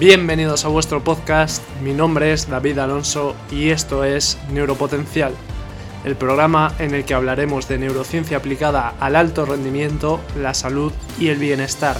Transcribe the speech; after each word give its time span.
Bienvenidos 0.00 0.64
a 0.64 0.68
vuestro 0.68 1.04
podcast, 1.04 1.62
mi 1.82 1.92
nombre 1.92 2.32
es 2.32 2.48
David 2.48 2.78
Alonso 2.78 3.36
y 3.50 3.68
esto 3.68 4.02
es 4.02 4.38
Neuropotencial, 4.50 5.34
el 6.06 6.16
programa 6.16 6.72
en 6.78 6.94
el 6.94 7.04
que 7.04 7.12
hablaremos 7.12 7.68
de 7.68 7.76
neurociencia 7.76 8.38
aplicada 8.38 8.94
al 8.98 9.14
alto 9.14 9.44
rendimiento, 9.44 10.18
la 10.38 10.54
salud 10.54 10.90
y 11.18 11.28
el 11.28 11.36
bienestar, 11.36 11.98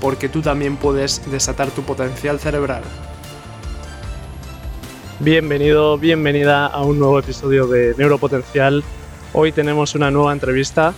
porque 0.00 0.28
tú 0.28 0.42
también 0.42 0.76
puedes 0.76 1.28
desatar 1.28 1.72
tu 1.72 1.82
potencial 1.82 2.38
cerebral. 2.38 2.84
Bienvenido, 5.18 5.98
bienvenida 5.98 6.66
a 6.66 6.82
un 6.82 7.00
nuevo 7.00 7.18
episodio 7.18 7.66
de 7.66 7.96
Neuropotencial. 7.98 8.84
Hoy 9.32 9.50
tenemos 9.50 9.96
una 9.96 10.12
nueva 10.12 10.32
entrevista. 10.32 10.94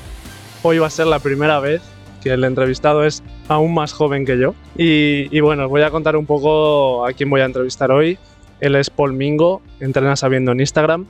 Hoy 0.62 0.80
va 0.80 0.88
a 0.88 0.90
ser 0.90 1.06
la 1.06 1.18
primera 1.18 1.60
vez 1.60 1.80
que 2.22 2.30
el 2.30 2.44
entrevistado 2.44 3.04
es 3.04 3.22
aún 3.48 3.74
más 3.74 3.92
joven 3.92 4.24
que 4.24 4.38
yo. 4.38 4.54
Y, 4.76 5.40
bueno, 5.40 5.64
os 5.64 5.70
voy 5.70 5.82
a 5.82 5.90
contar 5.90 6.16
un 6.16 6.26
poco 6.26 7.06
a 7.06 7.12
quién 7.12 7.30
voy 7.30 7.40
a 7.40 7.44
entrevistar 7.44 7.90
hoy. 7.90 8.18
Él 8.60 8.74
es 8.74 8.90
Paul 8.90 9.12
Mingo, 9.12 9.62
entrena 9.80 10.16
sabiendo 10.16 10.52
en 10.52 10.60
Instagram. 10.60 11.06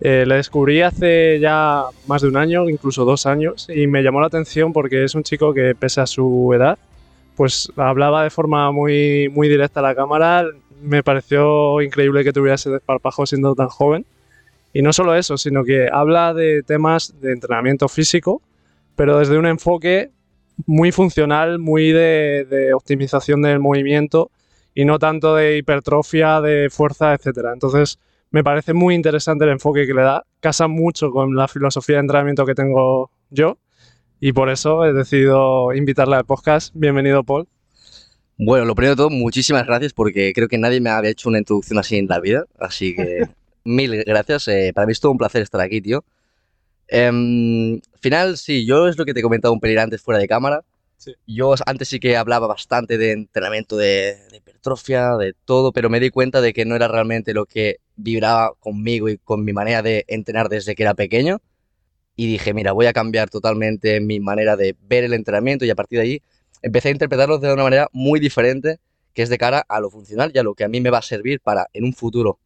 Eh, 0.00 0.24
le 0.26 0.34
descubrí 0.36 0.82
hace 0.82 1.38
ya 1.38 1.84
más 2.08 2.22
de 2.22 2.28
un 2.28 2.36
año, 2.36 2.68
incluso 2.68 3.04
dos 3.04 3.24
años, 3.24 3.68
y 3.72 3.86
me 3.86 4.02
llamó 4.02 4.20
la 4.20 4.26
atención 4.26 4.72
porque 4.72 5.04
es 5.04 5.14
un 5.14 5.22
chico 5.22 5.54
que, 5.54 5.76
pese 5.76 6.00
a 6.00 6.06
su 6.06 6.52
edad, 6.52 6.76
pues 7.36 7.72
hablaba 7.76 8.24
de 8.24 8.30
forma 8.30 8.72
muy, 8.72 9.28
muy 9.28 9.48
directa 9.48 9.80
a 9.80 9.84
la 9.84 9.94
cámara. 9.94 10.44
Me 10.82 11.04
pareció 11.04 11.80
increíble 11.80 12.24
que 12.24 12.32
tuviera 12.32 12.56
ese 12.56 12.70
desparpajo 12.70 13.26
siendo 13.26 13.54
tan 13.54 13.68
joven. 13.68 14.04
Y 14.72 14.82
no 14.82 14.92
solo 14.92 15.14
eso, 15.14 15.36
sino 15.36 15.64
que 15.64 15.88
habla 15.92 16.34
de 16.34 16.62
temas 16.62 17.14
de 17.20 17.32
entrenamiento 17.32 17.88
físico, 17.88 18.40
pero 18.96 19.18
desde 19.18 19.38
un 19.38 19.46
enfoque 19.46 20.10
muy 20.66 20.92
funcional, 20.92 21.58
muy 21.58 21.92
de, 21.92 22.72
optimización 22.74 23.42
del 23.42 23.58
movimiento 23.58 24.30
y 24.74 24.84
no 24.84 24.98
tanto 24.98 25.34
de 25.34 25.58
hipertrofia, 25.58 26.40
de 26.40 26.68
fuerza, 26.70 27.14
etcétera. 27.14 27.52
Entonces, 27.52 27.98
me 28.30 28.42
parece 28.42 28.72
muy 28.72 28.94
interesante 28.94 29.44
el 29.44 29.50
enfoque 29.50 29.86
que 29.86 29.94
le 29.94 30.02
da. 30.02 30.24
Casa 30.40 30.68
mucho 30.68 31.10
con 31.10 31.34
la 31.34 31.48
filosofía 31.48 31.96
de 31.96 32.00
entrenamiento 32.00 32.46
que 32.46 32.54
tengo 32.54 33.10
yo 33.30 33.58
y 34.20 34.32
por 34.32 34.50
eso 34.50 34.84
he 34.84 34.92
decidido 34.92 35.74
invitarle 35.74 36.16
al 36.16 36.24
podcast. 36.24 36.72
Bienvenido, 36.74 37.24
Paul. 37.24 37.48
Bueno, 38.38 38.64
lo 38.64 38.74
primero 38.74 38.92
de 38.92 38.96
todo, 38.96 39.10
muchísimas 39.10 39.66
gracias 39.66 39.92
porque 39.92 40.32
creo 40.32 40.48
que 40.48 40.58
nadie 40.58 40.80
me 40.80 40.90
había 40.90 41.10
hecho 41.10 41.28
una 41.28 41.38
introducción 41.38 41.78
así 41.78 41.96
en 41.96 42.06
la 42.06 42.20
vida. 42.20 42.44
Así 42.58 42.94
que 42.94 43.28
mil 43.64 44.02
gracias. 44.04 44.48
Eh, 44.48 44.72
para 44.74 44.86
mí 44.86 44.92
es 44.92 45.00
todo 45.00 45.12
un 45.12 45.18
placer 45.18 45.42
estar 45.42 45.60
aquí, 45.60 45.80
tío. 45.80 46.04
Eh, 46.94 47.80
final, 48.00 48.36
sí, 48.36 48.66
yo 48.66 48.86
es 48.86 48.98
lo 48.98 49.06
que 49.06 49.14
te 49.14 49.20
he 49.20 49.22
comentado 49.22 49.54
un 49.54 49.60
pelín 49.60 49.78
antes 49.78 50.02
fuera 50.02 50.20
de 50.20 50.28
cámara. 50.28 50.62
Yo 51.26 51.54
antes 51.66 51.88
sí 51.88 51.98
que 51.98 52.16
hablaba 52.18 52.46
bastante 52.46 52.98
de 52.98 53.12
entrenamiento 53.12 53.76
de, 53.78 54.18
hipertrofia, 54.32 55.16
de 55.16 55.34
todo, 55.46 55.72
pero 55.72 55.88
me 55.88 55.98
di 55.98 56.10
cuenta 56.10 56.40
de 56.42 56.52
que 56.52 56.66
no 56.66 56.76
era 56.76 56.88
realmente 56.88 57.32
lo 57.32 57.46
que 57.46 57.78
vibraba 57.96 58.52
conmigo 58.60 59.08
y 59.08 59.16
con 59.16 59.42
mi 59.42 59.54
manera 59.54 59.82
de 59.82 60.04
entrenar 60.06 60.50
desde 60.50 60.74
que 60.74 60.82
era 60.82 60.94
pequeño. 60.94 61.40
Y 62.14 62.26
dije, 62.26 62.52
mira, 62.52 62.72
voy 62.72 62.86
a 62.86 62.92
cambiar 62.92 63.30
totalmente 63.30 64.00
mi 64.00 64.20
manera 64.20 64.56
de 64.56 64.76
ver 64.82 65.04
el 65.04 65.14
entrenamiento 65.14 65.64
y 65.64 65.70
a 65.70 65.74
partir 65.74 65.98
de 65.98 66.04
ahí 66.04 66.22
empecé 66.60 66.88
a 66.88 66.92
interpretarlo 66.92 67.38
de 67.38 67.52
una 67.52 67.64
manera 67.64 67.88
muy 67.92 68.20
diferente, 68.20 68.80
que 69.14 69.22
es 69.22 69.30
de 69.30 69.38
cara 69.38 69.64
a 69.66 69.80
lo 69.80 69.90
funcional 69.90 70.30
y 70.34 70.38
a 70.38 70.42
lo 70.42 70.54
que 70.54 70.64
a 70.64 70.68
mí 70.68 70.80
me 70.82 70.90
va 70.90 70.98
a 70.98 71.02
servir 71.02 71.40
para 71.40 71.68
en 71.72 71.84
un 71.84 71.94
futuro 71.94 72.38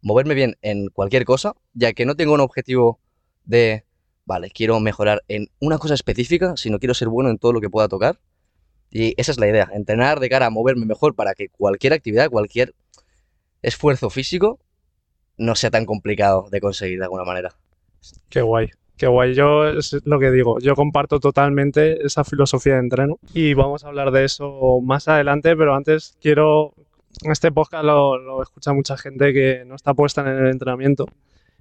moverme 0.00 0.34
bien 0.34 0.56
en 0.62 0.88
cualquier 0.88 1.24
cosa, 1.24 1.54
ya 1.74 1.92
que 1.92 2.06
no 2.06 2.14
tengo 2.14 2.32
un 2.32 2.40
objetivo 2.40 3.00
de 3.44 3.84
vale, 4.28 4.50
quiero 4.50 4.78
mejorar 4.78 5.24
en 5.26 5.48
una 5.58 5.78
cosa 5.78 5.94
específica, 5.94 6.54
sino 6.56 6.78
quiero 6.78 6.92
ser 6.92 7.08
bueno 7.08 7.30
en 7.30 7.38
todo 7.38 7.54
lo 7.54 7.62
que 7.62 7.70
pueda 7.70 7.88
tocar. 7.88 8.20
Y 8.90 9.14
esa 9.16 9.32
es 9.32 9.38
la 9.40 9.48
idea, 9.48 9.70
entrenar 9.72 10.20
de 10.20 10.28
cara 10.28 10.46
a 10.46 10.50
moverme 10.50 10.84
mejor 10.84 11.14
para 11.14 11.34
que 11.34 11.48
cualquier 11.48 11.94
actividad, 11.94 12.28
cualquier 12.28 12.74
esfuerzo 13.62 14.10
físico 14.10 14.60
no 15.38 15.54
sea 15.54 15.70
tan 15.70 15.86
complicado 15.86 16.48
de 16.50 16.60
conseguir 16.60 16.98
de 16.98 17.04
alguna 17.04 17.24
manera. 17.24 17.54
Qué 18.28 18.42
guay, 18.42 18.68
qué 18.98 19.06
guay. 19.06 19.34
Yo 19.34 19.66
es 19.66 19.96
lo 20.04 20.18
que 20.18 20.30
digo, 20.30 20.58
yo 20.60 20.74
comparto 20.74 21.20
totalmente 21.20 22.04
esa 22.04 22.22
filosofía 22.22 22.74
de 22.74 22.80
entreno 22.80 23.18
y 23.32 23.54
vamos 23.54 23.84
a 23.84 23.88
hablar 23.88 24.10
de 24.10 24.26
eso 24.26 24.80
más 24.82 25.08
adelante, 25.08 25.56
pero 25.56 25.74
antes 25.74 26.18
quiero, 26.20 26.74
este 27.22 27.50
podcast 27.50 27.84
lo, 27.84 28.18
lo 28.18 28.42
escucha 28.42 28.74
mucha 28.74 28.98
gente 28.98 29.32
que 29.32 29.64
no 29.66 29.74
está 29.74 29.94
puesta 29.94 30.20
en 30.20 30.44
el 30.44 30.50
entrenamiento 30.50 31.06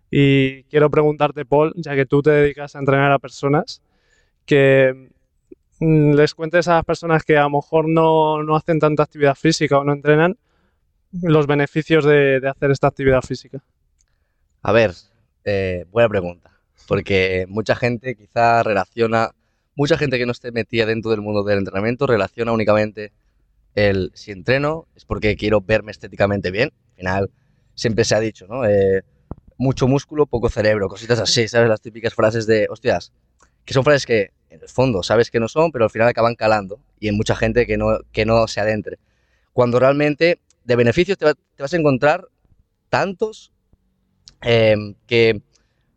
y 0.09 0.63
quiero 0.63 0.89
preguntarte, 0.89 1.45
Paul, 1.45 1.73
ya 1.75 1.95
que 1.95 2.05
tú 2.05 2.21
te 2.21 2.31
dedicas 2.31 2.75
a 2.75 2.79
entrenar 2.79 3.11
a 3.11 3.19
personas, 3.19 3.81
que 4.45 5.09
mm, 5.79 6.13
les 6.13 6.33
cuentes 6.33 6.67
a 6.67 6.75
las 6.75 6.85
personas 6.85 7.23
que 7.23 7.37
a 7.37 7.43
lo 7.43 7.49
mejor 7.51 7.87
no, 7.87 8.43
no 8.43 8.55
hacen 8.55 8.79
tanta 8.79 9.03
actividad 9.03 9.35
física 9.35 9.77
o 9.79 9.83
no 9.83 9.93
entrenan, 9.93 10.37
los 11.11 11.47
beneficios 11.47 12.05
de, 12.05 12.39
de 12.39 12.49
hacer 12.49 12.71
esta 12.71 12.87
actividad 12.87 13.21
física. 13.21 13.63
A 14.61 14.71
ver, 14.71 14.91
eh, 15.45 15.85
buena 15.91 16.09
pregunta, 16.09 16.51
porque 16.87 17.45
mucha 17.47 17.75
gente 17.75 18.15
quizá 18.15 18.63
relaciona, 18.63 19.31
mucha 19.75 19.97
gente 19.97 20.17
que 20.17 20.25
no 20.25 20.31
esté 20.31 20.51
metida 20.51 20.85
dentro 20.85 21.11
del 21.11 21.21
mundo 21.21 21.43
del 21.43 21.59
entrenamiento 21.59 22.07
relaciona 22.07 22.51
únicamente 22.51 23.13
el 23.75 24.11
si 24.15 24.31
entreno 24.31 24.87
es 24.95 25.05
porque 25.05 25.35
quiero 25.35 25.61
verme 25.61 25.91
estéticamente 25.91 26.51
bien. 26.51 26.71
Al 26.89 26.95
final, 26.95 27.31
siempre 27.75 28.03
se 28.03 28.15
ha 28.15 28.19
dicho, 28.19 28.47
¿no? 28.47 28.65
Eh, 28.65 29.03
mucho 29.57 29.87
músculo, 29.87 30.25
poco 30.25 30.49
cerebro, 30.49 30.87
cositas 30.87 31.19
así, 31.19 31.47
¿sabes? 31.47 31.69
Las 31.69 31.81
típicas 31.81 32.13
frases 32.13 32.45
de, 32.47 32.67
hostias, 32.69 33.11
que 33.65 33.73
son 33.73 33.83
frases 33.83 34.05
que 34.05 34.31
en 34.49 34.61
el 34.61 34.69
fondo 34.69 35.03
sabes 35.03 35.29
que 35.31 35.39
no 35.39 35.47
son, 35.47 35.71
pero 35.71 35.85
al 35.85 35.91
final 35.91 36.07
acaban 36.07 36.35
calando 36.35 36.79
y 36.99 37.07
en 37.07 37.15
mucha 37.15 37.35
gente 37.35 37.65
que 37.65 37.77
no, 37.77 37.99
que 38.11 38.25
no 38.25 38.47
se 38.47 38.59
adentre. 38.59 38.97
Cuando 39.53 39.79
realmente 39.79 40.39
de 40.63 40.75
beneficios 40.75 41.17
te, 41.17 41.25
vas 41.57 41.73
a 41.73 41.77
encontrar 41.77 42.27
tantos 42.89 43.51
em, 44.41 44.95
que 45.07 45.41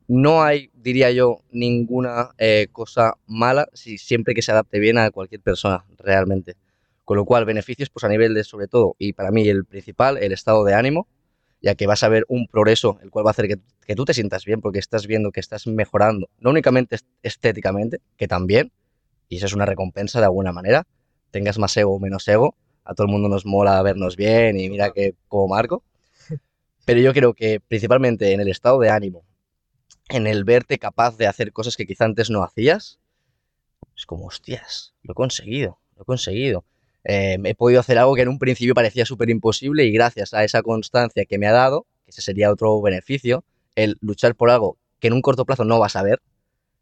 no 0.09 0.43
hay, 0.43 0.71
diría 0.75 1.11
yo, 1.13 1.41
ninguna 1.53 2.31
eh, 2.39 2.67
cosa 2.73 3.15
mala 3.27 3.69
si 3.75 3.99
siempre 3.99 4.35
que 4.35 4.43
se 4.43 4.51
adapte 4.51 4.81
bien 4.81 4.99
a 4.99 5.11
cualquier 5.11 5.41
persona, 5.41 5.85
realmente. 5.99 6.57
Con 7.05 7.17
lo 7.17 7.25
cual, 7.25 7.45
beneficios, 7.45 7.91
pues 7.91 8.05
a 8.05 8.09
nivel 8.09 8.35
de, 8.35 8.43
sobre 8.43 8.67
todo, 8.67 8.97
y 8.99 9.13
para 9.13 9.31
mí 9.31 9.49
el 9.49 9.65
principal, 9.65 10.19
el 10.19 10.33
estado 10.33 10.65
de 10.65 10.75
ánimo, 10.75 11.07
ya 11.63 11.75
que 11.75 11.87
vas 11.87 12.03
a 12.03 12.09
ver 12.09 12.25
un 12.29 12.47
progreso, 12.47 12.99
el 13.03 13.11
cual 13.11 13.27
va 13.27 13.31
a 13.31 13.33
hacer 13.33 13.49
que, 13.49 13.95
tú 13.95 14.05
te 14.05 14.15
sientas 14.15 14.45
bien, 14.45 14.61
porque 14.61 14.79
estás 14.79 15.07
viendo 15.07 15.33
que 15.33 15.41
estás 15.41 15.67
mejorando, 15.67 16.29
no 16.39 16.51
únicamente 16.51 16.99
estéticamente, 17.23 18.01
que 18.17 18.29
también, 18.29 18.73
y 19.29 19.37
eso 19.37 19.47
es 19.47 19.53
una 19.53 19.67
recompensa 19.67 20.21
de 20.21 20.27
alguna 20.27 20.53
manera, 20.53 20.87
tengas 21.31 21.59
más 21.59 21.77
ego 21.77 21.95
o 21.95 22.01
menos 22.01 22.27
ego, 22.29 22.55
a 22.85 22.95
todo 22.95 23.07
el 23.07 23.13
mundo 23.13 23.29
nos 23.29 23.45
mola 23.45 23.81
vernos 23.83 24.17
bien 24.17 24.59
y 24.59 24.69
mira 24.71 24.91
que 24.91 25.15
como 25.29 25.49
Marco, 25.49 25.85
pero 26.87 27.01
yo 27.01 27.13
creo 27.13 27.35
que 27.35 27.61
principalmente 27.61 28.33
en 28.33 28.41
el 28.41 28.49
estado 28.49 28.79
de 28.81 28.91
ánimo, 28.91 29.25
en 30.09 30.27
el 30.27 30.45
verte 30.45 30.79
capaz 30.79 31.17
de 31.17 31.27
hacer 31.27 31.53
cosas 31.53 31.77
que 31.77 31.87
quizá 31.87 32.05
antes 32.05 32.31
no 32.31 32.43
hacías, 32.43 32.99
es 33.97 34.07
como, 34.07 34.27
hostias, 34.27 34.95
lo 35.03 35.13
he 35.13 35.15
conseguido, 35.15 35.79
lo 35.97 36.03
he 36.03 36.05
conseguido. 36.07 36.65
Eh, 37.05 37.39
he 37.45 37.55
podido 37.55 37.81
hacer 37.81 37.99
algo 37.99 38.15
que 38.15 38.23
en 38.23 38.29
un 38.29 38.39
principio 38.39 38.75
parecía 38.75 39.07
súper 39.07 39.31
imposible 39.31 39.85
y 39.85 39.93
gracias 39.93 40.35
a 40.35 40.45
esa 40.45 40.63
constancia 40.63 41.25
que 41.25 41.39
me 41.39 41.47
ha 41.47 41.53
dado, 41.53 41.87
que 42.05 42.11
ese 42.11 42.23
sería 42.23 42.51
otro 42.51 42.81
beneficio, 42.83 43.45
el 43.75 43.97
luchar 44.01 44.35
por 44.35 44.51
algo 44.51 44.77
que 45.01 45.09
en 45.09 45.15
un 45.15 45.23
corto 45.23 45.45
plazo 45.45 45.65
no 45.65 45.79
vas 45.81 45.97
a 45.97 46.03
ver, 46.03 46.21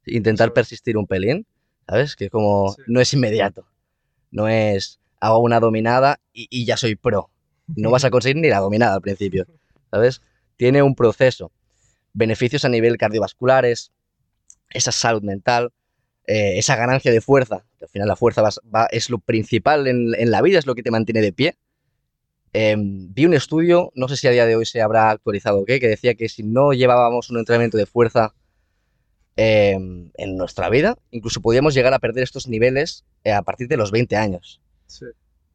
intentar 0.05 0.53
persistir 0.53 0.97
un 0.97 1.07
pelín, 1.07 1.47
¿sabes? 1.87 2.17
Que 2.17 2.29
como 2.29 2.75
no 2.87 3.01
es 3.01 3.13
inmediato, 3.15 3.67
no 4.31 4.49
es 4.49 4.99
hago 5.21 5.39
una 5.39 5.61
dominada 5.61 6.21
y, 6.33 6.65
ya 6.65 6.77
soy 6.77 6.95
pro. 6.95 7.31
No 7.67 7.91
vas 7.91 8.05
a 8.05 8.11
conseguir 8.11 8.37
ni 8.37 8.49
la 8.49 8.61
dominada 8.61 8.95
al 8.95 9.01
principio, 9.01 9.47
¿sabes? 9.91 10.23
Tiene 10.57 10.83
un 10.83 10.95
proceso. 10.95 11.53
Beneficios 12.13 12.65
a 12.65 12.69
nivel 12.69 12.99
cardiovasculares, 12.99 13.93
esa 14.71 14.93
salud 14.93 15.23
mental, 15.23 15.73
eh, 16.31 16.59
esa 16.59 16.77
ganancia 16.77 17.11
de 17.11 17.23
fuerza, 17.23 17.65
que 17.79 17.87
al 17.87 17.89
final 17.89 18.07
la 18.07 18.15
fuerza 18.15 18.47
es 18.91 19.09
lo 19.09 19.19
principal 19.19 19.87
en, 19.87 20.31
la 20.31 20.43
vida, 20.43 20.59
es 20.59 20.67
lo 20.67 20.75
que 20.75 20.83
te 20.83 20.91
mantiene 20.91 21.23
de 21.23 21.33
pie. 21.33 21.57
Em, 22.53 23.15
vi 23.15 23.25
un 23.25 23.33
estudio, 23.33 23.93
no 23.95 24.09
sé 24.09 24.17
si 24.19 24.27
a 24.27 24.31
día 24.31 24.45
de 24.45 24.55
hoy 24.55 24.67
se 24.67 24.83
habrá 24.83 25.09
actualizado 25.09 25.61
o 25.61 25.65
qué, 25.65 25.81
que 25.81 25.89
decía 25.89 26.17
que 26.17 26.29
si 26.29 26.43
no 26.43 26.75
llevábamos 26.75 27.31
un 27.31 27.39
entrenamiento 27.39 27.79
de 27.79 27.87
fuerza 27.87 28.35
em, 29.37 30.11
en 30.19 30.37
nuestra 30.37 30.69
vida, 30.69 30.99
incluso 31.13 31.41
podíamos 31.41 31.73
llegar 31.73 31.95
a 31.95 31.99
perder 31.99 32.25
estos 32.25 32.47
niveles 32.47 33.07
eh, 33.25 33.33
a 33.33 33.41
partir 33.41 33.67
de 33.67 33.79
los 33.79 33.91
20 33.91 34.15
años. 34.17 34.61
Sí. 34.87 35.07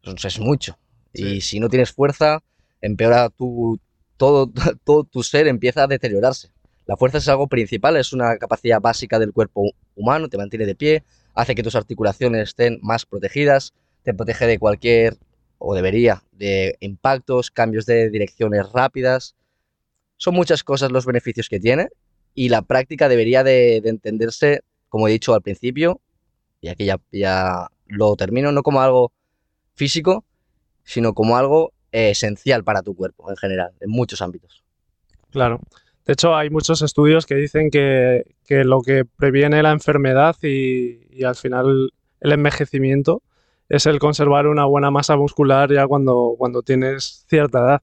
es 0.01 0.39
mucho. 0.39 0.79
Y 1.13 1.41
si 1.41 1.59
no 1.59 1.69
tienes 1.69 1.91
fuerza, 1.91 2.39
empeora 2.81 3.29
tu, 3.29 3.79
todo, 4.17 4.51
todo 4.83 5.03
tu 5.03 5.21
ser, 5.21 5.47
empieza 5.47 5.83
a 5.83 5.87
deteriorarse. 5.87 6.52
La 6.85 6.97
fuerza 6.97 7.19
es 7.19 7.27
algo 7.29 7.47
principal, 7.47 7.95
es 7.97 8.13
una 8.13 8.37
capacidad 8.37 8.81
básica 8.81 9.19
del 9.19 9.31
cuerpo 9.31 9.71
humano, 9.95 10.27
te 10.27 10.37
mantiene 10.37 10.65
de 10.65 10.75
pie, 10.75 11.03
hace 11.33 11.55
que 11.55 11.63
tus 11.63 11.75
articulaciones 11.75 12.49
estén 12.49 12.79
más 12.81 13.05
protegidas, 13.05 13.73
te 14.03 14.13
protege 14.13 14.47
de 14.47 14.59
cualquier, 14.59 15.17
o 15.57 15.73
debería, 15.73 16.23
de 16.33 16.75
impactos, 16.81 17.49
cambios 17.49 17.85
de 17.85 18.09
direcciones 18.09 18.69
rápidas. 18.73 19.35
Son 20.17 20.35
muchas 20.35 20.63
cosas 20.63 20.91
los 20.91 21.05
beneficios 21.05 21.47
que 21.47 21.59
tiene 21.59 21.87
y 22.33 22.49
la 22.49 22.63
práctica 22.63 23.07
debería 23.07 23.43
de, 23.43 23.77
entenderse, 23.77 24.61
como 24.89 25.07
he 25.07 25.11
dicho 25.11 25.33
al 25.33 25.41
principio, 25.41 26.01
y 26.59 26.67
aquí 26.67 26.85
ya, 26.85 26.99
ya 27.11 27.69
lo 27.87 28.15
termino, 28.17 28.51
no 28.51 28.61
como 28.61 28.81
algo 28.81 29.13
físico, 29.73 30.25
sino 30.83 31.13
como 31.13 31.37
algo 31.37 31.71
eh, 31.93 32.09
esencial 32.09 32.63
para 32.63 32.81
tu 32.81 32.95
cuerpo 32.95 33.29
en 33.29 33.37
general, 33.37 33.71
en 33.79 33.89
muchos 33.89 34.21
ámbitos. 34.21 34.63
Claro. 35.31 35.61
De 36.05 36.13
hecho, 36.13 36.35
hay 36.35 36.49
muchos 36.49 36.81
estudios 36.81 37.25
que 37.25 37.35
dicen 37.35 37.69
que, 37.69 38.25
que 38.45 38.65
lo 38.65 38.81
que 38.81 39.05
previene 39.05 39.63
la 39.63 39.71
enfermedad 39.71 40.35
y, 40.41 40.99
y, 41.11 41.23
al 41.23 41.35
final 41.35 41.93
el 42.19 42.31
envejecimiento 42.31 43.21
es 43.69 43.85
el 43.85 43.99
conservar 43.99 44.47
una 44.47 44.65
buena 44.65 44.91
masa 44.91 45.15
muscular 45.15 45.71
ya 45.71 45.87
cuando, 45.87 46.35
cuando 46.37 46.61
tienes 46.61 47.25
cierta 47.29 47.59
edad. 47.59 47.81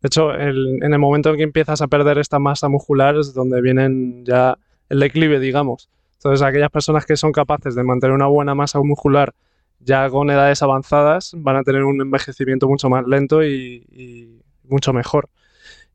De 0.00 0.06
hecho, 0.06 0.32
en 0.34 0.92
el 0.92 0.98
momento 0.98 1.30
en 1.30 1.36
que 1.36 1.42
empiezas 1.42 1.82
a 1.82 1.88
perder 1.88 2.18
esta 2.18 2.38
masa 2.38 2.68
muscular 2.68 3.16
es 3.16 3.34
donde 3.34 3.60
vienen 3.60 4.24
ya 4.24 4.56
el 4.88 5.00
declive, 5.00 5.40
digamos. 5.40 5.90
Entonces, 6.14 6.40
aquellas 6.42 6.70
personas 6.70 7.04
que 7.04 7.16
son 7.16 7.32
capaces 7.32 7.74
de 7.74 7.82
mantener 7.82 8.14
una 8.14 8.26
buena 8.26 8.54
masa 8.54 8.80
muscular 8.80 9.34
ya 9.80 10.08
con 10.08 10.30
edades 10.30 10.62
avanzadas 10.62 11.32
van 11.36 11.56
a 11.56 11.62
tener 11.62 11.84
un 11.84 12.00
envejecimiento 12.00 12.68
mucho 12.68 12.88
más 12.88 13.06
lento 13.06 13.44
y 13.44 14.40
mucho 14.64 14.92
mejor. 14.92 15.28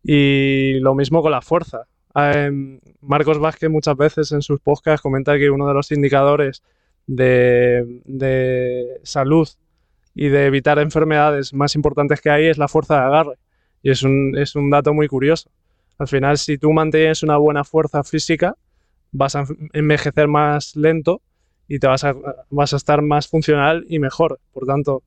Y 0.04 0.80
lo 0.80 0.96
mismo 0.96 1.22
con 1.22 1.32
la 1.32 1.42
fuerza. 1.42 1.88
Eh, 2.16 2.80
Marcos 3.02 3.40
Vázquez 3.40 3.70
muchas 3.70 3.98
veces 3.98 4.32
en 4.32 4.42
sus 4.42 4.60
podcasts 4.60 5.02
comenta 5.02 5.38
que 5.38 5.50
uno 5.50 5.68
de 5.68 5.74
los 5.74 5.92
indicadores 5.92 6.62
de, 7.08 8.02
de, 8.06 9.00
salud 9.04 9.48
y 10.14 10.28
de 10.28 10.46
evitar 10.46 10.78
enfermedades 10.80 11.54
más 11.54 11.76
importantes 11.76 12.22
que 12.22 12.30
hay 12.30 12.46
es 12.46 12.58
la 12.58 12.68
fuerza 12.68 12.96
de 12.96 13.06
agarre. 13.06 13.36
Y 13.82 13.90
es 13.90 14.04
un, 14.04 14.38
es 14.38 14.56
un 14.56 14.70
dato 14.70 14.94
muy 14.94 15.08
curioso. 15.08 15.50
Al 15.98 16.08
final, 16.08 16.38
si 16.38 16.58
tú 16.58 16.72
mantienes 16.72 17.24
una 17.24 17.38
buena 17.38 17.64
fuerza 17.64 18.04
física, 18.04 18.56
vas 19.12 19.36
a 19.36 19.46
envejecer 19.74 20.28
más 20.28 20.76
lento 20.76 21.22
y 21.68 21.80
te 21.80 21.88
vas 21.88 22.04
a, 22.04 22.16
vas 22.50 22.74
a 22.74 22.78
estar 22.78 23.02
más 23.02 23.28
funcional 23.28 23.86
y 23.90 24.00
mejor. 24.00 24.40
Por 24.52 24.66
tanto, 24.66 25.04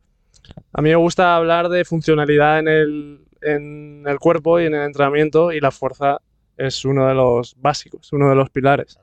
a 0.72 0.82
mí 0.82 0.90
me 0.90 0.96
gusta 0.96 1.36
hablar 1.36 1.68
de 1.68 1.84
funcionalidad 1.84 2.58
en 2.60 2.68
el, 2.68 3.25
en 3.40 4.04
el 4.06 4.18
cuerpo 4.18 4.60
y 4.60 4.66
en 4.66 4.74
el 4.74 4.82
entrenamiento 4.82 5.52
y 5.52 5.60
la 5.60 5.70
fuerza 5.70 6.18
es 6.56 6.84
uno 6.84 7.06
de 7.06 7.14
los 7.14 7.54
básicos, 7.58 8.12
uno 8.12 8.28
de 8.30 8.34
los 8.34 8.50
pilares. 8.50 8.98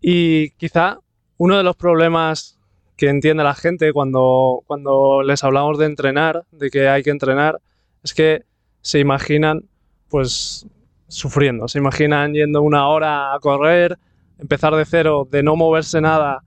Y 0.00 0.50
quizá 0.52 0.98
uno 1.38 1.56
de 1.56 1.62
los 1.62 1.76
problemas 1.76 2.58
que 2.96 3.08
entiende 3.08 3.42
la 3.42 3.54
gente 3.54 3.92
cuando, 3.92 4.62
cuando 4.66 5.22
les 5.22 5.42
hablamos 5.44 5.78
de 5.78 5.86
entrenar, 5.86 6.44
de 6.50 6.70
que 6.70 6.88
hay 6.88 7.02
que 7.02 7.10
entrenar, 7.10 7.60
es 8.02 8.14
que 8.14 8.42
se 8.80 8.98
imaginan 8.98 9.64
pues 10.08 10.66
sufriendo, 11.08 11.68
se 11.68 11.78
imaginan 11.78 12.34
yendo 12.34 12.62
una 12.62 12.88
hora 12.88 13.34
a 13.34 13.40
correr, 13.40 13.98
empezar 14.38 14.74
de 14.74 14.84
cero, 14.84 15.26
de 15.30 15.42
no 15.42 15.56
moverse 15.56 16.00
nada, 16.00 16.42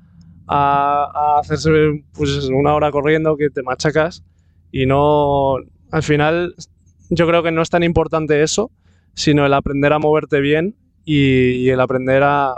a, 0.47 1.39
hacerse 1.39 1.69
pues, 2.13 2.49
una 2.49 2.73
hora 2.73 2.91
corriendo 2.91 3.35
que 3.37 3.49
te 3.49 3.63
machacas 3.63 4.23
y 4.71 4.85
no, 4.85 5.57
al 5.91 6.03
final 6.03 6.55
yo 7.09 7.27
creo 7.27 7.43
que 7.43 7.51
no 7.51 7.61
es 7.61 7.69
tan 7.69 7.83
importante 7.83 8.41
eso, 8.41 8.71
sino 9.13 9.45
el 9.45 9.53
aprender 9.53 9.93
a 9.93 9.99
moverte 9.99 10.39
bien 10.41 10.75
y, 11.05 11.69
el 11.69 11.79
aprender 11.79 12.23
a 12.23 12.55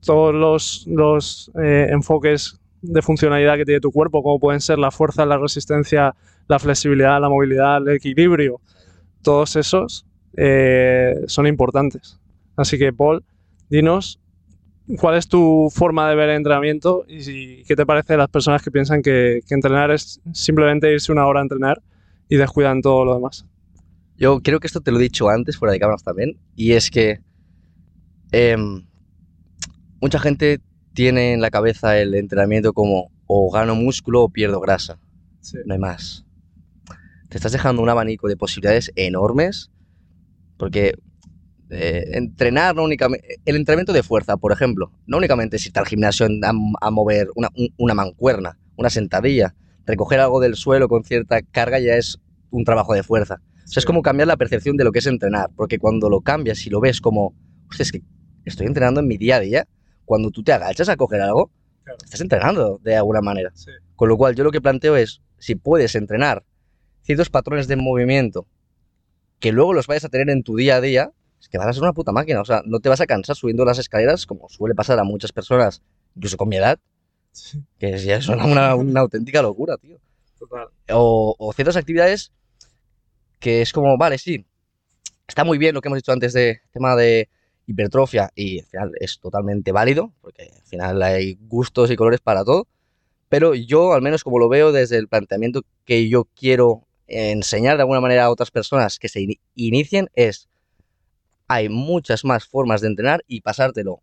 todos 0.00 0.34
los, 0.34 0.86
los 0.86 1.50
eh, 1.60 1.88
enfoques 1.90 2.60
de 2.80 3.02
funcionalidad 3.02 3.56
que 3.56 3.64
tiene 3.64 3.80
tu 3.80 3.90
cuerpo, 3.90 4.22
como 4.22 4.38
pueden 4.38 4.60
ser 4.60 4.78
la 4.78 4.90
fuerza, 4.90 5.26
la 5.26 5.38
resistencia, 5.38 6.14
la 6.48 6.58
flexibilidad, 6.58 7.20
la 7.20 7.28
movilidad, 7.28 7.78
el 7.78 7.96
equilibrio, 7.96 8.60
todos 9.22 9.56
esos 9.56 10.06
eh, 10.36 11.14
son 11.26 11.46
importantes. 11.46 12.20
Así 12.56 12.78
que, 12.78 12.92
Paul, 12.92 13.24
dinos 13.68 14.20
cuál 15.00 15.16
es 15.16 15.26
tu 15.26 15.68
forma 15.74 16.08
de 16.08 16.14
ver 16.14 16.28
el 16.28 16.36
entrenamiento 16.36 17.04
y 17.08 17.64
qué 17.64 17.74
te 17.74 17.84
parece 17.84 18.12
de 18.12 18.18
las 18.18 18.28
personas 18.28 18.62
que 18.62 18.70
piensan 18.70 19.02
que, 19.02 19.40
que, 19.46 19.54
entrenar 19.54 19.90
es 19.90 20.20
simplemente 20.32 20.92
irse 20.92 21.10
una 21.10 21.26
hora 21.26 21.40
a 21.40 21.42
entrenar 21.42 21.82
y 22.28 22.36
descuidan 22.36 22.82
todo 22.82 23.04
lo 23.04 23.14
demás. 23.14 23.46
Yo 24.16 24.40
creo 24.40 24.60
que 24.60 24.66
esto 24.66 24.80
te 24.80 24.90
lo 24.90 24.98
he 24.98 25.02
dicho 25.02 25.28
antes, 25.28 25.56
fuera 25.56 25.72
de 25.72 25.78
cámaras 25.78 26.02
también, 26.02 26.38
y 26.54 26.72
es 26.72 26.90
que 26.90 27.20
eh, 28.32 28.56
mucha 30.00 30.18
gente 30.18 30.60
tiene 30.94 31.34
en 31.34 31.40
la 31.40 31.50
cabeza 31.50 31.98
el 31.98 32.14
entrenamiento 32.14 32.72
como 32.72 33.10
o 33.26 33.50
gano 33.50 33.74
músculo 33.74 34.22
o 34.22 34.28
pierdo 34.28 34.60
grasa. 34.60 34.98
Sí. 35.40 35.58
No 35.66 35.74
hay 35.74 35.80
más. 35.80 36.24
Te 37.28 37.36
estás 37.36 37.52
dejando 37.52 37.82
un 37.82 37.88
abanico 37.88 38.28
de 38.28 38.36
posibilidades 38.36 38.92
enormes 38.96 39.70
porque 40.56 40.94
eh, 41.70 42.04
entrenar 42.12 42.74
no 42.76 42.84
únicamente... 42.84 43.40
El 43.44 43.56
entrenamiento 43.56 43.92
de 43.92 44.02
fuerza, 44.02 44.36
por 44.36 44.52
ejemplo, 44.52 44.92
no 45.06 45.18
únicamente 45.18 45.56
es 45.56 45.66
irte 45.66 45.78
al 45.78 45.86
gimnasio 45.86 46.26
a, 46.26 46.52
a 46.80 46.90
mover 46.90 47.28
una, 47.34 47.50
una 47.76 47.94
mancuerna, 47.94 48.58
una 48.76 48.90
sentadilla, 48.90 49.54
recoger 49.86 50.20
algo 50.20 50.40
del 50.40 50.56
suelo 50.56 50.88
con 50.88 51.04
cierta 51.04 51.40
carga 51.42 51.78
ya 51.78 51.94
es 51.94 52.18
un 52.50 52.64
trabajo 52.64 52.94
de 52.94 53.02
fuerza. 53.02 53.40
O 53.64 53.68
sea, 53.68 53.80
es 53.80 53.86
como 53.86 54.02
cambiar 54.02 54.28
la 54.28 54.36
percepción 54.36 54.76
de 54.76 54.84
lo 54.84 54.92
que 54.92 55.00
es 55.00 55.06
entrenar, 55.06 55.50
porque 55.56 55.78
cuando 55.78 56.08
lo 56.08 56.20
cambias 56.20 56.66
y 56.66 56.70
lo 56.70 56.80
ves 56.80 57.00
como, 57.00 57.34
hostia, 57.68 57.82
es 57.82 57.92
que 57.92 58.02
estoy 58.44 58.66
entrenando 58.66 59.00
en 59.00 59.08
mi 59.08 59.16
día 59.16 59.36
a 59.36 59.40
día, 59.40 59.68
cuando 60.04 60.30
tú 60.30 60.42
te 60.42 60.52
agachas 60.52 60.88
a 60.88 60.96
coger 60.96 61.20
algo, 61.20 61.50
claro. 61.82 61.98
estás 62.04 62.20
entrenando 62.20 62.78
de 62.82 62.96
alguna 62.96 63.20
manera. 63.20 63.50
Sí. 63.54 63.70
Con 63.96 64.08
lo 64.08 64.16
cual, 64.16 64.34
yo 64.36 64.44
lo 64.44 64.52
que 64.52 64.60
planteo 64.60 64.96
es, 64.96 65.20
si 65.38 65.56
puedes 65.56 65.94
entrenar 65.94 66.44
ciertos 67.02 67.30
patrones 67.30 67.68
de 67.68 67.76
movimiento 67.76 68.46
que 69.40 69.52
luego 69.52 69.72
los 69.72 69.86
vayas 69.86 70.04
a 70.04 70.08
tener 70.08 70.30
en 70.30 70.42
tu 70.42 70.56
día 70.56 70.76
a 70.76 70.80
día, 70.80 71.12
es 71.40 71.48
que 71.48 71.58
vas 71.58 71.66
a 71.66 71.72
ser 71.72 71.82
una 71.82 71.92
puta 71.92 72.12
máquina. 72.12 72.40
O 72.40 72.44
sea, 72.44 72.62
no 72.64 72.80
te 72.80 72.88
vas 72.88 73.00
a 73.00 73.06
cansar 73.06 73.36
subiendo 73.36 73.64
las 73.64 73.78
escaleras, 73.78 74.26
como 74.26 74.48
suele 74.48 74.74
pasar 74.74 74.98
a 74.98 75.04
muchas 75.04 75.32
personas, 75.32 75.82
incluso 76.14 76.36
con 76.36 76.48
mi 76.48 76.56
edad. 76.56 76.78
Que 77.78 77.98
ya 77.98 78.16
es 78.16 78.28
una, 78.28 78.70
auténtica 78.70 79.42
locura, 79.42 79.76
tío. 79.76 79.98
Total. 80.38 80.68
O, 80.90 81.34
o, 81.38 81.52
ciertas 81.52 81.76
actividades 81.76 82.32
que 83.40 83.62
es 83.62 83.72
como, 83.72 83.96
vale, 83.96 84.18
sí, 84.18 84.44
está 85.26 85.44
muy 85.44 85.58
bien 85.58 85.74
lo 85.74 85.80
que 85.80 85.88
hemos 85.88 85.98
dicho 85.98 86.12
antes 86.12 86.32
de 86.32 86.60
tema 86.72 86.94
de 86.96 87.28
hipertrofia 87.66 88.30
y 88.34 88.60
al 88.60 88.66
final 88.66 88.92
es 89.00 89.18
totalmente 89.18 89.72
válido, 89.72 90.12
porque 90.20 90.50
al 90.54 90.66
final 90.66 91.02
hay 91.02 91.38
gustos 91.40 91.90
y 91.90 91.96
colores 91.96 92.20
para 92.20 92.44
todo, 92.44 92.66
pero 93.28 93.54
yo 93.54 93.92
al 93.92 94.02
menos 94.02 94.22
como 94.22 94.38
lo 94.38 94.48
veo 94.48 94.72
desde 94.72 94.96
el 94.96 95.08
planteamiento 95.08 95.62
que 95.84 96.08
yo 96.08 96.24
quiero 96.34 96.86
enseñar 97.08 97.76
de 97.76 97.82
alguna 97.82 98.00
manera 98.00 98.24
a 98.24 98.30
otras 98.30 98.50
personas 98.50 98.98
que 98.98 99.08
se 99.08 99.20
in 99.20 99.34
inicien 99.54 100.08
es, 100.14 100.48
hay 101.48 101.68
muchas 101.68 102.24
más 102.24 102.46
formas 102.46 102.80
de 102.80 102.88
entrenar 102.88 103.22
y 103.26 103.40
pasártelo 103.40 104.00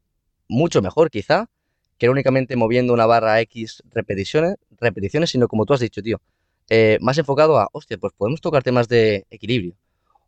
mucho 0.47 0.81
mejor 0.81 1.09
quizá, 1.09 1.49
que 1.97 2.07
no 2.07 2.11
únicamente 2.11 2.55
moviendo 2.55 2.93
una 2.93 3.05
barra 3.05 3.39
X 3.41 3.83
repeticiones, 3.91 4.55
repeticiones 4.79 5.29
sino 5.29 5.47
como 5.47 5.65
tú 5.65 5.73
has 5.73 5.79
dicho, 5.79 6.01
tío, 6.01 6.21
eh, 6.69 6.97
más 7.01 7.17
enfocado 7.17 7.57
a, 7.57 7.69
hostia, 7.71 7.97
pues 7.97 8.13
podemos 8.13 8.41
tocar 8.41 8.63
temas 8.63 8.87
de 8.87 9.25
equilibrio. 9.29 9.75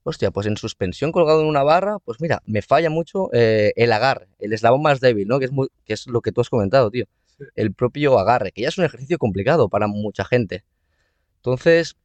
Hostia, 0.03 0.29
pues 0.29 0.45
en 0.45 0.55
suspensión 0.57 1.11
colgado 1.11 1.41
en 1.41 1.47
una 1.47 1.63
barra, 1.63 1.97
pues 1.99 2.21
mira, 2.21 2.41
me 2.45 2.61
falla 2.61 2.91
mucho 2.91 3.29
eh, 3.33 3.73
el 3.75 3.91
agarre, 3.91 4.27
el 4.37 4.53
eslabón 4.53 4.83
más 4.83 4.99
débil, 4.99 5.27
¿no? 5.27 5.39
Que 5.39 5.45
es, 5.45 5.51
muy, 5.51 5.67
que 5.83 5.93
es 5.93 6.05
lo 6.05 6.21
que 6.21 6.31
tú 6.31 6.41
has 6.41 6.49
comentado, 6.49 6.91
tío. 6.91 7.05
Sí. 7.25 7.45
El 7.55 7.73
propio 7.73 8.19
agarre, 8.19 8.51
que 8.51 8.61
ya 8.61 8.67
es 8.67 8.77
un 8.77 8.85
ejercicio 8.85 9.17
complicado 9.17 9.67
para 9.67 9.87
mucha 9.87 10.23
gente. 10.23 10.63
Entonces, 11.37 11.95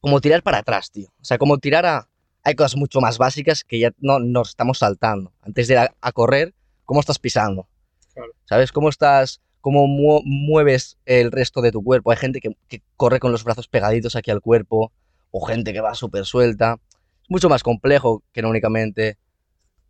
como 0.00 0.20
tirar 0.20 0.42
para 0.42 0.58
atrás, 0.58 0.90
tío. 0.90 1.08
O 1.20 1.24
sea, 1.24 1.36
como 1.36 1.58
tirar 1.58 1.84
a... 1.84 2.08
Hay 2.42 2.54
cosas 2.54 2.76
mucho 2.76 3.00
más 3.00 3.18
básicas 3.18 3.64
que 3.64 3.80
ya 3.80 3.92
no 3.98 4.18
nos 4.18 4.50
estamos 4.50 4.78
saltando. 4.78 5.32
Antes 5.42 5.68
de 5.68 5.74
ir 5.74 5.78
a, 5.78 5.94
a 6.00 6.12
correr, 6.12 6.54
¿cómo 6.84 7.00
estás 7.00 7.18
pisando? 7.18 7.68
Claro. 8.16 8.32
¿Sabes? 8.46 8.72
¿Cómo 8.72 8.88
estás 8.88 9.40
cómo 9.66 9.88
mu 9.88 10.20
mueves 10.24 10.96
el 11.06 11.32
resto 11.32 11.60
de 11.60 11.72
tu 11.72 11.82
cuerpo. 11.82 12.12
Hay 12.12 12.16
gente 12.18 12.38
que, 12.38 12.56
que, 12.68 12.82
corre 12.96 13.18
con 13.18 13.32
los 13.32 13.42
brazos 13.42 13.66
pegaditos 13.66 14.14
aquí 14.14 14.30
al 14.30 14.40
cuerpo, 14.40 14.92
o 15.32 15.44
gente 15.44 15.72
que 15.72 15.80
va 15.80 15.92
súper 15.96 16.24
suelta. 16.24 16.78
Es 17.20 17.30
mucho 17.30 17.48
más 17.48 17.64
complejo 17.64 18.22
que 18.32 18.42
no 18.42 18.50
únicamente 18.50 19.18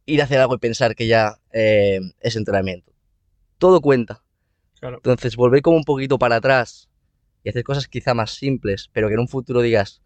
ir 0.06 0.22
a 0.22 0.24
hacer 0.24 0.40
algo 0.40 0.54
y 0.54 0.58
pensar 0.58 0.94
que 0.94 1.06
ya 1.06 1.40
eh, 1.52 2.00
es 2.20 2.36
entrenamiento. 2.36 2.90
Todo 3.58 3.82
cuenta. 3.82 4.22
Claro. 4.80 4.96
Entonces, 4.96 5.36
volver 5.36 5.60
como 5.60 5.76
un 5.76 5.84
poquito 5.84 6.18
para 6.18 6.36
atrás 6.36 6.88
y 7.44 7.50
hacer 7.50 7.62
cosas 7.62 7.86
quizá 7.86 8.14
más 8.14 8.30
simples, 8.30 8.88
pero 8.94 9.08
que 9.08 9.14
en 9.14 9.20
un 9.20 9.28
futuro 9.28 9.60
digas, 9.60 10.00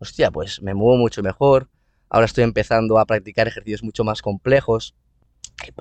hostia, 0.00 0.32
pues 0.32 0.60
me 0.62 0.74
muevo 0.74 0.96
mucho 0.96 1.22
mejor, 1.22 1.68
ahora 2.08 2.26
estoy 2.26 2.42
empezando 2.42 2.98
a 2.98 3.06
practicar 3.06 3.46
ejercicios 3.46 3.84
mucho 3.84 4.02
más 4.02 4.20
complejos 4.20 4.96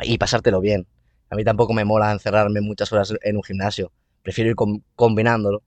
y, 0.03 0.13
y 0.13 0.17
pasártelo 0.19 0.61
bien. 0.61 0.85
A 1.31 1.35
mí 1.37 1.45
tampoco 1.45 1.71
me 1.73 1.85
mola 1.85 2.11
encerrarme 2.11 2.59
muchas 2.59 2.91
horas 2.91 3.13
en 3.21 3.37
un 3.37 3.43
gimnasio. 3.43 3.93
Prefiero 4.21 4.49
ir 4.49 4.55
com 4.57 4.81
combinándolo. 4.95 5.63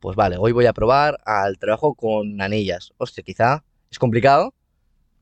Pues 0.00 0.16
vale, 0.16 0.36
hoy 0.38 0.50
voy 0.50 0.66
a 0.66 0.72
probar 0.72 1.20
al 1.24 1.56
trabajo 1.56 1.94
con 1.94 2.42
anillas. 2.42 2.92
Hostia, 2.98 3.22
quizá 3.22 3.64
es 3.92 4.00
complicado, 4.00 4.54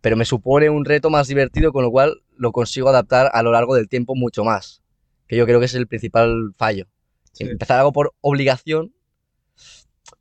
pero 0.01 0.17
me 0.17 0.25
supone 0.25 0.71
un 0.71 0.87
reto 0.87 1.11
más 1.11 1.29
divertido, 1.29 1.73
con 1.73 1.85
lo 1.85 1.91
cual 1.91 2.23
lo 2.39 2.53
consigo 2.53 2.89
adaptar 2.89 3.31
a 3.35 3.43
lo 3.43 3.53
largo 3.53 3.75
del 3.75 3.87
tiempo 3.87 4.15
mucho 4.15 4.45
más. 4.45 4.81
Que 5.27 5.37
yo 5.37 5.45
creo 5.45 5.61
que 5.61 5.67
es 5.67 5.75
el 5.75 5.87
principal 5.87 6.55
fallo. 6.57 6.87
Sí. 7.33 7.45
Empezar 7.45 7.81
algo 7.81 7.93
por 7.93 8.15
obligación 8.23 8.95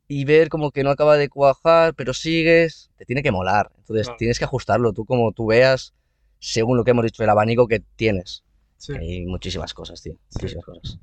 y 0.06 0.26
ver 0.26 0.50
como 0.50 0.70
que 0.70 0.84
no 0.84 0.90
acaba 0.90 1.16
de 1.16 1.30
cuajar, 1.30 1.94
pero 1.94 2.12
sigues, 2.12 2.90
te 2.98 3.06
tiene 3.06 3.22
que 3.22 3.32
molar. 3.32 3.72
Entonces 3.78 4.08
claro. 4.08 4.18
tienes 4.18 4.38
que 4.38 4.44
ajustarlo 4.44 4.92
tú 4.92 5.06
como 5.06 5.32
tú 5.32 5.46
veas, 5.46 5.94
según 6.40 6.76
lo 6.76 6.84
que 6.84 6.90
hemos 6.90 7.06
dicho, 7.06 7.24
el 7.24 7.30
abanico 7.30 7.66
que 7.68 7.80
tienes. 7.96 8.44
Sí. 8.80 8.94
Hay 8.94 9.26
muchísimas 9.26 9.74
cosas, 9.74 10.02
tío. 10.02 10.14
Muchísimas 10.34 10.64
sí. 10.64 10.72
cosas. 10.72 10.98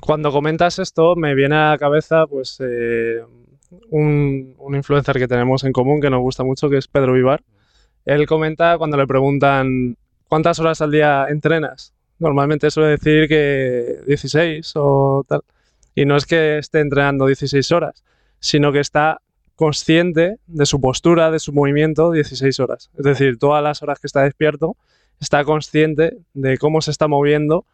cuando 0.00 0.32
comentas 0.32 0.78
esto 0.78 1.14
me 1.14 1.34
viene 1.34 1.54
a 1.54 1.70
la 1.72 1.78
cabeza 1.78 2.26
pues 2.26 2.56
eh, 2.60 3.22
un, 3.90 4.54
un, 4.58 4.74
influencer 4.74 5.18
que 5.18 5.28
tenemos 5.28 5.64
en 5.64 5.72
común 5.72 6.00
que 6.00 6.08
nos 6.08 6.20
gusta 6.20 6.44
mucho, 6.44 6.70
que 6.70 6.78
es 6.78 6.88
Pedro 6.88 7.12
Vivar. 7.12 7.44
Él 8.06 8.26
comenta 8.26 8.78
cuando 8.78 8.96
le 8.96 9.06
preguntan 9.06 9.96
¿cuántas 10.28 10.58
horas 10.58 10.80
al 10.80 10.90
día 10.90 11.26
entrenas? 11.28 11.92
Normalmente 12.18 12.70
suele 12.70 12.90
decir 12.90 13.28
que 13.28 14.00
16 14.06 14.72
o 14.76 15.24
tal. 15.28 15.42
Y 15.94 16.04
no 16.04 16.16
es 16.16 16.24
que 16.26 16.58
esté 16.58 16.80
entrenando 16.80 17.26
16 17.26 17.70
horas, 17.72 18.02
sino 18.40 18.72
que 18.72 18.80
está 18.80 19.20
consciente 19.54 20.36
de 20.46 20.66
su 20.66 20.80
postura, 20.80 21.30
de 21.30 21.38
su 21.38 21.52
movimiento 21.52 22.12
16 22.12 22.60
horas. 22.60 22.90
Es 22.96 23.04
decir, 23.04 23.38
todas 23.38 23.62
las 23.62 23.82
horas 23.82 23.98
que 23.98 24.06
está 24.06 24.22
despierto, 24.22 24.76
está 25.20 25.44
consciente 25.44 26.16
de 26.34 26.58
cómo 26.58 26.80
se 26.80 26.90
está 26.90 27.08
moviendo, 27.08 27.64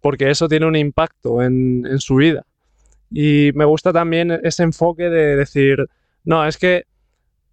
porque 0.00 0.30
eso 0.30 0.48
tiene 0.48 0.66
un 0.66 0.76
impacto 0.76 1.42
en, 1.42 1.84
su 1.98 2.16
vida. 2.16 2.44
Y 3.10 3.50
me 3.54 3.64
gusta 3.64 3.92
también 3.92 4.30
ese 4.42 4.62
enfoque 4.62 5.04
de 5.04 5.36
decir, 5.36 5.86
no, 6.24 6.46
es 6.46 6.58
que, 6.58 6.84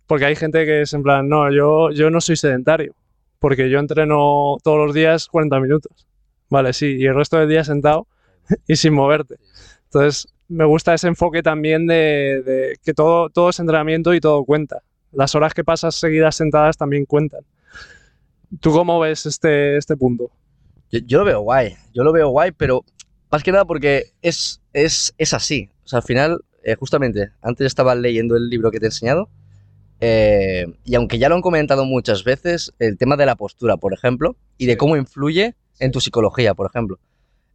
porque 0.08 0.25
hay 0.25 0.36
gente 0.36 0.66
que 0.66 0.82
es 0.82 0.94
en 0.94 1.04
plan, 1.04 1.28
no, 1.30 1.52
yo, 1.52 1.92
yo 1.92 2.10
no 2.10 2.22
soy 2.22 2.36
sedentario, 2.36 2.94
porque 3.40 3.70
yo 3.70 3.80
entreno 3.80 4.58
todos 4.64 4.86
los 4.86 4.94
días 4.94 5.28
40 5.28 5.60
minutos. 5.60 6.06
Vale, 6.50 6.74
sí, 6.74 6.98
y 6.98 7.06
el 7.06 7.16
resto 7.16 7.38
del 7.38 7.50
día 7.50 7.64
sentado 7.64 8.08
y 8.68 8.75
sin 8.75 8.94
moverte. 8.94 9.36
Entonces, 9.86 10.28
me 10.48 10.66
gusta 10.66 10.94
ese 10.94 11.08
enfoque 11.08 11.42
también 11.42 11.88
de, 11.88 12.78
que 12.84 12.94
todo, 12.94 13.30
todo 13.30 13.50
es 13.50 13.60
entrenamiento 13.60 14.14
y 14.14 14.20
todo 14.20 14.44
cuenta. 14.44 14.82
Las 15.12 15.34
horas 15.36 15.54
que 15.54 15.64
pasas 15.64 15.96
seguidas 15.96 16.36
sentadas 16.36 16.78
también 16.78 17.06
cuentan. 17.06 17.42
¿Tú 18.60 18.72
cómo 18.72 19.00
ves 19.00 19.25
este, 19.25 19.78
este 19.78 19.96
punto? 19.96 20.32
Yo, 20.92 21.20
lo 21.20 21.25
veo 21.25 21.42
guay, 21.42 21.75
yo 21.94 22.04
lo 22.04 22.14
veo 22.14 22.30
guay, 22.30 22.52
pero 22.52 22.86
más 23.32 23.44
que 23.44 23.52
nada 23.52 23.66
porque 23.66 24.14
es, 24.22 24.62
es, 24.74 25.14
es 25.18 25.34
así. 25.34 25.70
O 25.84 25.88
sea, 25.88 25.98
al 25.98 26.04
final, 26.04 26.42
eh, 26.64 26.75
justamente, 26.75 27.32
antes 27.42 27.68
estaba 27.68 27.96
leyendo 27.96 28.36
el 28.36 28.50
libro 28.50 28.72
que 28.72 28.80
te 28.80 28.86
he 28.86 28.88
enseñado, 28.88 29.30
eh, 30.00 30.66
y 30.84 30.96
aunque 30.96 31.18
ya 31.18 31.30
lo 31.30 31.36
han 31.36 31.42
comentado 31.42 31.86
muchas 31.86 32.24
veces, 32.24 32.74
el 32.80 32.98
tema 32.98 33.18
de 33.18 33.25
la 33.25 33.36
postura, 33.36 33.78
por 33.78 33.94
ejemplo, 33.94 34.36
y 34.58 34.66
de 34.66 34.78
cómo 34.78 34.96
influye 34.96 35.56
en 35.80 35.92
tu 35.92 36.00
psicología, 36.00 36.54
por 36.54 36.70
ejemplo. 36.70 37.00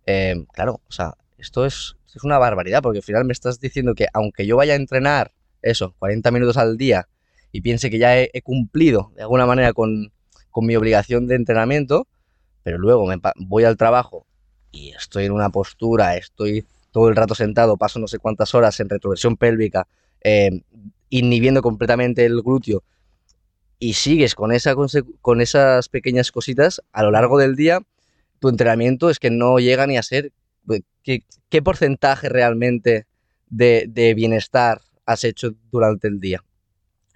Eh, 0.07 0.45
claro, 0.53 0.81
o 0.89 0.93
sea, 0.93 1.15
esto 1.39 1.65
es, 1.67 1.97
es 2.15 2.25
una 2.25 2.39
barbaridad, 2.39 2.83
porque 2.83 2.99
al 2.99 3.05
final 3.05 3.25
me 3.25 3.33
estás 3.33 3.61
diciendo 3.61 3.95
que 3.95 4.07
aunque 4.13 4.47
yo 4.47 4.57
vaya 4.57 4.75
a 4.75 4.77
entrenar 4.77 5.33
eso, 5.63 5.95
40 5.99 6.31
minutos 6.31 6.57
al 6.57 6.77
día, 6.77 7.09
y 7.53 7.61
piense 7.61 7.91
que 7.91 7.99
ya 7.99 8.19
he, 8.19 8.43
cumplido 8.43 9.13
de 9.17 9.23
alguna 9.23 9.47
manera 9.47 9.73
con, 9.73 10.13
con, 10.51 10.67
mi 10.67 10.77
obligación 10.77 11.27
de 11.27 11.37
entrenamiento, 11.37 12.07
pero 12.63 12.79
luego 12.79 13.07
me 13.07 13.17
voy 13.37 13.65
al 13.65 13.77
trabajo 13.77 14.27
y 14.71 14.91
estoy 14.91 15.25
en 15.25 15.33
una 15.33 15.51
postura, 15.51 16.17
estoy 16.17 16.67
todo 16.91 17.09
el 17.09 17.17
rato 17.17 17.35
sentado, 17.35 17.77
paso 17.77 17.99
no 17.99 18.09
sé 18.09 18.19
cuántas 18.19 18.55
horas 18.55 18.79
en 18.81 18.89
retroversión 18.89 19.37
pélvica, 19.37 19.87
eh, 20.23 20.63
inhibiendo 21.09 21.63
completamente 21.63 22.25
el 22.25 22.43
glúteo, 22.43 22.83
y 23.79 23.95
sigues 23.95 24.35
con, 24.35 24.53
esa, 24.53 24.75
con 25.23 25.41
esas 25.41 25.89
pequeñas 25.89 26.31
cositas 26.31 26.83
a 26.93 27.03
lo 27.03 27.11
largo 27.11 27.39
del 27.39 27.57
día, 27.57 27.81
tu 28.39 28.49
entrenamiento 28.49 29.11
es 29.11 29.19
que 29.19 29.31
no 29.31 29.59
llega 29.59 29.87
ni 29.87 29.97
a 29.97 30.03
ser 30.03 30.33
pues, 30.67 30.83
¿qué, 31.03 31.63
porcentaje 31.63 32.29
realmente 32.29 33.07
de, 33.49 34.13
bienestar 34.15 34.83
has 35.07 35.25
hecho 35.25 35.55
durante 35.73 36.09
el 36.09 36.21
día? 36.21 36.45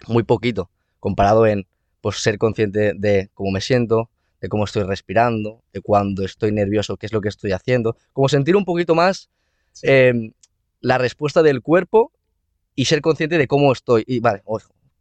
Muy 0.07 0.23
poquito, 0.23 0.69
comparado 0.99 1.45
en 1.45 1.67
pues, 2.05 2.17
ser 2.17 2.37
consciente 2.37 2.93
de 2.95 3.31
cómo 3.33 3.49
me 3.49 3.61
siento, 3.61 4.11
de 4.39 4.47
cómo 4.47 4.65
estoy 4.65 4.83
respirando, 4.83 5.63
de 5.73 5.81
cuando 5.81 6.23
estoy 6.23 6.51
nervioso, 6.51 6.97
qué 6.97 7.07
es 7.07 7.13
lo 7.13 7.19
que 7.19 7.29
estoy 7.29 7.51
haciendo, 7.51 7.97
como 8.13 8.29
sentir 8.29 8.55
un 8.55 8.63
poquito 8.63 8.93
más 8.93 9.31
em, 9.81 10.31
la 10.81 10.99
respuesta 10.99 11.41
del 11.41 11.63
cuerpo 11.63 12.11
y 12.75 12.85
ser 12.85 13.01
consciente 13.01 13.39
de 13.39 13.47
cómo 13.47 13.71
estoy. 13.71 14.03
Y 14.05 14.19
vale, 14.19 14.43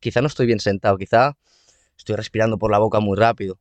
quizá 0.01 0.23
no 0.23 0.29
estoy 0.29 0.47
bien 0.47 0.61
sentado, 0.61 0.97
quizá 0.97 1.37
estoy 1.99 2.17
respirando 2.17 2.57
por 2.57 2.71
la 2.71 2.79
boca 2.79 3.01
muy 3.01 3.19
rápido. 3.19 3.59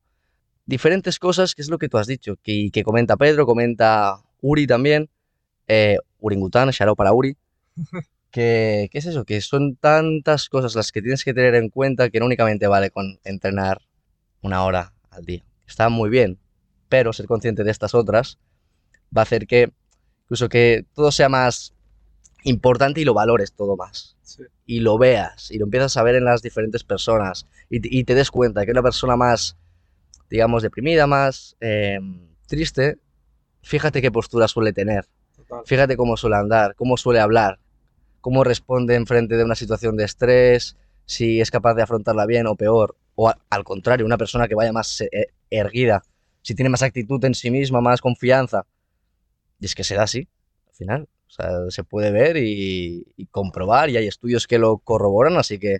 Diferentes 0.65 1.19
cosas, 1.19 1.53
que 1.53 1.63
es 1.63 1.69
lo 1.69 1.77
que 1.79 1.89
tú 1.89 1.97
has 1.97 2.07
dicho, 2.07 2.37
que, 2.41 2.69
que 2.71 2.83
comenta 2.83 3.17
Pedro, 3.17 3.45
comenta 3.45 4.21
Uri 4.39 4.67
también, 4.67 5.09
eh, 5.67 5.97
Uringután, 6.21 6.71
para 6.95 7.11
Uri. 7.11 7.35
que, 8.33 8.89
¿Qué 8.91 8.97
es 8.97 9.05
eso? 9.05 9.25
Que 9.25 9.39
son 9.41 9.75
tantas 9.75 10.49
cosas 10.49 10.73
las 10.75 10.91
que 10.91 11.03
tienes 11.03 11.23
que 11.23 11.35
tener 11.35 11.53
en 11.53 11.69
cuenta 11.69 12.09
que 12.09 12.19
no 12.19 12.25
únicamente 12.25 12.65
vale 12.65 12.89
con 12.89 13.19
entrenar 13.23 13.83
una 14.41 14.65
hora 14.65 14.91
al 15.11 15.23
día. 15.23 15.45
Está 15.67 15.87
muy 15.89 16.09
bien, 16.09 16.39
pero 16.89 17.13
ser 17.13 17.27
consciente 17.27 17.63
de 17.63 17.69
estas 17.69 17.93
otras 17.93 18.39
va 19.15 19.21
a 19.21 19.23
hacer 19.23 19.45
que 19.45 19.71
incluso 20.23 20.49
que 20.49 20.83
todo 20.95 21.11
sea 21.11 21.29
más 21.29 21.73
importante 22.43 23.01
y 23.01 23.05
lo 23.05 23.13
valores 23.13 23.53
todo 23.53 23.77
más. 23.77 24.17
Y 24.65 24.79
lo 24.79 24.97
veas 24.97 25.51
y 25.51 25.59
lo 25.59 25.65
empiezas 25.65 25.95
a 25.97 26.03
ver 26.03 26.15
en 26.15 26.25
las 26.25 26.41
diferentes 26.41 26.83
personas 26.83 27.45
y, 27.69 28.03
te 28.03 28.15
des 28.15 28.31
cuenta 28.31 28.61
de 28.61 28.65
que 28.65 28.71
una 28.71 28.81
persona 28.81 29.15
más, 29.15 29.57
digamos, 30.27 30.63
deprimida, 30.63 31.05
más 31.05 31.55
eh, 31.61 31.99
triste, 32.47 32.97
fíjate 33.61 34.01
qué 34.01 34.11
postura 34.11 34.47
suele 34.47 34.73
tener, 34.73 35.05
fíjate 35.65 35.95
cómo 35.95 36.17
suele 36.17 36.37
andar, 36.37 36.73
cómo 36.75 36.97
suele 36.97 37.19
hablar, 37.19 37.59
cómo 38.23 38.45
responde 38.45 38.95
en 38.95 39.05
frente 39.05 39.35
de 39.35 39.43
una 39.43 39.53
situación 39.53 39.97
de 39.97 40.05
estrés, 40.05 40.77
si 41.05 41.41
es 41.41 41.51
capaz 41.51 41.73
de 41.73 41.81
afrontarla 41.81 42.25
bien 42.25 42.47
o 42.47 42.55
peor, 42.55 42.95
o 43.15 43.29
al 43.49 43.63
contrario, 43.65 44.05
una 44.05 44.17
persona 44.17 44.47
que 44.47 44.55
vaya 44.55 44.71
más 44.71 45.01
eh, 45.01 45.27
erguida, 45.49 46.03
si 46.41 46.55
tiene 46.55 46.69
más 46.69 46.83
actitud 46.83 47.23
en 47.25 47.35
sí 47.35 47.51
misma, 47.51 47.81
más 47.81 47.99
confianza. 47.99 48.65
Y 49.59 49.65
es 49.65 49.75
que 49.75 49.83
se 49.83 49.95
da 49.95 50.03
así, 50.03 50.29
al 50.69 50.73
final. 50.73 51.09
O 51.27 51.31
sea, 51.31 51.49
se 51.67 51.83
puede 51.83 52.11
ver 52.11 52.37
y, 52.37 53.27
comprobar 53.29 53.89
y 53.89 53.97
hay 53.97 54.07
estudios 54.07 54.47
que 54.47 54.57
lo 54.57 54.77
corroboran, 54.77 55.35
así 55.35 55.59
que, 55.59 55.79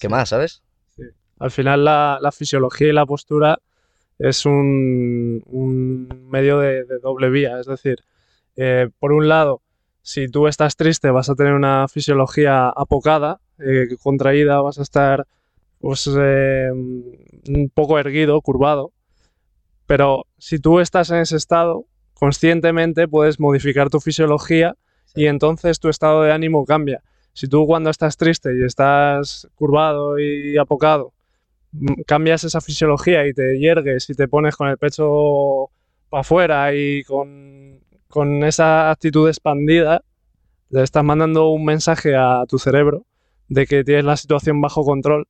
¿qué 0.00 0.08
más, 0.08 0.30
sabes? 0.30 0.62
Sí. 0.96 1.02
Al 1.38 1.50
final 1.50 1.84
la, 1.84 2.18
la 2.22 2.32
fisiología 2.32 2.88
y 2.88 2.92
la 2.92 3.04
postura 3.04 3.58
es 4.18 4.46
un, 4.46 6.08
medio 6.30 6.60
de, 6.60 6.84
doble 7.02 7.28
vía. 7.28 7.60
Es 7.60 7.66
decir, 7.66 7.98
eh, 8.56 8.88
por 8.98 9.12
un 9.12 9.28
lado, 9.28 9.60
si 10.02 10.28
tú 10.28 10.46
estás 10.46 10.76
triste 10.76 11.10
vas 11.10 11.28
a 11.28 11.34
tener 11.34 11.54
una 11.54 11.86
fisiología 11.88 12.68
apocada, 12.68 13.40
eh, 13.58 13.88
contraída, 14.02 14.60
vas 14.60 14.78
a 14.78 14.82
estar 14.82 15.26
pues, 15.80 16.08
eh, 16.18 16.70
un 16.72 17.70
poco 17.74 17.98
erguido, 17.98 18.40
curvado. 18.40 18.92
Pero 19.86 20.26
si 20.38 20.58
tú 20.58 20.80
estás 20.80 21.10
en 21.10 21.18
ese 21.18 21.36
estado, 21.36 21.84
conscientemente 22.14 23.08
puedes 23.08 23.40
modificar 23.40 23.90
tu 23.90 24.00
fisiología 24.00 24.76
y 25.14 25.26
entonces 25.26 25.80
tu 25.80 25.88
estado 25.88 26.22
de 26.22 26.32
ánimo 26.32 26.64
cambia. 26.64 27.02
Si 27.32 27.48
tú 27.48 27.66
cuando 27.66 27.90
estás 27.90 28.16
triste 28.16 28.50
y 28.58 28.64
estás 28.64 29.48
curvado 29.54 30.18
y 30.18 30.58
apocado 30.58 31.12
cambias 32.06 32.44
esa 32.44 32.60
fisiología 32.60 33.26
y 33.26 33.32
te 33.32 33.58
yergues 33.58 34.08
y 34.10 34.14
te 34.14 34.28
pones 34.28 34.56
con 34.56 34.68
el 34.68 34.78
pecho 34.78 35.70
para 36.08 36.22
afuera 36.22 36.74
y 36.74 37.04
con, 37.04 37.80
con 38.08 38.44
esa 38.44 38.90
actitud 38.90 39.28
expandida, 39.28 40.02
le 40.70 40.82
estás 40.82 41.04
mandando 41.04 41.50
un 41.50 41.64
mensaje 41.64 42.14
a 42.16 42.44
tu 42.48 42.58
cerebro 42.58 43.04
de 43.48 43.66
que 43.66 43.84
tienes 43.84 44.04
la 44.04 44.16
situación 44.16 44.60
bajo 44.60 44.84
control 44.84 45.26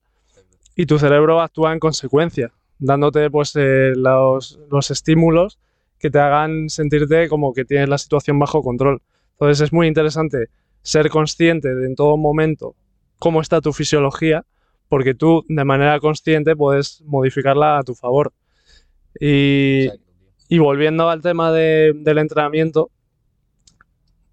y 0.74 0.86
tu 0.86 0.98
cerebro 0.98 1.40
actúa 1.40 1.72
en 1.72 1.80
consecuencia, 1.80 2.52
dándote 2.78 3.30
pues 3.30 3.54
eh, 3.56 3.92
los, 3.96 4.58
los, 4.70 4.90
estímulos 4.90 5.58
que 5.98 6.10
te 6.10 6.18
hagan 6.18 6.68
sentirte 6.68 7.28
como 7.28 7.52
que 7.52 7.64
tienes 7.64 7.88
la 7.88 7.98
situación 7.98 8.38
bajo 8.38 8.62
control. 8.62 9.02
Entonces 9.32 9.60
es 9.60 9.72
muy 9.72 9.86
interesante 9.86 10.48
ser 10.82 11.10
consciente 11.10 11.74
de 11.74 11.86
en 11.86 11.96
todo 11.96 12.16
momento 12.16 12.74
cómo 13.18 13.40
está 13.40 13.60
tu 13.60 13.72
fisiología 13.72 14.44
porque 14.88 15.14
tú 15.14 15.44
de 15.48 15.64
manera 15.64 16.00
consciente 16.00 16.56
puedes 16.56 17.02
modificarla 17.04 17.78
a 17.78 17.82
tu 17.82 17.94
favor. 17.94 18.32
Y, 19.20 19.88
volviendo 20.56 21.10
al 21.10 21.20
tema 21.20 21.52
del 21.52 22.18
entrenamiento, 22.18 22.90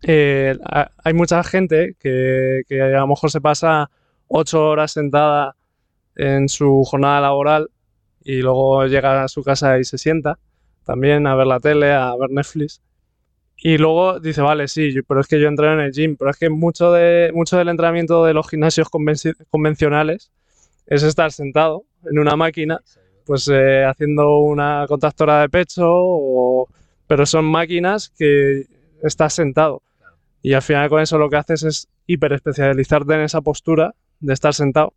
eh, 0.03 0.57
hay 1.03 1.13
mucha 1.13 1.43
gente 1.43 1.95
que, 1.99 2.63
a 2.71 2.99
lo 2.99 3.07
mejor 3.07 3.31
se 3.31 3.41
pasa 3.41 3.89
ocho 4.27 4.69
horas 4.69 4.91
sentada 4.93 5.55
en 6.15 6.47
su 6.47 6.83
jornada 6.85 7.19
laboral 7.21 7.69
y 8.23 8.41
luego 8.41 8.85
llega 8.85 9.23
a 9.23 9.27
su 9.27 9.43
casa 9.43 9.77
y 9.77 9.83
se 9.83 9.97
sienta 9.97 10.39
también 10.85 11.27
a 11.27 11.35
ver 11.35 11.47
la 11.47 11.59
tele, 11.59 11.91
a 11.91 12.15
ver 12.15 12.29
Netflix. 12.29 12.81
Y 13.57 13.77
luego 13.77 14.19
dice, 14.19 14.41
vale, 14.41 14.67
sí, 14.67 14.93
pero 15.07 15.21
es 15.21 15.27
que 15.27 15.39
yo 15.39 15.47
entreno 15.47 15.73
en 15.73 15.87
el 15.87 15.91
gym, 15.91 16.15
pero 16.17 16.29
es 16.29 16.37
que 16.37 16.49
mucho, 16.49 16.91
de, 16.91 17.31
mucho 17.33 17.57
del 17.57 17.69
entrenamiento 17.69 18.23
de 18.23 18.33
los 18.33 18.47
gimnasios 18.47 18.87
convencionales 19.49 20.31
es 20.85 21.03
estar 21.03 21.31
sentado 21.31 21.83
en 22.03 22.19
una 22.19 22.35
máquina, 22.35 22.79
pues 23.25 23.49
eh, 23.51 23.83
haciendo 23.85 24.39
una 24.39 24.85
contractora 24.87 25.41
de 25.41 25.49
pecho, 25.49 26.67
pero 27.07 27.25
son 27.25 27.45
máquinas 27.45 28.09
que 28.17 28.65
estás 29.03 29.33
sentado. 29.33 29.81
Y 30.41 30.53
al 30.53 30.61
final 30.61 30.89
con 30.89 31.01
eso 31.01 31.17
lo 31.17 31.29
que 31.29 31.37
haces 31.37 31.63
es 31.63 31.87
hiperespecializarte 32.07 33.13
en 33.15 33.21
esa 33.21 33.41
postura 33.41 33.95
de 34.19 34.33
estar 34.33 34.53
sentado. 34.53 34.93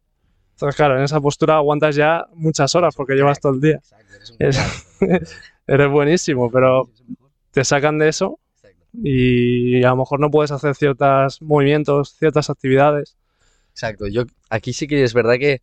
Entonces, 0.52 0.76
claro, 0.76 0.98
en 0.98 1.04
esa 1.04 1.20
postura 1.20 1.56
aguantas 1.56 1.94
ya 1.94 2.26
muchas 2.34 2.74
horas 2.74 2.94
porque 2.94 3.14
llevas 3.14 3.40
todo 3.40 3.54
el 3.54 3.60
día. 3.60 3.80
Eres, 5.66 5.90
buenísimo, 5.90 6.50
pero 6.50 6.90
te 7.52 7.64
sacan 7.64 7.98
de 7.98 8.08
eso 8.08 8.40
y 8.92 9.82
a 9.84 9.90
lo 9.90 9.96
mejor 9.96 10.18
no 10.18 10.30
puedes 10.30 10.50
hacer 10.50 10.74
ciertos 10.74 11.40
movimientos, 11.42 12.14
ciertas 12.18 12.50
actividades. 12.50 13.16
Exacto, 13.70 14.08
yo 14.08 14.24
aquí 14.50 14.72
sí 14.72 14.88
que 14.88 15.04
es 15.04 15.14
verdad 15.14 15.34
que, 15.38 15.62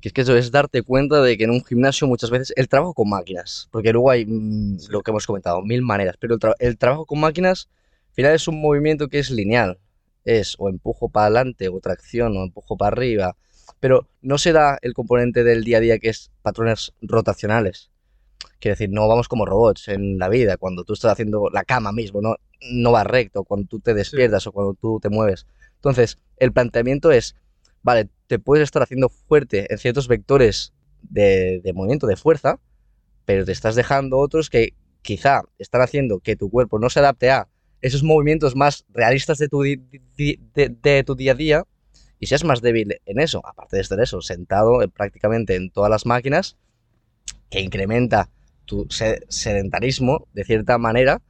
que 0.00 0.08
es 0.08 0.12
que 0.12 0.22
eso 0.22 0.36
es 0.36 0.50
darte 0.50 0.82
cuenta 0.82 1.22
de 1.22 1.36
que 1.36 1.44
en 1.44 1.50
un 1.50 1.64
gimnasio 1.64 2.06
muchas 2.06 2.30
veces 2.30 2.52
el 2.56 2.68
trabajo 2.68 2.94
con 2.94 3.08
máquinas, 3.08 3.68
porque 3.70 3.92
luego 3.92 4.10
hay 4.10 4.24
mm, 4.26 4.78
Sí. 4.78 4.88
lo 4.90 5.02
que 5.02 5.10
hemos 5.10 5.26
comentado, 5.26 5.62
mil 5.62 5.82
maneras, 5.82 6.16
pero 6.18 6.34
el, 6.34 6.40
tra- 6.40 6.54
el 6.58 6.76
trabajo 6.78 7.06
con 7.06 7.20
máquinas 7.20 7.68
al 8.08 8.14
final 8.14 8.34
es 8.34 8.48
un 8.48 8.60
movimiento 8.60 9.08
que 9.08 9.18
es 9.18 9.30
lineal, 9.30 9.78
es 10.24 10.54
o 10.58 10.68
empujo 10.68 11.08
para 11.08 11.26
adelante 11.26 11.68
o 11.68 11.80
tracción 11.80 12.36
o 12.36 12.42
empujo 12.44 12.76
para 12.76 12.88
arriba, 12.96 13.36
pero 13.80 14.06
no 14.20 14.38
se 14.38 14.52
da 14.52 14.78
el 14.82 14.92
componente 14.94 15.44
del 15.44 15.64
día 15.64 15.78
a 15.78 15.80
día 15.80 15.98
que 15.98 16.08
es 16.10 16.30
patrones 16.42 16.92
rotacionales. 17.00 17.90
Quiero 18.60 18.74
decir, 18.74 18.90
no 18.90 19.08
vamos 19.08 19.28
como 19.28 19.44
robots 19.46 19.88
en 19.88 20.18
la 20.18 20.28
vida, 20.28 20.56
cuando 20.56 20.84
tú 20.84 20.92
estás 20.92 21.12
haciendo 21.12 21.48
la 21.52 21.64
cama 21.64 21.90
mismo, 21.92 22.20
no, 22.20 22.36
no 22.70 22.92
va 22.92 23.02
recto, 23.04 23.44
cuando 23.44 23.66
tú 23.66 23.80
te 23.80 23.92
despiertas 23.94 24.46
o 24.46 24.52
cuando 24.52 24.74
tú 24.74 25.00
te 25.00 25.08
mueves. 25.08 25.46
Entonces, 25.76 26.18
el 26.36 26.52
planteamiento 26.52 27.10
es, 27.10 27.34
vale, 27.82 28.08
te 28.26 28.38
puedes 28.38 28.64
estar 28.64 28.82
haciendo 28.82 29.08
fuerte 29.08 29.66
en 29.72 29.78
ciertos 29.78 30.08
vectores 30.08 30.72
de, 31.02 31.60
de 31.62 31.72
movimiento, 31.72 32.06
de 32.06 32.16
fuerza, 32.16 32.58
pero 33.24 33.44
te 33.44 33.52
estás 33.52 33.74
dejando 33.74 34.18
otros 34.18 34.50
que 34.50 34.74
quizá 35.02 35.42
están 35.58 35.82
haciendo 35.82 36.20
que 36.20 36.36
tu 36.36 36.50
cuerpo 36.50 36.78
no 36.78 36.90
se 36.90 37.00
adapte 37.00 37.30
a 37.30 37.48
esos 37.80 38.02
movimientos 38.02 38.54
más 38.56 38.84
realistas 38.90 39.38
de 39.38 39.48
tu, 39.48 39.62
di- 39.62 39.82
di- 40.16 40.38
de, 40.54 40.68
de 40.68 41.02
tu 41.04 41.14
día 41.16 41.32
a 41.32 41.34
día 41.34 41.64
y 42.20 42.26
seas 42.26 42.44
más 42.44 42.62
débil 42.62 42.96
en 43.06 43.20
eso, 43.20 43.42
aparte 43.44 43.76
de 43.76 43.82
estar 43.82 44.00
eso, 44.00 44.20
sentado 44.22 44.82
en- 44.82 44.90
prácticamente 44.90 45.56
en 45.56 45.70
todas 45.70 45.90
las 45.90 46.06
máquinas, 46.06 46.56
que 47.50 47.60
incrementa 47.60 48.30
tu 48.64 48.86
se- 48.90 49.24
sedentarismo 49.28 50.26
de 50.32 50.44
cierta 50.44 50.78
manera 50.78 51.20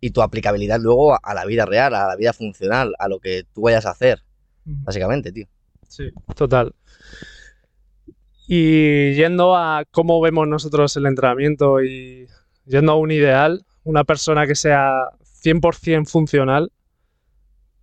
y 0.00 0.10
tu 0.10 0.22
aplicabilidad 0.22 0.80
luego 0.80 1.16
a 1.24 1.34
la 1.34 1.44
vida 1.44 1.64
real, 1.66 1.94
a 1.94 2.08
la 2.08 2.16
vida 2.16 2.32
funcional, 2.32 2.94
a 2.98 3.08
lo 3.08 3.20
que 3.20 3.44
tú 3.54 3.62
vayas 3.62 3.86
a 3.86 3.90
hacer, 3.90 4.22
básicamente, 4.84 5.32
tío. 5.32 5.46
Sí, 5.92 6.04
total. 6.34 6.74
Y 8.48 9.12
yendo 9.12 9.54
a 9.56 9.84
cómo 9.90 10.22
vemos 10.22 10.48
nosotros 10.48 10.96
el 10.96 11.04
entrenamiento 11.04 11.82
y 11.82 12.26
yendo 12.64 12.92
a 12.92 12.96
un 12.96 13.10
ideal, 13.10 13.66
una 13.84 14.02
persona 14.04 14.46
que 14.46 14.54
sea 14.54 15.02
100% 15.44 16.06
funcional, 16.08 16.72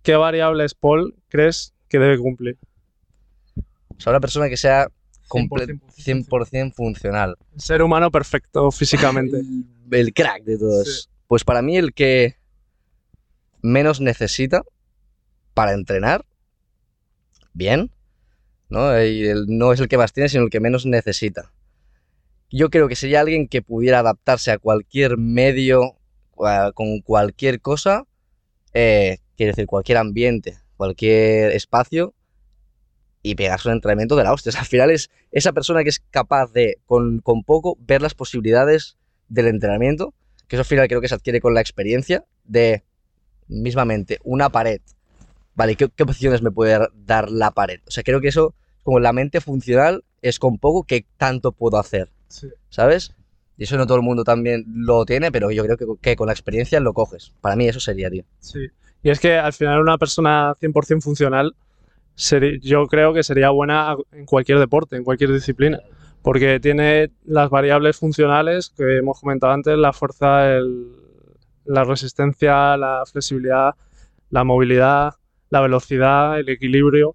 ¿qué 0.02 0.16
variables, 0.16 0.74
Paul, 0.74 1.14
crees 1.28 1.72
que 1.88 2.00
debe 2.00 2.18
cumplir? 2.18 2.58
O 3.96 4.00
sea, 4.00 4.10
una 4.10 4.20
persona 4.20 4.48
que 4.48 4.56
sea 4.56 4.88
comple- 5.28 5.80
100% 5.96 6.26
100% 6.28 6.72
funcional. 6.74 7.36
Ser 7.58 7.80
humano 7.80 8.10
perfecto 8.10 8.72
físicamente. 8.72 9.38
El, 9.90 9.98
el 9.98 10.12
crack 10.12 10.42
de 10.42 10.58
todos. 10.58 11.02
Sí. 11.04 11.08
Pues 11.28 11.44
para 11.44 11.62
mí 11.62 11.76
el 11.76 11.94
que 11.94 12.36
menos 13.62 14.00
necesita 14.00 14.62
para 15.54 15.74
entrenar, 15.74 16.24
bien, 17.52 17.92
¿no? 18.70 19.02
Y 19.02 19.26
el- 19.26 19.46
no 19.48 19.72
es 19.72 19.80
el 19.80 19.88
que 19.88 19.98
más 19.98 20.12
tiene, 20.12 20.28
sino 20.28 20.44
el 20.44 20.50
que 20.50 20.60
menos 20.60 20.86
necesita. 20.86 21.52
Yo 22.50 22.70
creo 22.70 22.88
que 22.88 22.96
sería 22.96 23.20
alguien 23.20 23.46
que 23.48 23.62
pudiera 23.62 24.00
adaptarse 24.00 24.50
a 24.50 24.58
cualquier 24.58 25.16
medio, 25.18 25.96
a- 26.44 26.72
con 26.74 27.00
cualquier 27.00 27.60
cosa, 27.60 28.06
eh, 28.74 29.18
quiero 29.36 29.52
decir, 29.52 29.66
cualquier 29.66 29.98
ambiente, 29.98 30.58
cualquier 30.76 31.52
espacio, 31.52 32.14
y 33.22 33.34
pegarse 33.34 33.68
un 33.68 33.74
entrenamiento 33.74 34.16
de 34.16 34.24
la 34.24 34.32
hostia. 34.32 34.52
O 34.54 34.58
al 34.58 34.66
final 34.66 34.90
es 34.90 35.10
esa 35.30 35.52
persona 35.52 35.82
que 35.82 35.90
es 35.90 36.00
capaz 36.10 36.52
de, 36.52 36.78
con, 36.86 37.20
con 37.20 37.44
poco, 37.44 37.76
ver 37.80 38.02
las 38.02 38.14
posibilidades 38.14 38.96
del 39.28 39.46
entrenamiento, 39.46 40.14
que 40.48 40.56
eso 40.56 40.62
al 40.62 40.66
final 40.66 40.88
creo 40.88 41.00
que 41.00 41.08
se 41.08 41.14
adquiere 41.14 41.40
con 41.40 41.54
la 41.54 41.60
experiencia 41.60 42.24
de, 42.44 42.82
mismamente, 43.48 44.18
una 44.24 44.50
pared. 44.50 44.80
Vale, 45.54 45.76
¿qué, 45.76 45.88
qué 45.94 46.02
opciones 46.02 46.42
me 46.42 46.50
puede 46.50 46.88
dar 46.94 47.30
la 47.30 47.50
pared? 47.52 47.80
O 47.86 47.90
sea, 47.90 48.02
creo 48.02 48.20
que 48.20 48.28
eso, 48.28 48.54
como 48.82 49.00
la 49.00 49.12
mente 49.12 49.40
funcional, 49.40 50.04
es 50.22 50.38
con 50.38 50.58
poco 50.58 50.84
que 50.84 51.06
tanto 51.16 51.52
puedo 51.52 51.78
hacer, 51.78 52.10
Sí. 52.28 52.48
¿sabes? 52.68 53.14
Y 53.56 53.64
eso 53.64 53.76
no 53.76 53.86
todo 53.86 53.96
el 53.98 54.02
mundo 54.02 54.24
también 54.24 54.64
lo 54.74 55.04
tiene, 55.04 55.30
pero 55.30 55.50
yo 55.50 55.64
creo 55.64 55.76
que, 55.76 55.86
que 56.00 56.16
con 56.16 56.26
la 56.28 56.32
experiencia 56.32 56.80
lo 56.80 56.94
coges. 56.94 57.32
Para 57.40 57.56
mí 57.56 57.68
eso 57.68 57.80
sería, 57.80 58.08
tío. 58.10 58.24
Sí. 58.38 58.60
Y 59.02 59.10
es 59.10 59.20
que 59.20 59.34
al 59.34 59.52
final 59.52 59.80
una 59.80 59.98
persona 59.98 60.54
100% 60.60 61.00
funcional, 61.02 61.54
yo 62.62 62.86
creo 62.86 63.14
que 63.14 63.22
sería 63.22 63.50
buena 63.50 63.96
en 64.12 64.26
cualquier 64.26 64.58
deporte, 64.58 64.96
en 64.96 65.04
cualquier 65.04 65.32
disciplina, 65.32 65.80
porque 66.22 66.60
tiene 66.60 67.10
las 67.24 67.48
variables 67.50 67.96
funcionales 67.96 68.70
que 68.76 68.98
hemos 68.98 69.20
comentado 69.20 69.52
antes, 69.52 69.76
la 69.78 69.92
fuerza, 69.92 70.50
el- 70.56 70.92
la 71.64 71.84
resistencia, 71.84 72.76
la 72.76 73.04
flexibilidad, 73.10 73.74
la 74.30 74.44
movilidad, 74.44 75.14
la 75.50 75.60
velocidad, 75.60 76.38
el 76.38 76.48
equilibrio, 76.48 77.14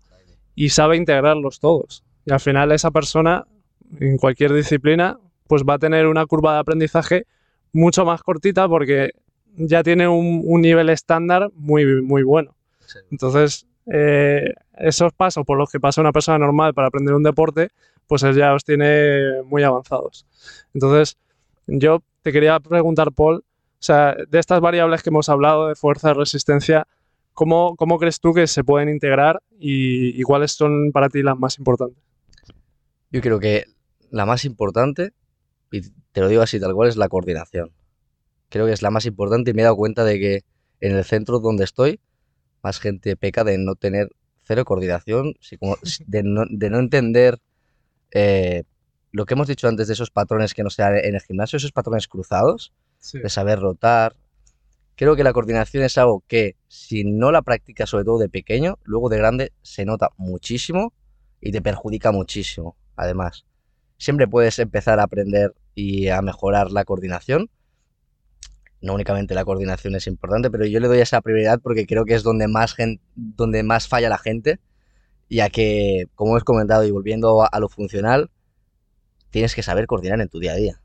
y 0.56 0.70
sabe 0.70 0.98
integrarlos 0.98 1.60
todos. 1.60 2.04
Y 2.26 2.34
al 2.34 2.40
final 2.40 2.72
esa 2.72 2.92
persona, 2.92 3.46
en 4.00 4.18
cualquier 4.18 4.54
disciplina, 4.54 5.20
pues 5.48 5.64
va 5.64 5.76
a 5.76 5.80
tener 5.80 6.08
una 6.08 6.26
curva 6.26 6.54
de 6.54 6.60
aprendizaje 6.60 7.26
mucho 7.72 8.06
más 8.06 8.24
cortita 8.24 8.68
porque 8.68 9.12
ya 9.58 9.84
tiene 9.84 10.08
un, 10.08 10.42
un 10.46 10.62
nivel 10.62 10.90
estándar 10.90 11.50
muy, 11.56 12.02
muy 12.02 12.24
bueno. 12.24 12.56
Entonces, 13.12 13.68
eh, 13.92 14.54
esos 14.78 15.14
pasos 15.14 15.46
por 15.46 15.58
los 15.58 15.70
que 15.70 15.80
pasa 15.80 16.02
una 16.02 16.12
persona 16.12 16.40
normal 16.40 16.74
para 16.74 16.88
aprender 16.88 17.14
un 17.14 17.24
deporte, 17.24 17.70
pues 18.08 18.24
él 18.24 18.36
ya 18.36 18.52
los 18.52 18.64
tiene 18.64 19.42
muy 19.46 19.64
avanzados. 19.64 20.26
Entonces, 20.74 21.18
yo 21.68 22.02
te 22.22 22.32
quería 22.32 22.60
preguntar, 22.60 23.12
Paul, 23.12 23.38
o 23.38 23.84
sea, 23.86 24.16
de 24.16 24.40
estas 24.40 24.60
variables 24.62 25.04
que 25.04 25.10
hemos 25.10 25.30
hablado, 25.30 25.68
de 25.68 25.76
fuerza, 25.76 26.14
resistencia, 26.14 26.88
¿cómo, 27.36 27.76
cómo 27.76 28.00
crees 28.00 28.20
tú 28.20 28.34
que 28.34 28.48
se 28.48 28.64
pueden 28.64 28.90
integrar 28.90 29.44
y, 29.60 30.20
y 30.20 30.24
cuáles 30.24 30.54
son 30.54 30.92
para 30.92 31.10
ti 31.10 31.22
las 31.22 31.38
más 31.38 31.60
importantes? 31.60 32.02
Yo 33.12 33.22
creo 33.22 33.40
que 33.40 33.66
la 34.10 34.26
más 34.26 34.46
importante, 34.46 35.14
y 35.72 35.82
te 36.12 36.22
lo 36.22 36.28
digo 36.28 36.42
así 36.42 36.60
tal 36.60 36.74
cual, 36.74 36.90
es 36.90 36.98
la 36.98 37.10
coordinación. 37.10 37.72
Creo 38.50 38.66
que 38.66 38.72
es 38.72 38.82
la 38.82 38.90
más 38.90 39.06
importante 39.06 39.52
y 39.52 39.54
me 39.54 39.62
he 39.62 39.66
dado 39.66 39.76
cuenta 39.76 40.04
de 40.04 40.20
que 40.20 40.42
en 40.80 40.96
el 40.96 41.04
centro 41.04 41.40
donde 41.40 41.66
estoy, 41.66 42.00
más 42.64 42.80
gente 42.80 43.16
peca 43.16 43.44
de 43.44 43.58
no 43.58 43.76
tener 43.76 44.10
cero 44.44 44.66
coordinación, 44.66 45.36
de, 46.08 46.24
no, 46.24 46.46
de 46.50 46.70
no 46.70 46.80
entender 46.80 47.40
eh, 48.12 48.64
lo 49.12 49.26
que 49.26 49.34
hemos 49.34 49.48
dicho 49.48 49.68
antes 49.68 49.88
de 49.88 49.94
esos 49.94 50.10
patrones 50.10 50.54
que 50.54 50.64
no 50.64 50.70
se 50.70 50.82
dan 50.82 50.96
en 50.98 51.16
el 51.16 51.22
gimnasio, 51.22 51.58
esos 51.58 51.72
patrones 51.72 52.08
cruzados, 52.08 52.74
Sí, 53.00 53.20
de 53.20 53.30
saber 53.30 53.60
rotar. 53.60 54.16
Creo 54.96 55.16
que 55.18 55.24
la 55.24 55.34
coordinación 55.34 55.84
es 55.84 55.98
algo 55.98 56.24
que 56.28 56.56
si 56.68 57.04
no 57.04 57.32
la 57.32 57.42
practicas 57.42 57.90
sobre 57.90 58.06
todo 58.06 58.18
de 58.18 58.30
pequeño, 58.30 58.80
luego 58.84 59.10
de 59.10 59.18
grande 59.18 59.52
se 59.62 59.84
nota 59.86 60.10
muchísimo 60.18 60.94
y 61.42 61.52
te 61.52 61.62
perjudica 61.62 62.12
muchísimo, 62.14 62.78
además. 62.96 63.46
Siempre 63.98 64.28
puedes 64.28 64.58
empezar 64.60 65.00
a 65.00 65.04
aprender 65.04 65.54
y 65.74 66.08
a 66.08 66.22
mejorar 66.22 66.72
la 66.72 66.86
coordinación. 66.86 67.50
No 68.82 68.94
únicamente 68.94 69.36
la 69.36 69.44
coordinación 69.44 69.96
es 69.96 70.08
importante, 70.08 70.50
pero 70.50 70.66
yo 70.66 70.80
le 70.80 70.88
doy 70.88 71.00
esa 71.00 71.22
prioridad 71.22 71.60
porque 71.62 71.86
creo 71.86 72.06
que 72.06 72.14
es 72.14 72.24
donde 72.24 72.48
más, 72.48 72.76
donde 73.16 73.64
más 73.64 73.90
falla 73.90 74.08
la 74.08 74.18
gente, 74.18 74.60
ya 75.30 75.50
que, 75.50 76.06
como 76.16 76.32
hemos 76.32 76.44
comentado 76.46 76.86
y 76.86 76.92
volviendo 76.92 77.44
a, 77.44 77.48
a 77.48 77.60
lo 77.60 77.68
funcional, 77.68 78.32
tienes 79.30 79.56
que 79.56 79.64
saber 79.64 79.88
coordinar 79.88 80.22
en 80.22 80.30
tu 80.30 80.40
día 80.40 80.54
a 80.54 80.56
día. 80.56 80.82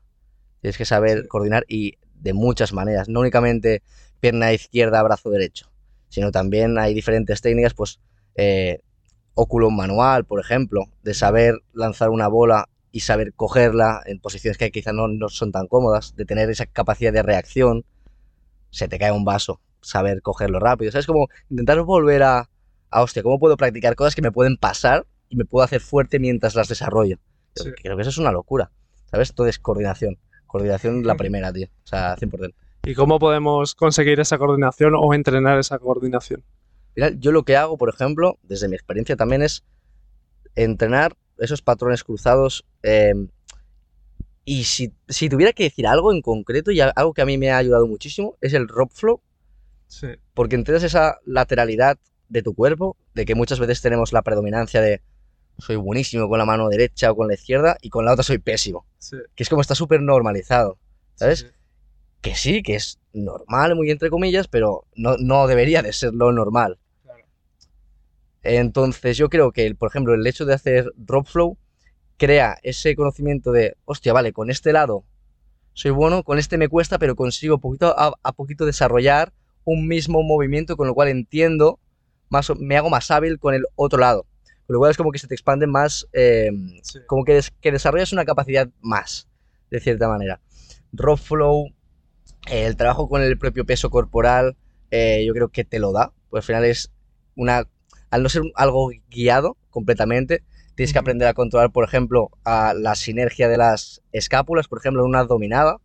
Tienes 0.59 0.77
que 0.77 0.85
saber 0.85 1.27
coordinar 1.27 1.63
y 1.69 1.97
de 2.21 2.33
muchas 2.33 2.71
maneras, 2.71 3.09
no 3.09 3.19
únicamente 3.19 3.81
pierna 4.19 4.53
izquierda, 4.53 5.03
brazo 5.03 5.29
derecho, 5.29 5.69
sino 6.09 6.31
también 6.31 6.77
hay 6.77 6.93
diferentes 6.93 7.41
técnicas, 7.41 7.73
pues 7.73 7.99
eh, 8.35 8.79
óculo 9.33 9.69
manual, 9.71 10.25
por 10.25 10.39
ejemplo, 10.39 10.85
de 11.03 11.13
saber 11.13 11.55
lanzar 11.73 12.09
una 12.09 12.27
bola 12.27 12.69
y 12.91 13.01
saber 13.01 13.33
cogerla 13.33 14.01
en 14.05 14.19
posiciones 14.19 14.57
que 14.57 14.71
quizá 14.71 14.93
no, 14.93 15.07
no 15.07 15.29
son 15.29 15.51
tan 15.51 15.67
cómodas, 15.67 16.15
de 16.15 16.25
tener 16.25 16.49
esa 16.49 16.65
capacidad 16.65 17.11
de 17.11 17.23
reacción, 17.23 17.85
se 18.69 18.87
te 18.87 18.99
cae 18.99 19.11
un 19.11 19.25
vaso, 19.25 19.59
saber 19.81 20.21
cogerlo 20.21 20.59
rápido, 20.59 20.89
o 20.89 20.91
sea, 20.91 20.99
es 20.99 21.07
como 21.07 21.27
intentar 21.49 21.81
volver 21.81 22.23
a, 22.23 22.49
a, 22.91 23.01
hostia, 23.01 23.23
¿cómo 23.23 23.39
puedo 23.39 23.57
practicar 23.57 23.95
cosas 23.95 24.13
que 24.13 24.21
me 24.21 24.31
pueden 24.31 24.57
pasar 24.57 25.05
y 25.29 25.35
me 25.37 25.45
puedo 25.45 25.63
hacer 25.63 25.81
fuerte 25.81 26.19
mientras 26.19 26.55
las 26.55 26.67
desarrollo? 26.67 27.17
Sí. 27.55 27.71
Creo 27.81 27.95
que 27.95 28.01
eso 28.01 28.11
es 28.11 28.17
una 28.17 28.31
locura, 28.31 28.71
¿sabes? 29.09 29.31
Entonces, 29.31 29.59
coordinación. 29.59 30.17
Coordinación 30.51 31.05
la 31.07 31.15
primera, 31.15 31.53
tío. 31.53 31.67
O 31.67 31.87
sea, 31.87 32.17
100%. 32.17 32.53
¿Y 32.83 32.93
cómo 32.93 33.19
podemos 33.19 33.73
conseguir 33.73 34.19
esa 34.19 34.37
coordinación 34.37 34.93
o 34.97 35.13
entrenar 35.13 35.57
esa 35.57 35.79
coordinación? 35.79 36.43
Mira, 36.93 37.11
yo 37.17 37.31
lo 37.31 37.43
que 37.43 37.55
hago, 37.55 37.77
por 37.77 37.87
ejemplo, 37.87 38.37
desde 38.43 38.67
mi 38.67 38.75
experiencia 38.75 39.15
también 39.15 39.43
es 39.43 39.63
entrenar 40.55 41.15
esos 41.37 41.61
patrones 41.61 42.03
cruzados. 42.03 42.65
eh, 42.83 43.13
y 44.43 44.63
si, 44.65 44.91
si 45.07 45.29
tuviera 45.29 45.53
que 45.53 45.63
decir 45.63 45.87
algo 45.87 46.11
en 46.11 46.21
concreto, 46.21 46.71
y 46.71 46.81
algo 46.81 47.13
que 47.13 47.21
a 47.21 47.25
mí 47.25 47.37
me 47.37 47.51
ha 47.51 47.57
ayudado 47.57 47.87
muchísimo, 47.87 48.35
es 48.41 48.53
el 48.53 48.67
rope 48.67 48.93
flow, 48.93 49.21
Sí, 49.87 50.07
porque 50.33 50.55
entrenas 50.55 50.83
esa 50.83 51.19
lateralidad 51.25 51.97
de 52.27 52.41
tu 52.41 52.53
cuerpo, 52.55 52.97
de 53.13 53.25
que 53.25 53.35
muchas 53.35 53.59
veces 53.59 53.81
tenemos 53.81 54.11
la 54.11 54.21
predominancia 54.21 54.81
de 54.81 55.01
soy 55.59 55.75
buenísimo 55.75 56.27
con 56.27 56.39
la 56.39 56.45
mano 56.45 56.67
derecha 56.69 57.11
o 57.11 57.15
con 57.15 57.27
la 57.27 57.35
izquierda 57.35 57.77
y 57.81 57.89
con 57.89 58.03
la 58.03 58.13
otra 58.13 58.23
soy 58.23 58.39
pésimo, 58.39 58.85
sí. 59.01 59.17
que 59.35 59.43
es 59.43 59.49
como 59.49 59.61
está 59.61 59.75
súper 59.75 60.01
normalizado. 60.01 60.77
¿Sabes? 61.15 61.39
sí, 61.39 61.45
que 62.21 62.35
sí, 62.35 62.63
que 62.63 62.75
es 62.75 62.99
normal, 63.13 63.75
muy 63.75 63.91
entre 63.91 64.09
comillas, 64.09 64.47
pero 64.47 64.85
no, 64.95 65.17
no 65.17 65.47
debería 65.47 65.81
de 65.81 65.91
ser 65.91 66.13
lo 66.13 66.31
normal. 66.31 66.79
Entonces 68.43 69.17
yo 69.17 69.29
creo 69.29 69.51
que, 69.51 69.75
por 69.75 69.89
ejemplo, 69.89 70.13
el 70.13 70.25
hecho 70.25 70.45
de 70.45 70.53
hacer 70.53 70.91
drop 70.95 71.27
flow 71.27 71.57
crea 72.17 72.57
ese 72.63 72.95
conocimiento 72.95 73.51
de, 73.51 73.75
hostia, 73.85 74.13
vale, 74.13 74.33
con 74.33 74.49
este 74.49 74.71
lado 74.73 75.03
soy 75.73 75.91
bueno, 75.91 76.23
con 76.23 76.37
este 76.37 76.57
me 76.57 76.67
cuesta, 76.67 76.99
pero 76.99 77.15
consigo 77.15 77.59
poquito 77.59 77.95
a, 77.97 78.33
poquito 78.33 78.65
desarrollar 78.65 79.33
un 79.63 79.87
mismo 79.87 80.21
movimiento, 80.23 80.75
con 80.75 80.87
lo 80.87 80.93
cual 80.93 81.07
entiendo, 81.07 81.79
más, 82.29 82.51
me 82.59 82.77
hago 82.77 82.89
más 82.89 83.09
hábil 83.11 83.39
con 83.39 83.53
el 83.53 83.65
otro 83.75 83.99
lado. 83.99 84.25
Con 84.71 84.75
lo 84.75 84.79
cual 84.79 84.91
es 84.91 84.97
como 84.97 85.11
que 85.11 85.19
se 85.19 85.27
te 85.27 85.35
expande 85.35 85.67
más, 85.67 86.07
em, 86.13 86.79
como 87.05 87.25
que, 87.25 87.41
que 87.59 87.73
desarrollas 87.73 88.13
una 88.13 88.23
capacidad 88.23 88.69
más, 88.79 89.27
de 89.69 89.81
cierta 89.81 90.07
manera. 90.07 90.39
Drop 90.93 91.19
flow, 91.19 91.73
el 92.49 92.77
trabajo 92.77 93.09
con 93.09 93.21
el 93.21 93.37
propio 93.37 93.65
peso 93.65 93.89
corporal, 93.89 94.55
eh, 94.89 95.25
yo 95.27 95.33
creo 95.33 95.49
que 95.49 95.65
te 95.65 95.77
lo 95.77 95.91
da, 95.91 96.13
pues 96.29 96.43
al 96.43 96.47
final 96.47 96.63
es 96.63 96.89
una, 97.35 97.67
al 98.11 98.23
no 98.23 98.29
ser 98.29 98.43
algo 98.55 98.91
guiado 99.09 99.57
completamente, 99.71 100.41
Tienes 100.75 100.93
que 100.93 100.99
aprender 100.99 101.27
a 101.27 101.33
controlar, 101.33 101.73
por 101.73 101.83
ejemplo, 101.83 102.29
a 102.45 102.73
la 102.73 102.95
sinergia 102.95 103.49
de 103.49 103.57
las 103.57 104.01
escápulas, 104.13 104.69
por 104.69 104.79
ejemplo, 104.79 105.01
en 105.03 105.09
una 105.09 105.25
dominada. 105.25 105.81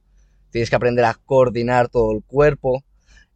Tienes 0.50 0.70
que 0.70 0.76
aprender 0.76 1.04
a 1.06 1.14
coordinar 1.26 1.88
todo 1.88 2.12
el 2.12 2.22
cuerpo. 2.22 2.84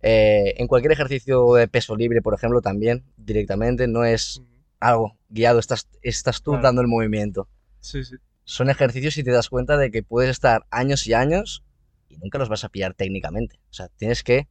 Eh, 0.01 0.55
en 0.59 0.69
cualquier 0.69 0.93
ejercicio 0.93 1.55
de 1.55 1.67
peso 1.67 1.97
libre, 1.97 2.23
por 2.23 2.35
ejemplo, 2.35 2.63
también 2.63 3.03
directamente, 3.17 3.89
no 3.89 4.05
es 4.05 4.41
algo 4.81 5.17
guiado, 5.29 5.59
estás, 5.59 5.89
estás 6.03 6.43
tú 6.43 6.59
dando 6.61 6.81
el 6.81 6.89
movimiento. 6.89 7.49
Sí, 7.81 8.03
sí. 8.05 8.17
Son 8.45 8.69
ejercicios 8.69 9.17
y 9.19 9.25
te 9.25 9.31
das 9.31 9.49
cuenta 9.49 9.77
de 9.77 9.91
que 9.91 10.03
puedes 10.03 10.31
estar 10.31 10.67
años 10.71 11.07
y 11.07 11.15
años 11.15 11.63
y 12.09 12.17
nunca 12.17 12.39
los 12.39 12.49
vas 12.49 12.65
a 12.65 12.69
pillar 12.69 12.95
técnicamente. 12.95 13.61
O 13.71 13.73
sea, 13.73 13.89
tienes 13.89 14.23
que... 14.23 14.49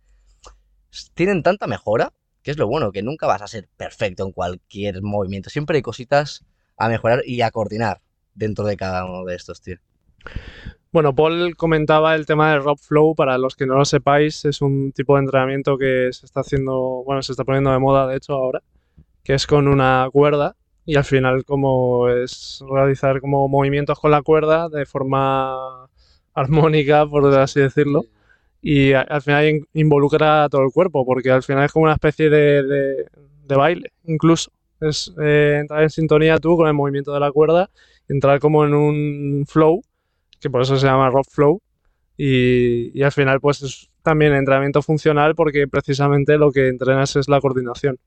Tienen 1.14 1.44
tanta 1.44 1.68
mejora, 1.68 2.14
que 2.42 2.52
es 2.52 2.58
lo 2.58 2.68
bueno, 2.68 2.92
que 2.92 3.04
nunca 3.04 3.28
vas 3.28 3.42
a 3.42 3.48
ser 3.48 3.68
perfecto 3.76 4.26
en 4.26 4.32
cualquier 4.32 5.02
movimiento. 5.02 5.50
Siempre 5.50 5.78
hay 5.78 5.82
cositas 5.82 6.46
a 6.78 6.88
mejorar 6.88 7.22
y 7.26 7.42
a 7.42 7.52
coordinar 7.52 8.02
dentro 8.34 8.66
de 8.66 8.78
cada 8.78 9.06
uno 9.06 9.26
de 9.26 9.36
estos, 9.36 9.62
tío. 9.62 9.78
Bueno, 10.92 11.14
Paul 11.14 11.56
comentaba 11.56 12.16
el 12.16 12.26
tema 12.26 12.52
del 12.52 12.64
rock 12.64 12.80
flow. 12.80 13.14
Para 13.14 13.38
los 13.38 13.56
que 13.56 13.68
no 13.68 13.76
lo 13.76 13.86
sepáis, 13.86 14.46
es 14.46 14.62
un 14.62 14.92
tipo 14.92 15.16
de 15.16 15.22
entrenamiento 15.22 15.78
que 15.78 16.10
se 16.12 16.26
está 16.26 16.40
haciendo, 16.40 17.04
bueno, 17.06 17.22
se 17.22 17.34
está 17.34 17.44
poniendo 17.44 17.72
de 17.72 17.80
moda 17.80 18.08
de 18.08 18.18
hecho 18.18 18.34
ahora, 18.34 18.64
que 19.24 19.34
es 19.34 19.48
con 19.48 19.68
una 19.68 20.08
cuerda 20.12 20.56
y 20.86 20.96
al 20.96 21.04
final 21.04 21.46
como 21.46 22.10
es 22.10 22.64
realizar 22.70 23.22
como 23.22 23.48
movimientos 23.48 24.00
con 24.00 24.12
la 24.12 24.22
cuerda 24.22 24.70
de 24.70 24.86
forma 24.86 25.88
armónica, 26.34 27.06
por 27.06 27.34
así 27.36 27.60
decirlo. 27.60 28.04
Y 28.62 28.94
al 28.94 29.22
final 29.22 29.68
involucra 29.74 30.44
a 30.44 30.50
todo 30.50 30.64
el 30.64 30.72
cuerpo, 30.72 31.06
porque 31.06 31.32
al 31.32 31.44
final 31.44 31.66
es 31.66 31.72
como 31.72 31.84
una 31.86 31.94
especie 31.94 32.30
de 32.30 33.08
baile, 33.48 33.94
incluso 34.04 34.52
es 34.82 35.14
eh, 35.22 35.58
entrar 35.62 35.84
en 35.84 35.90
sintonía 35.90 36.38
tú 36.40 36.56
con 36.58 36.68
el 36.68 36.74
movimiento 36.74 37.14
de 37.14 37.20
la 37.20 37.32
cuerda, 37.32 37.70
entrar 38.08 38.40
como 38.40 38.66
en 38.66 38.74
un 38.74 39.46
flow, 39.48 39.82
que 40.40 40.50
por 40.50 40.62
eso 40.62 40.78
se 40.78 40.86
llama 40.86 41.10
rock 41.10 41.28
flow, 41.30 41.62
y, 42.18 43.02
al 43.02 43.12
final 43.12 43.40
pues 43.40 43.62
es 43.62 43.90
también 44.04 44.34
entrenamiento 44.34 44.82
funcional 44.82 45.36
porque 45.36 45.68
precisamente 45.68 46.38
lo 46.38 46.52
que 46.52 46.68
entrenas 46.68 47.16
es 47.16 47.30
la 47.30 47.40
coordinación. 47.40 47.98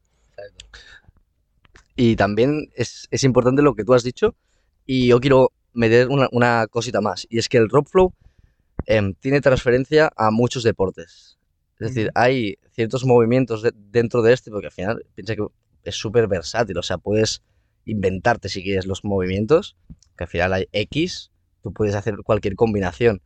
Y 1.97 2.17
también 2.17 2.71
es, 2.75 3.09
importante 3.23 3.63
lo 3.63 3.75
que 3.75 3.85
tú 3.85 3.95
has 3.95 4.03
dicho, 4.03 4.35
y 4.87 5.09
yo 5.09 5.21
quiero 5.21 5.53
meter 5.75 6.09
una, 6.09 6.67
cosita 6.69 7.01
más, 7.01 7.27
y 7.29 7.39
es 7.39 7.49
que 7.49 7.59
el 7.59 7.69
rock 7.69 7.89
flow 7.89 8.15
em, 8.87 9.15
tiene 9.15 9.41
transferencia 9.41 10.11
a 10.17 10.31
muchos 10.31 10.63
deportes. 10.63 11.39
Es 11.79 11.89
decir, 11.89 12.11
hay 12.15 12.57
ciertos 12.73 13.05
movimientos 13.05 13.67
dentro 13.91 14.23
de 14.23 14.33
este, 14.33 14.51
porque 14.51 14.67
al 14.67 14.73
final 14.73 15.05
piensa 15.15 15.35
que 15.35 15.47
es 15.85 15.95
súper 15.95 16.29
versátil, 16.29 16.79
o 16.79 16.83
sea, 16.83 16.99
puedes 16.99 17.43
inventarte 17.85 18.49
si 18.49 18.63
quieres 18.63 18.87
los 18.87 19.05
movimientos, 19.05 19.77
que 20.17 20.25
al 20.25 20.29
final 20.29 20.53
hay 20.53 20.69
X, 20.73 21.31
tú 21.63 21.73
puedes 21.73 21.95
hacer 21.95 22.17
cualquier 22.25 22.55
combinación. 22.55 23.21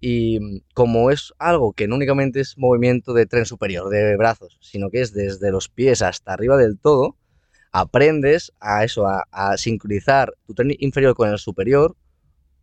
Y 0.00 0.40
mm, 0.40 0.60
como 0.74 1.10
es 1.10 1.32
algo 1.38 1.72
que 1.72 1.86
no 1.86 1.96
únicamente 1.96 2.40
es 2.40 2.56
movimiento 2.56 3.12
de 3.12 3.26
tren 3.26 3.44
superior, 3.44 3.88
de 3.90 4.16
brazos, 4.16 4.58
sino 4.60 4.90
que 4.90 5.02
es 5.02 5.12
desde 5.12 5.50
los 5.50 5.68
pies 5.68 6.02
hasta 6.02 6.32
arriba 6.32 6.56
del 6.56 6.78
todo, 6.78 7.16
aprendes 7.72 8.52
a 8.60 8.84
eso, 8.84 9.06
a, 9.06 9.24
a 9.30 9.56
sincronizar 9.56 10.34
tu 10.46 10.54
tren 10.54 10.74
inferior 10.78 11.14
con 11.14 11.28
el 11.28 11.38
superior, 11.38 11.96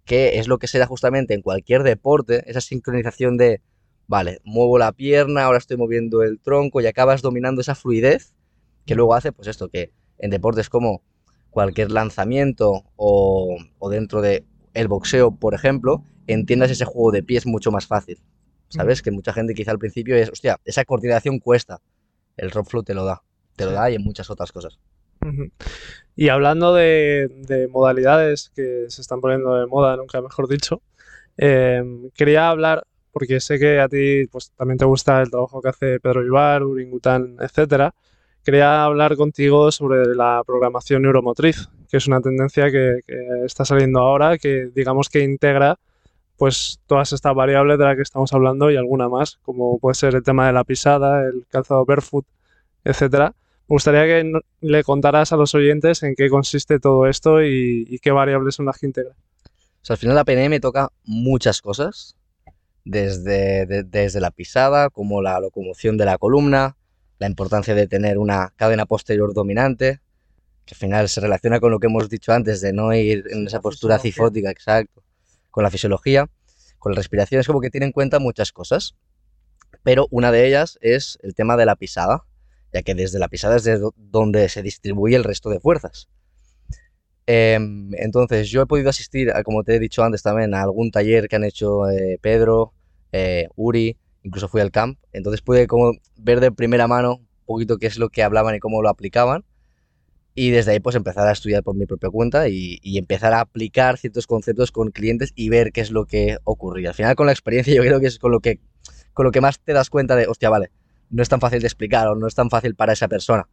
que 0.06 0.39
es 0.39 0.48
lo 0.48 0.58
que 0.58 0.67
se 0.67 0.80
da 0.80 0.86
justamente 0.86 1.34
en 1.34 1.41
cualquier 1.41 1.84
deporte, 1.84 2.50
esa 2.50 2.62
sincronización 2.62 3.38
de, 3.38 3.62
vale, 4.08 4.39
muevo 4.43 4.78
la 4.78 4.91
pierna, 4.93 5.43
ahora 5.43 5.58
estoy 5.58 5.78
moviendo 5.78 6.24
el 6.24 6.39
tronco 6.39 6.82
y 6.82 6.88
acabas 6.88 7.22
dominando 7.22 7.62
esa 7.62 7.76
fluidez 7.76 8.34
que 8.86 8.96
luego 8.96 9.13
hace 9.13 9.32
pues 9.32 9.48
esto, 9.48 9.70
que 9.70 9.91
en 10.17 10.32
deportes 10.32 10.70
como 10.70 11.04
cualquier 11.52 11.91
lanzamiento 11.91 12.84
o, 12.96 13.58
dentro 13.91 14.22
de 14.22 14.46
el 14.74 14.88
boxeo, 14.88 15.32
por 15.36 15.54
ejemplo, 15.54 16.04
entiendas 16.26 16.72
ese 16.72 16.86
juego 16.86 17.12
de 17.12 17.24
pies 17.24 17.46
mucho 17.46 17.72
más 17.72 17.86
fácil. 17.86 18.20
¿Sabes? 18.70 19.02
Que 19.02 19.12
mucha 19.12 19.32
gente 19.32 19.54
quizá 19.54 19.72
al 19.72 19.80
principio 19.80 20.15
es, 20.17 20.30
hostia, 20.30 20.60
esa 20.65 20.84
coordinación 20.84 21.39
cuesta. 21.39 21.82
El 22.36 22.52
rock 22.52 22.70
flow 22.70 22.84
te 22.84 22.93
lo 22.93 23.06
da. 23.06 23.24
Te 23.56 23.65
lo 23.65 23.72
da 23.72 23.89
y 23.89 23.96
en 23.96 24.04
muchas 24.04 24.30
otras 24.30 24.52
cosas. 24.52 24.78
Y 26.15 26.30
hablando 26.30 26.73
de, 26.73 27.67
modalidades 27.71 28.51
que 28.56 28.86
se 28.89 29.01
están 29.01 29.21
poniendo 29.21 29.56
de 29.56 29.67
moda, 29.67 29.95
nunca 29.95 30.21
mejor 30.21 30.47
dicho, 30.47 30.82
eh, 31.38 31.84
quería 32.15 32.49
hablar, 32.49 32.86
porque 33.12 33.39
sé 33.39 33.60
que 33.60 33.80
a 33.80 33.88
ti 33.88 34.25
pues, 34.32 34.51
también 34.58 34.77
te 34.77 34.86
gusta 34.86 35.21
el 35.21 35.30
trabajo 35.30 35.62
que 35.62 35.69
hace 35.69 35.99
Pedro 35.99 36.25
Ibar, 36.25 36.63
Uringután, 36.63 37.38
etcétera, 37.39 37.93
quería 38.43 38.84
hablar 38.84 39.15
contigo 39.15 39.71
sobre 39.71 40.15
la 40.15 40.41
programación 40.45 41.03
neuromotriz, 41.03 41.67
que 41.89 41.97
es 41.97 42.08
una 42.08 42.21
tendencia 42.21 42.71
que, 42.71 43.01
está 43.45 43.65
saliendo 43.65 43.99
ahora, 43.99 44.38
que 44.38 44.69
digamos 44.73 45.10
que 45.10 45.19
integra 45.19 45.77
pues 46.38 46.80
todas 46.88 47.13
estas 47.13 47.36
variables 47.36 47.77
de 47.77 47.86
las 47.86 47.95
que 47.95 48.03
estamos 48.03 48.32
hablando 48.34 48.71
y 48.71 48.77
alguna 48.77 49.10
más, 49.10 49.38
como 49.41 49.80
puede 49.80 49.95
ser 49.95 50.15
el 50.15 50.23
tema 50.23 50.47
de 50.47 50.53
la 50.53 50.63
pisada, 50.63 51.25
el 51.25 51.45
calzado 51.49 51.84
barefoot, 51.86 52.25
etcétera. 52.84 53.34
Me 53.69 53.73
gustaría 53.73 54.06
que 54.06 54.32
le 54.62 54.84
contaras 54.86 55.34
a 55.34 55.36
los 55.36 55.53
oyentes 55.53 56.01
en 56.01 56.15
qué 56.15 56.30
consiste 56.30 56.80
todo 56.80 57.06
esto 57.06 57.43
y, 57.43 57.99
qué 58.01 58.12
variables 58.12 58.56
son 58.56 58.65
las 58.65 58.77
que 58.77 58.86
integra. 58.86 59.13
al 59.89 59.97
final 59.97 60.15
la 60.15 60.23
PNM 60.23 60.62
toca 60.62 60.89
muchas 61.03 61.62
cosas, 61.62 62.15
desde, 62.86 63.65
desde 63.84 64.21
la 64.21 64.32
pisada, 64.32 64.89
como 64.89 65.21
la 65.21 65.38
locomoción 65.41 65.97
de 65.97 66.06
la 66.06 66.17
columna, 66.17 66.77
la 67.19 67.27
importancia 67.27 67.75
de 67.75 67.88
tener 67.88 68.17
una 68.19 68.53
cadena 68.56 68.86
posterior 68.86 69.34
dominante, 69.34 69.99
que 70.65 70.73
al 70.73 70.80
final 70.80 71.10
se 71.10 71.19
relaciona 71.19 71.60
con 71.60 71.69
lo 71.69 71.80
que 71.80 71.88
hemos 71.88 72.10
dicho 72.10 72.32
antes, 72.32 72.62
de 72.62 72.71
no 72.71 72.93
ir 72.93 73.25
en 73.32 73.47
esa 73.47 73.60
postura 73.60 73.99
cifótica, 73.99 74.49
exacto, 74.49 75.03
con 75.51 75.65
la 75.65 75.69
fisiología, 75.69 76.30
con 76.80 76.93
la 76.93 76.95
respiración, 76.95 77.41
es 77.41 77.47
como 77.47 77.60
que 77.60 77.69
tiene 77.69 77.88
en 77.88 77.91
cuenta 77.91 78.19
muchas 78.19 78.53
cosas, 78.53 78.95
pero 79.84 80.08
una 80.10 80.32
de 80.32 80.47
ellas 80.47 80.77
es 80.80 81.19
el 81.21 81.36
tema 81.36 81.58
de 81.58 81.65
la 81.65 81.75
pisada, 81.75 82.23
ya 82.73 82.82
que 82.82 82.95
desde 82.95 83.19
la 83.19 83.27
pisada 83.27 83.56
es 83.58 83.82
donde 83.95 84.49
se 84.49 84.62
distribuye 84.62 85.15
el 85.15 85.23
resto 85.23 85.49
de 85.49 85.60
fuerzas. 85.60 86.10
Em, 87.27 87.93
entonces, 87.95 88.49
yo 88.49 88.62
he 88.62 88.65
podido 88.65 88.89
asistir, 88.89 89.34
como 89.43 89.63
te 89.63 89.75
he 89.75 89.80
dicho 89.80 90.03
antes 90.03 90.23
también, 90.23 90.53
a 90.53 90.62
algún 90.62 90.91
taller 90.91 91.27
que 91.27 91.36
han 91.36 91.43
hecho 91.43 91.89
eh, 91.89 92.17
Pedro, 92.21 92.73
eh, 93.12 93.49
Uri, 93.56 93.97
incluso 94.23 94.47
fui 94.47 94.62
al 94.62 94.71
camp, 94.71 94.97
entonces 95.12 95.41
pude 95.41 95.67
como 95.67 95.91
ver 96.15 96.39
de 96.39 96.51
primera 96.51 96.88
mano 96.88 97.15
un 97.15 97.45
poquito 97.45 97.77
qué 97.77 97.88
es 97.88 97.97
lo 97.97 98.10
que 98.10 98.23
hablaban 98.23 98.56
y 98.56 98.60
cómo 98.60 98.82
lo 98.82 98.89
aplicaban. 98.89 99.43
Y 100.36 100.51
desde 100.51 100.71
ahí 100.71 100.80
pues 100.80 100.95
empezar 100.95 101.27
a 101.27 101.32
estudiar 101.32 101.63
por 101.63 101.75
mi 101.75 101.86
propia 101.88 102.12
cuenta 102.12 102.47
y, 102.47 102.80
empezar 102.84 103.34
a 103.34 103.41
aplicar 103.41 103.97
ciertos 103.97 104.27
conceptos 104.27 104.71
con 104.71 104.91
clientes 104.91 105.32
y 105.36 105.49
ver 105.49 105.71
qué 105.71 105.82
es 105.82 105.91
lo 105.91 106.06
que 106.06 106.38
ocurría. 106.43 106.89
Al 106.89 106.95
final 106.95 107.15
con 107.15 107.25
la 107.25 107.32
experiencia 107.32 107.73
yo 107.73 107.82
creo 107.82 107.99
que 107.99 108.08
es 108.08 108.19
con 108.19 108.32
lo 108.32 108.39
que, 108.39 108.60
con 109.13 109.25
lo 109.25 109.32
que 109.32 109.41
más 109.41 109.60
te 109.60 109.73
das 109.73 109.89
cuenta 109.89 110.15
de, 110.15 110.27
hostia, 110.27 110.49
vale, 110.49 110.69
no 111.10 111.24
es 111.24 111.30
tan 111.30 111.39
fácil 111.39 111.62
de 111.62 111.67
explicar 111.67 112.08
o 112.08 112.15
no 112.15 112.28
es 112.28 112.36
tan 112.36 112.50
fácil 112.50 112.76
para 112.76 112.93
esa 112.93 113.08
persona. 113.08 113.48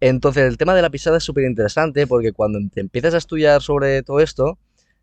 Entonces 0.00 0.44
el 0.44 0.58
tema 0.58 0.74
de 0.74 0.82
la 0.82 0.90
pisada 0.90 1.18
es 1.18 1.24
súper 1.24 1.44
interesante 1.44 2.06
porque 2.06 2.32
cuando 2.32 2.58
te 2.72 2.80
empiezas 2.80 3.14
a 3.14 3.18
estudiar 3.18 3.62
sobre 3.62 4.02
todo 4.02 4.20
esto, 4.20 4.58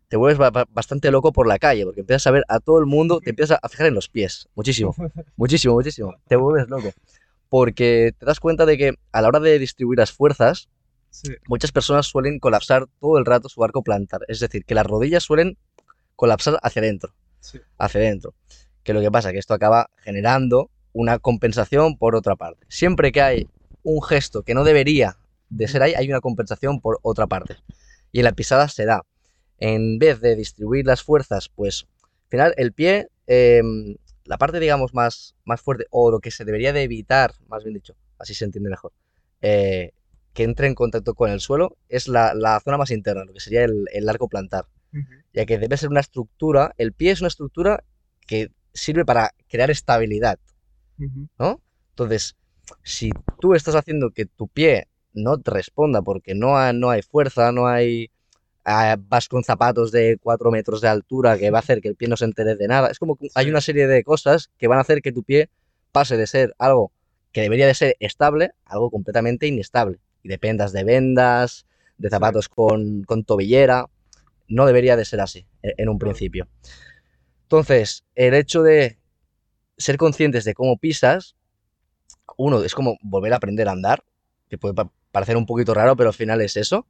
te 0.08 0.16
vuelves 0.16 0.52
bastante 0.70 1.10
loco 1.10 1.32
por 1.32 1.46
la 1.46 1.58
calle, 1.58 1.84
porque 1.84 2.00
empiezas 2.00 2.26
a 2.26 2.30
ver 2.30 2.44
a 2.48 2.60
todo 2.60 2.78
el 2.78 2.86
mundo, 2.86 3.20
te 3.20 3.30
empiezas 3.30 3.58
a 3.60 3.68
fijar 3.68 3.86
en 3.86 3.94
los 3.94 4.08
pies, 4.08 4.48
muchísimo, 4.54 4.94
muchísimo, 5.36 5.74
muchísimo, 5.74 6.14
te 6.28 6.36
vuelves 6.36 6.68
loco. 6.68 6.92
Porque 7.48 8.14
te 8.18 8.26
das 8.26 8.40
cuenta 8.40 8.66
de 8.66 8.78
que 8.78 8.94
a 9.12 9.22
la 9.22 9.28
hora 9.28 9.40
de 9.40 9.58
distribuir 9.58 9.98
las 9.98 10.12
fuerzas, 10.12 10.68
muchas 11.48 11.72
personas 11.72 12.06
suelen 12.06 12.38
colapsar 12.38 12.86
todo 13.00 13.18
el 13.18 13.24
rato 13.24 13.48
su 13.48 13.64
arco 13.64 13.82
plantar, 13.82 14.20
es 14.28 14.40
decir, 14.40 14.64
que 14.64 14.74
las 14.74 14.86
rodillas 14.86 15.22
suelen 15.22 15.56
colapsar 16.16 16.58
hacia 16.62 16.80
adentro, 16.82 17.14
hacia 17.78 18.00
adentro. 18.00 18.34
Que 18.82 18.92
lo 18.92 19.00
que 19.00 19.10
pasa 19.10 19.30
es 19.30 19.32
que 19.32 19.38
esto 19.38 19.54
acaba 19.54 19.90
generando 19.98 20.70
una 20.94 21.18
compensación 21.18 21.98
por 21.98 22.16
otra 22.16 22.36
parte. 22.36 22.64
Siempre 22.70 23.12
que 23.12 23.20
hay 23.20 23.48
un 23.82 24.02
gesto 24.02 24.42
que 24.42 24.54
no 24.54 24.64
debería 24.64 25.18
de 25.50 25.68
ser 25.68 25.82
ahí, 25.82 25.92
hay 25.94 26.08
una 26.08 26.20
compensación 26.20 26.80
por 26.80 26.98
otra 27.02 27.26
parte. 27.26 27.56
Y 28.12 28.20
en 28.20 28.24
la 28.24 28.32
pisada 28.32 28.68
se 28.68 28.86
da 28.86 29.02
en 29.58 29.98
vez 29.98 30.20
de 30.20 30.36
distribuir 30.36 30.86
las 30.86 31.02
fuerzas, 31.02 31.50
pues 31.54 31.86
al 32.02 32.30
final 32.30 32.54
el 32.56 32.72
pie 32.72 33.08
em, 33.26 33.96
la 34.24 34.38
parte, 34.38 34.60
digamos, 34.60 34.94
más, 34.94 35.34
más 35.44 35.60
fuerte, 35.60 35.86
o 35.90 36.10
lo 36.10 36.20
que 36.20 36.30
se 36.30 36.44
debería 36.44 36.72
de 36.72 36.82
evitar, 36.82 37.34
más 37.48 37.62
bien 37.62 37.74
dicho, 37.74 37.94
así 38.18 38.34
se 38.34 38.44
entiende 38.44 38.70
mejor, 38.70 38.92
eh, 39.42 39.92
que 40.32 40.44
entre 40.44 40.66
en 40.66 40.74
contacto 40.74 41.14
con 41.14 41.30
el 41.30 41.40
suelo, 41.40 41.76
es 41.88 42.08
la, 42.08 42.34
la 42.34 42.58
zona 42.60 42.78
más 42.78 42.90
interna, 42.90 43.24
lo 43.24 43.32
que 43.32 43.40
sería 43.40 43.64
el, 43.64 43.84
el 43.92 44.08
arco 44.08 44.28
plantar. 44.28 44.66
Ya 45.32 45.44
que 45.44 45.58
debe 45.58 45.76
ser 45.76 45.88
una 45.88 45.98
estructura, 45.98 46.72
el 46.78 46.92
pie 46.92 47.10
es 47.10 47.20
una 47.20 47.26
estructura 47.26 47.82
que 48.28 48.52
sirve 48.72 49.04
para 49.04 49.34
crear 49.48 49.68
estabilidad, 49.70 50.38
¿no? 51.38 51.60
Entonces, 51.90 52.36
si 52.82 53.10
tú 53.40 53.54
estás 53.54 53.74
haciendo 53.74 54.10
que 54.10 54.26
tu 54.26 54.48
pie 54.48 54.88
no 55.12 55.38
te 55.40 55.50
responda 55.50 56.02
porque 56.02 56.34
no, 56.34 56.56
ha- 56.58 56.72
no 56.72 56.90
hay 56.90 57.02
fuerza, 57.02 57.52
no 57.52 57.66
hay... 57.68 58.10
ah, 58.64 58.96
vas 59.00 59.28
con 59.28 59.44
zapatos 59.44 59.92
de 59.92 60.18
4 60.22 60.50
metros 60.50 60.80
de 60.80 60.88
altura 60.88 61.38
que 61.38 61.50
va 61.50 61.58
a 61.58 61.60
hacer 61.60 61.80
que 61.80 61.88
el 61.88 61.96
pie 61.96 62.08
no 62.08 62.16
se 62.16 62.24
entere 62.26 62.56
de 62.56 62.68
nada. 62.68 62.88
Es 62.90 62.98
como 62.98 63.16
que 63.16 63.28
hay 63.34 63.48
una 63.50 63.60
serie 63.60 63.86
de 63.86 64.04
cosas 64.04 64.50
que 64.58 64.68
van 64.68 64.78
a 64.78 64.82
hacer 64.82 65.02
que 65.02 65.12
tu 65.12 65.22
pie 65.24 65.50
pase 65.92 66.16
de 66.16 66.26
ser 66.26 66.54
algo 66.58 66.92
que 67.32 67.42
debería 67.42 67.66
de 67.66 67.74
ser 67.74 67.96
estable 68.00 68.52
a 68.64 68.74
algo 68.74 68.90
completamente 68.90 69.46
inestable. 69.46 69.98
Y 70.22 70.28
dependas 70.28 70.72
de 70.72 70.84
vendas, 70.84 71.66
de 71.98 72.10
zapatos 72.10 72.48
con, 72.48 73.04
con 73.04 73.24
tobillera. 73.24 73.86
No 74.48 74.66
debería 74.66 74.96
de 74.96 75.04
ser 75.04 75.20
así 75.20 75.46
e- 75.62 75.74
en 75.78 75.88
un 75.88 75.98
principio. 75.98 76.48
Entonces, 77.44 78.04
el 78.14 78.34
hecho 78.34 78.62
de 78.62 78.98
ser 79.78 79.96
conscientes 79.96 80.44
de 80.44 80.54
cómo 80.54 80.78
pisas, 80.78 81.36
uno, 82.36 82.62
es 82.62 82.74
como 82.74 82.96
volver 83.02 83.32
a 83.32 83.36
aprender 83.36 83.68
a 83.68 83.72
andar, 83.72 84.04
que 84.48 84.58
puede 84.58 84.74
pa- 84.74 84.90
parecer 85.12 85.36
un 85.36 85.46
poquito 85.46 85.74
raro, 85.74 85.96
pero 85.96 86.10
al 86.10 86.14
final 86.14 86.40
es 86.40 86.56
eso. 86.56 86.86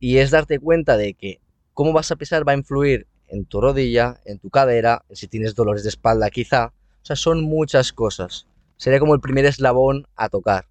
Y 0.00 0.18
es 0.18 0.30
darte 0.30 0.58
cuenta 0.60 0.96
de 0.96 1.14
que 1.14 1.40
cómo 1.74 1.92
vas 1.92 2.10
a 2.10 2.16
pisar 2.16 2.46
va 2.48 2.52
a 2.52 2.56
influir 2.58 3.06
en 3.28 3.46
tu 3.46 3.60
rodilla, 3.60 4.20
en 4.26 4.38
tu 4.38 4.50
cadera, 4.50 5.04
si 5.12 5.28
tienes 5.28 5.54
dolores 5.54 5.84
de 5.84 5.90
espalda 5.90 6.30
quizá. 6.30 6.74
O 7.02 7.06
sea, 7.06 7.16
son 7.16 7.42
muchas 7.42 7.92
cosas. 7.92 8.46
Sería 8.76 9.00
como 9.00 9.14
el 9.14 9.20
primer 9.20 9.46
eslabón 9.46 10.06
a 10.16 10.28
tocar. 10.28 10.68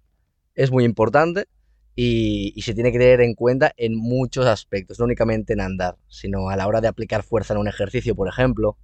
Es 0.54 0.70
muy 0.70 0.84
importante 0.84 1.46
y, 1.96 2.52
y 2.56 2.62
se 2.62 2.74
tiene 2.74 2.92
que 2.92 2.98
tener 2.98 3.20
en 3.22 3.34
cuenta 3.34 3.72
en 3.76 3.96
muchos 3.96 4.46
aspectos, 4.46 4.98
no 4.98 5.06
únicamente 5.06 5.54
en 5.54 5.60
andar, 5.60 5.96
sino 6.08 6.50
a 6.50 6.56
la 6.56 6.66
hora 6.68 6.80
de 6.80 6.88
aplicar 6.88 7.22
fuerza 7.22 7.54
en 7.54 7.60
un 7.60 7.68
ejercicio, 7.68 8.14
por 8.16 8.28
ejemplo. 8.28 8.76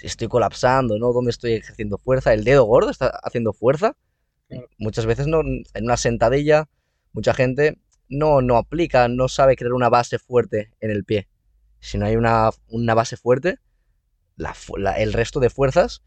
Estoy 0.00 0.28
colapsando, 0.28 0.98
¿no? 0.98 1.12
¿Dónde 1.12 1.30
estoy 1.30 1.52
ejerciendo 1.54 1.98
fuerza? 1.98 2.32
¿El 2.32 2.44
dedo 2.44 2.64
gordo 2.64 2.90
está 2.90 3.08
haciendo 3.22 3.52
fuerza? 3.52 3.96
Claro. 4.48 4.68
Muchas 4.78 5.06
veces 5.06 5.26
no, 5.26 5.40
en 5.40 5.84
una 5.84 5.96
sentadilla, 5.96 6.68
mucha 7.12 7.34
gente 7.34 7.78
no, 8.08 8.42
no 8.42 8.56
aplica, 8.56 9.08
no 9.08 9.28
sabe 9.28 9.56
crear 9.56 9.72
una 9.72 9.88
base 9.88 10.18
fuerte 10.18 10.70
en 10.80 10.90
el 10.90 11.04
pie. 11.04 11.28
Si 11.80 11.98
no 11.98 12.06
hay 12.06 12.16
una, 12.16 12.50
una 12.68 12.94
base 12.94 13.16
fuerte, 13.16 13.58
la 14.36 14.54
fu- 14.54 14.76
la- 14.76 14.98
el 14.98 15.12
resto 15.12 15.40
de 15.40 15.50
fuerzas 15.50 16.02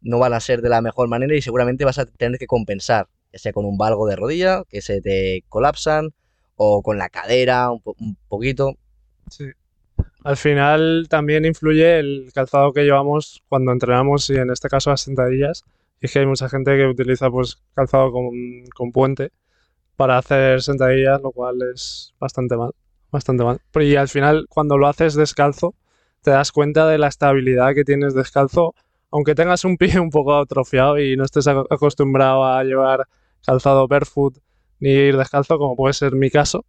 no 0.00 0.18
van 0.18 0.32
a 0.32 0.40
ser 0.40 0.62
de 0.62 0.68
la 0.70 0.80
mejor 0.80 1.08
manera 1.08 1.34
y 1.36 1.42
seguramente 1.42 1.84
vas 1.84 1.98
a 1.98 2.06
tener 2.06 2.38
que 2.38 2.46
compensar, 2.46 3.08
ya 3.32 3.38
sea 3.38 3.52
con 3.52 3.64
un 3.66 3.76
valgo 3.76 4.06
de 4.06 4.16
rodilla, 4.16 4.62
que 4.68 4.80
se 4.80 5.00
te 5.00 5.44
colapsan, 5.48 6.10
o 6.56 6.82
con 6.82 6.98
la 6.98 7.08
cadera 7.08 7.70
un, 7.70 7.80
po- 7.82 7.96
un 7.98 8.16
poquito. 8.28 8.74
Sí. 9.30 9.44
Al 10.24 10.36
final 10.36 11.06
también 11.08 11.44
influye 11.44 11.98
el 12.00 12.30
calzado 12.34 12.72
que 12.72 12.82
llevamos 12.84 13.42
cuando 13.48 13.70
entrenamos 13.72 14.28
y 14.30 14.36
en 14.36 14.50
este 14.50 14.68
caso 14.68 14.90
las 14.90 15.02
sentadillas. 15.02 15.64
Y 16.00 16.06
es 16.06 16.12
que 16.12 16.20
hay 16.20 16.26
mucha 16.26 16.48
gente 16.48 16.76
que 16.76 16.86
utiliza 16.86 17.30
pues 17.30 17.62
calzado 17.74 18.10
con, 18.12 18.30
con 18.74 18.90
puente 18.92 19.30
para 19.96 20.18
hacer 20.18 20.62
sentadillas, 20.62 21.20
lo 21.22 21.32
cual 21.32 21.58
es 21.74 22.14
bastante 22.20 22.56
mal, 22.56 22.72
bastante 23.12 23.44
mal. 23.44 23.60
Y 23.80 23.96
al 23.96 24.08
final 24.08 24.46
cuando 24.48 24.78
lo 24.78 24.88
haces 24.88 25.14
descalzo 25.14 25.74
te 26.22 26.32
das 26.32 26.52
cuenta 26.52 26.88
de 26.88 26.98
la 26.98 27.08
estabilidad 27.08 27.74
que 27.74 27.84
tienes 27.84 28.14
descalzo, 28.14 28.74
aunque 29.10 29.34
tengas 29.36 29.64
un 29.64 29.76
pie 29.78 29.98
un 30.00 30.10
poco 30.10 30.36
atrofiado 30.36 30.98
y 31.00 31.16
no 31.16 31.24
estés 31.24 31.46
ac- 31.48 31.66
acostumbrado 31.70 32.44
a 32.46 32.64
llevar 32.64 33.06
calzado 33.46 33.88
barefoot 33.88 34.38
ni 34.80 34.90
ir 34.90 35.16
descalzo, 35.18 35.58
como 35.58 35.76
puede 35.76 35.94
ser 35.94 36.14
mi 36.14 36.30
caso 36.30 36.64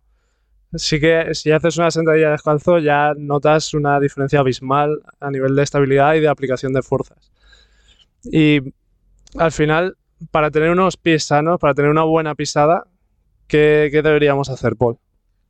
sí 0.78 1.00
que 1.00 1.34
si 1.34 1.52
haces 1.52 1.78
una 1.78 1.92
sentadilla 1.92 2.32
descalzo 2.32 2.80
ya 2.80 3.14
notas 3.18 3.74
una 3.74 4.00
diferencia 4.00 4.40
abismal 4.40 5.02
a 5.20 5.32
nivel 5.32 5.56
de 5.56 5.64
estabilidad 5.64 6.16
y 6.16 6.20
de 6.20 6.28
aplicación 6.28 6.74
de 6.74 6.82
fuerzas. 6.82 7.32
Y 8.24 8.60
al 9.38 9.52
final, 9.52 9.98
para 10.32 10.52
tener 10.52 10.72
unos 10.72 10.98
pies 10.98 11.26
sanos, 11.26 11.60
para 11.60 11.74
tener 11.74 11.92
una 11.92 12.04
buena 12.04 12.36
pisada, 12.36 12.86
¿qué, 13.48 13.90
qué 13.92 14.02
deberíamos 14.02 14.50
hacer, 14.50 14.76
Paul? 14.76 14.98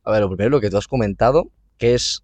A 0.04 0.12
ver, 0.12 0.20
lo 0.20 0.28
primero, 0.28 0.50
lo 0.50 0.60
que 0.60 0.70
tú 0.70 0.76
has 0.76 0.88
comentado, 0.88 1.50
que 1.78 1.94
es 1.94 2.22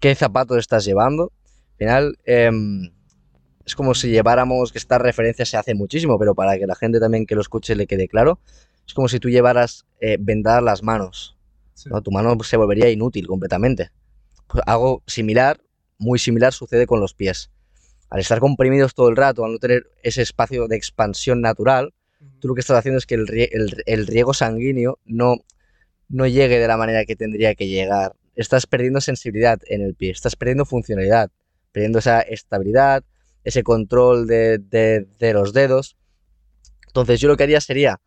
qué 0.00 0.14
zapatos 0.14 0.58
estás 0.58 0.84
llevando. 0.84 1.32
Al 1.72 1.76
final, 1.78 2.18
em, 2.24 2.90
es 3.64 3.74
como 3.74 3.94
si 3.94 4.10
lleváramos, 4.10 4.72
que 4.72 4.78
esta 4.78 4.98
referencia 4.98 5.44
se 5.44 5.56
hace 5.56 5.74
muchísimo, 5.74 6.18
pero 6.18 6.34
para 6.34 6.58
que 6.58 6.66
la 6.66 6.74
gente 6.74 7.00
también 7.00 7.26
que 7.26 7.34
lo 7.34 7.40
escuche 7.40 7.74
le 7.74 7.86
quede 7.86 8.08
claro, 8.08 8.38
es 8.86 8.94
como 8.94 9.08
si 9.08 9.18
tú 9.18 9.30
llevaras 9.30 9.86
eh, 10.00 10.18
las 10.62 10.82
manos. 10.82 11.33
¿No? 11.86 12.02
Tu 12.02 12.10
mano 12.10 12.36
se 12.42 12.56
volvería 12.56 12.90
inútil 12.90 13.26
completamente. 13.26 13.90
Pues 14.46 14.62
algo 14.66 15.02
similar, 15.06 15.60
muy 15.98 16.18
similar, 16.18 16.52
sucede 16.52 16.86
con 16.86 17.00
los 17.00 17.14
pies. 17.14 17.50
Al 18.10 18.20
estar 18.20 18.38
comprimidos 18.40 18.94
todo 18.94 19.08
el 19.08 19.16
rato, 19.16 19.44
al 19.44 19.52
no 19.52 19.58
tener 19.58 19.84
ese 20.02 20.22
espacio 20.22 20.68
de 20.68 20.76
expansión 20.76 21.40
natural, 21.40 21.92
tú 22.40 22.48
lo 22.48 22.54
que 22.54 22.60
estás 22.60 22.78
haciendo 22.78 22.98
es 22.98 23.06
que 23.06 23.14
el, 23.16 23.26
rie- 23.26 23.48
el- 23.52 23.82
el 23.86 24.06
riego 24.06 24.34
sanguíneo 24.34 24.98
no, 25.04 25.36
no 26.08 26.26
llegue 26.26 26.58
de 26.58 26.68
la 26.68 26.76
manera 26.76 27.04
que 27.04 27.16
tendría 27.16 27.54
que 27.54 27.66
llegar. 27.68 28.14
Estás 28.36 28.66
perdiendo 28.66 29.00
sensibilidad 29.00 29.58
en 29.66 29.80
el 29.82 29.94
pie, 29.94 30.10
estás 30.10 30.36
perdiendo 30.36 30.64
funcionalidad, 30.64 31.30
perdiendo 31.72 31.98
esa 32.00 32.20
estabilidad, 32.20 33.04
ese 33.44 33.62
control 33.62 34.26
de, 34.26 34.58
de- 34.58 35.06
de 35.18 35.32
los 35.32 35.52
dedos. 35.52 35.96
Entonces 36.86 37.20
yo 37.20 37.28
lo 37.28 37.36
que 37.36 37.44
haría 37.44 37.60
sería, 37.60 38.00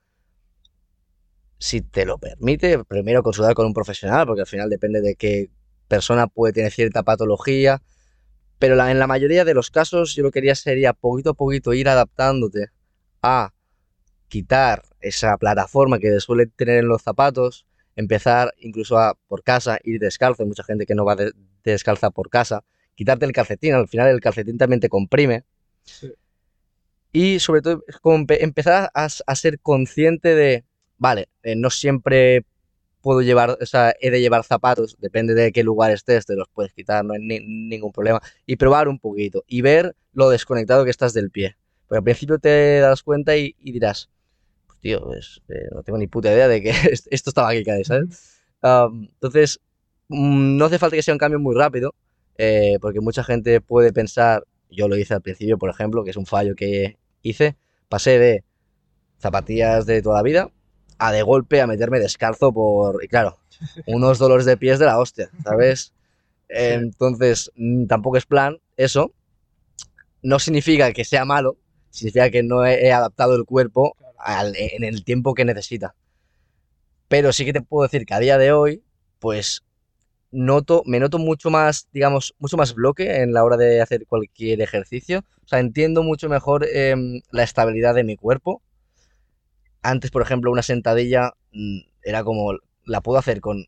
si 1.60 1.82
te 1.82 2.06
lo 2.06 2.18
permite, 2.20 2.84
primero 2.84 3.24
consultar 3.24 3.54
con 3.56 3.66
un 3.66 3.74
profesional, 3.74 4.26
porque 4.28 4.42
al 4.42 4.48
final 4.48 4.70
depende 4.70 5.02
de 5.02 5.16
qué 5.16 5.50
persona 5.88 6.28
puede 6.28 6.54
tener 6.54 6.72
cierta 6.72 7.04
patología, 7.04 7.82
pero 8.60 8.76
la- 8.76 8.92
en 8.92 9.00
la 9.00 9.08
mayoría 9.08 9.46
de 9.46 9.54
los 9.54 9.72
casos 9.72 10.16
yo 10.16 10.24
lo 10.24 10.32
que 10.32 10.40
haría 10.40 10.56
sería 10.56 10.94
poquito 10.94 11.32
a 11.32 11.34
poquito 11.34 11.74
ir 11.74 11.90
adaptándote 11.90 12.68
a 13.22 13.54
quitar 14.28 14.84
esa 15.00 15.38
plataforma 15.38 16.00
que 16.00 16.20
suele 16.20 16.48
tener 16.48 16.80
en 16.80 16.88
los 16.88 17.02
zapatos, 17.02 17.66
empezar 17.96 18.54
incluso 18.60 18.98
a 19.00 19.18
por 19.28 19.44
casa, 19.44 19.80
ir 19.84 20.00
descalzo, 20.00 20.44
hay 20.44 20.50
mucha 20.50 20.64
gente 20.64 20.86
que 20.86 20.96
no 20.96 21.06
va 21.06 21.16
de- 21.16 21.32
descalza 21.64 22.12
por 22.12 22.30
casa, 22.30 22.64
quitarte 22.96 23.26
el 23.26 23.32
calcetín, 23.32 23.74
al 23.74 23.88
final 23.88 24.10
el 24.10 24.20
calcetín 24.22 24.58
también 24.58 24.80
te 24.80 24.90
comprime. 24.90 25.46
Sí. 25.84 26.14
y 27.14 27.40
sobre 27.40 27.62
todo 27.62 27.84
empe- 28.04 28.38
empezar 28.42 28.92
a 28.94 29.36
ser 29.36 29.60
consciente 29.60 30.36
de, 30.36 30.66
vale, 30.98 31.30
eh, 31.44 31.56
no 31.56 31.70
siempre 31.70 32.46
puedo 33.02 33.22
llevar, 33.22 33.58
o 33.62 33.66
sea, 33.66 33.94
he 34.02 34.12
de 34.12 34.22
llevar 34.22 34.44
zapatos, 34.44 34.98
depende 35.00 35.34
de 35.34 35.52
qué 35.52 35.64
lugar 35.64 35.92
estés, 35.92 36.26
te 36.26 36.36
los 36.36 36.48
puedes 36.50 36.74
quitar, 36.74 37.06
no 37.06 37.14
hay 37.14 37.20
ni- 37.22 37.40
ningún 37.70 37.92
problema, 37.92 38.22
y 38.46 38.58
probar 38.58 38.88
un 38.90 39.00
poquito 39.00 39.44
y 39.48 39.62
ver 39.62 39.96
lo 40.14 40.30
desconectado 40.30 40.84
que 40.86 40.92
estás 40.92 41.14
del 41.14 41.32
pie. 41.32 41.58
Porque 41.88 42.00
al 42.00 42.04
principio 42.04 42.40
te 42.40 42.80
das 42.80 43.04
cuenta 43.04 43.38
y, 43.38 43.56
y 43.60 43.72
dirás, 43.72 44.10
pues 44.68 44.80
tío, 44.80 45.02
pues, 45.04 45.42
eh, 45.50 45.68
no 45.74 45.84
tengo 45.84 45.98
ni 46.00 46.08
puta 46.08 46.32
idea 46.34 46.48
de 46.48 46.62
que 46.62 46.70
est- 46.92 47.08
esto 47.12 47.30
estaba 47.32 47.50
aquí, 47.50 47.64
¿sabes? 47.84 48.42
Am, 48.62 49.06
entonces, 49.14 49.60
mm, 50.10 50.58
no 50.58 50.66
hace 50.66 50.80
falta 50.80 50.96
que 50.96 51.04
sea 51.04 51.14
un 51.14 51.20
cambio 51.20 51.40
muy 51.40 51.56
rápido, 51.56 51.94
eh, 52.38 52.78
porque 52.82 53.02
mucha 53.02 53.24
gente 53.24 53.62
puede 53.62 53.94
pensar, 53.94 54.44
yo 54.70 54.88
lo 54.88 54.98
hice 54.98 55.14
al 55.14 55.22
principio, 55.22 55.58
por 55.58 55.70
ejemplo, 55.70 56.04
que 56.04 56.12
es 56.12 56.18
un 56.18 56.26
fallo 56.26 56.56
que 56.56 56.98
hice, 57.22 57.56
pasé 57.90 58.20
de 58.20 58.44
zapatillas 59.20 59.86
de 59.86 60.02
toda 60.02 60.18
la 60.18 60.24
vida 60.24 60.52
a 61.00 61.12
de 61.12 61.22
golpe 61.24 61.62
a 61.62 61.68
meterme 61.68 62.00
descalzo 62.00 62.52
por, 62.54 63.04
y 63.04 63.08
claro, 63.08 63.38
unos 63.86 64.20
dolores 64.20 64.46
de 64.46 64.58
pies 64.58 64.80
de 64.80 64.86
la 64.86 65.00
hostia, 65.00 65.30
¿sabes? 65.44 65.94
Entonces, 66.50 67.52
mm, 67.56 67.86
tampoco 67.88 68.18
es 68.18 68.26
plan 68.26 68.58
eso. 68.78 69.14
No 70.22 70.40
significa 70.40 70.92
que 70.94 71.06
sea 71.06 71.26
malo, 71.26 71.58
significa 71.90 72.30
que 72.30 72.44
no 72.44 72.66
he, 72.66 72.86
he 72.88 72.92
adaptado 72.94 73.36
el 73.36 73.46
cuerpo 73.46 73.96
al- 74.18 74.56
en 74.56 74.84
el 74.84 75.04
tiempo 75.04 75.34
que 75.34 75.46
necesita. 75.46 75.96
Pero 77.08 77.32
sí 77.32 77.46
que 77.46 77.54
te 77.54 77.62
puedo 77.62 77.84
decir 77.88 78.06
que 78.06 78.14
a 78.14 78.20
día 78.20 78.38
de 78.38 78.52
hoy, 78.52 78.84
pues 79.20 79.64
noto, 80.32 80.84
me 80.86 81.00
noto 81.00 81.20
mucho 81.20 81.50
más, 81.50 81.88
digamos, 81.94 82.36
mucho 82.40 82.58
más 82.58 82.76
bloque 82.76 83.22
en 83.22 83.34
la 83.34 83.44
hora 83.44 83.58
de 83.58 83.82
hacer 83.82 84.06
cualquier 84.08 84.62
ejercicio. 84.62 85.22
O 85.46 85.48
sea, 85.48 85.60
entiendo 85.60 86.04
mucho 86.04 86.30
mejor 86.30 86.66
em, 86.72 87.22
la 87.32 87.44
estabilidad 87.44 87.96
de 87.96 88.04
mi 88.04 88.18
cuerpo. 88.18 88.62
Antes, 89.90 90.12
por 90.12 90.22
ejemplo, 90.22 90.52
una 90.52 90.64
sentadilla 90.64 91.32
mm, 91.54 91.80
era 92.04 92.24
como, 92.24 92.54
la 92.86 93.00
puedo 93.02 93.18
hacer 93.20 93.40
con 93.40 93.66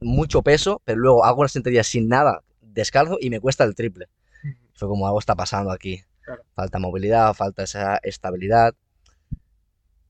mucho 0.00 0.42
peso, 0.42 0.82
pero 0.84 0.98
luego 0.98 1.24
hago 1.24 1.40
una 1.40 1.48
sentadilla 1.48 1.82
sin 1.84 2.08
nada, 2.08 2.42
descalzo, 2.60 3.16
y 3.18 3.30
me 3.30 3.40
cuesta 3.40 3.64
el 3.64 3.74
triple. 3.74 4.08
Fue 4.74 4.88
como 4.88 5.06
algo 5.06 5.18
está 5.18 5.34
pasando 5.34 5.70
aquí. 5.70 6.02
Claro. 6.22 6.42
Falta 6.54 6.78
movilidad, 6.78 7.32
falta 7.32 7.62
esa 7.62 7.98
estabilidad. 8.02 8.74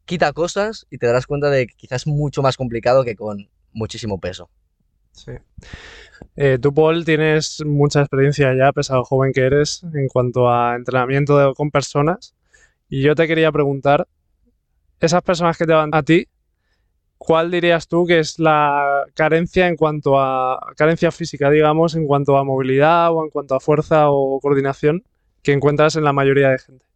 Quita 0.07 0.33
cosas 0.33 0.87
y 0.90 0.99
te 0.99 1.07
darás 1.07 1.27
cuenta 1.27 1.51
de 1.51 1.67
que 1.67 1.75
quizás 1.77 2.03
es 2.03 2.07
mucho 2.07 2.43
más 2.43 2.57
complicado 2.57 3.05
que 3.05 3.14
con 3.14 3.49
muchísimo 3.73 4.19
peso. 4.19 4.51
Sí. 5.12 5.33
Eh, 6.37 6.59
tú, 6.61 6.75
Paul, 6.75 7.05
tienes 7.05 7.62
mucha 7.64 8.01
experiencia 8.01 8.53
ya, 8.57 8.73
pesado 8.73 9.05
joven 9.05 9.33
que 9.33 9.43
eres, 9.43 9.85
en 9.95 10.09
cuanto 10.09 10.51
a 10.51 10.75
entrenamiento 10.75 11.38
de- 11.38 11.55
con 11.55 11.71
personas. 11.71 12.35
Y 12.88 13.03
yo 13.03 13.14
te 13.14 13.27
quería 13.29 13.53
preguntar, 13.53 14.09
esas 15.05 15.23
personas 15.23 15.57
que 15.57 15.67
te 15.67 15.73
van 15.73 15.90
a 15.93 16.03
ti, 16.03 16.29
¿cuál 17.19 17.51
dirías 17.51 17.88
tú 17.88 18.07
que 18.07 18.19
es 18.19 18.38
la 18.38 19.05
carencia 19.14 19.69
en 19.69 19.77
cuanto 19.77 20.21
a 20.21 20.73
carencia 20.77 21.11
física, 21.11 21.51
digamos, 21.51 21.95
en 21.95 22.07
cuanto 22.07 22.37
a 22.37 22.45
movilidad 22.45 23.12
o 23.12 23.25
en 23.25 23.31
cuanto 23.31 23.55
a 23.55 23.61
fuerza 23.61 24.11
o 24.11 24.40
coordinación 24.40 25.05
que 25.43 25.53
encuentras 25.53 25.97
en 25.97 26.05
la 26.05 26.12
mayoría 26.12 26.51
de 26.51 26.59
gente? 26.59 26.87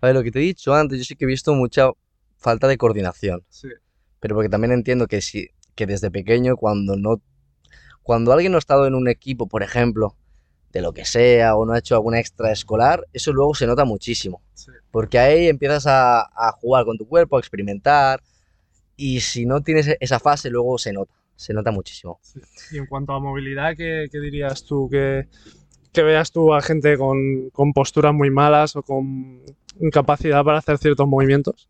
A 0.00 0.06
ver, 0.06 0.14
lo 0.14 0.22
que 0.22 0.30
te 0.30 0.38
he 0.38 0.42
dicho 0.42 0.74
antes, 0.74 0.98
yo 0.98 1.04
sí 1.04 1.16
que 1.16 1.24
he 1.24 1.28
visto 1.28 1.54
mucha 1.54 1.90
falta 2.38 2.66
de 2.68 2.78
coordinación. 2.78 3.44
Sí. 3.50 3.68
pero 4.18 4.34
porque 4.34 4.48
también 4.48 4.72
entiendo 4.72 5.06
que 5.06 5.20
si 5.20 5.50
que 5.74 5.86
desde 5.86 6.10
pequeño 6.10 6.56
cuando 6.56 6.96
no 6.96 7.22
cuando 8.02 8.32
alguien 8.32 8.52
no 8.52 8.58
ha 8.58 8.58
estado 8.58 8.86
en 8.86 8.94
un 8.94 9.08
equipo, 9.08 9.46
por 9.46 9.62
ejemplo, 9.62 10.16
de 10.72 10.80
lo 10.82 10.92
que 10.92 11.04
sea 11.04 11.56
o 11.56 11.66
no 11.66 11.72
ha 11.72 11.78
hecho 11.78 11.94
alguna 11.94 12.20
extraescolar, 12.20 13.06
eso 13.12 13.32
luego 13.32 13.54
se 13.54 13.66
nota 13.66 13.84
muchísimo, 13.84 14.40
porque 14.90 15.18
ahí 15.18 15.48
empiezas 15.48 15.86
a, 15.86 16.20
a 16.20 16.52
jugar 16.52 16.84
con 16.84 16.96
tu 16.96 17.06
cuerpo, 17.08 17.36
a 17.36 17.40
experimentar 17.40 18.22
y 18.96 19.20
si 19.20 19.46
no 19.46 19.62
tienes 19.62 19.88
e- 19.88 19.96
esa 20.00 20.18
fase 20.20 20.48
luego 20.50 20.78
se 20.78 20.92
nota, 20.92 21.12
se 21.36 21.52
nota 21.54 21.70
muchísimo. 21.72 22.20
Y 22.70 22.78
en 22.78 22.86
cuanto 22.86 23.12
a 23.12 23.18
movilidad, 23.20 23.74
¿qué, 23.76 24.06
qué 24.12 24.20
dirías 24.20 24.64
tú? 24.64 24.88
Que, 24.90 25.26
que 25.92 26.02
veas 26.02 26.30
tú 26.30 26.54
a 26.54 26.60
gente 26.62 26.96
con, 26.98 27.50
con 27.50 27.72
posturas 27.72 28.14
muy 28.14 28.30
malas 28.30 28.76
o 28.76 28.82
con 28.82 29.40
incapacidad 29.80 30.44
para 30.44 30.58
hacer 30.58 30.78
ciertos 30.78 31.08
movimientos. 31.08 31.68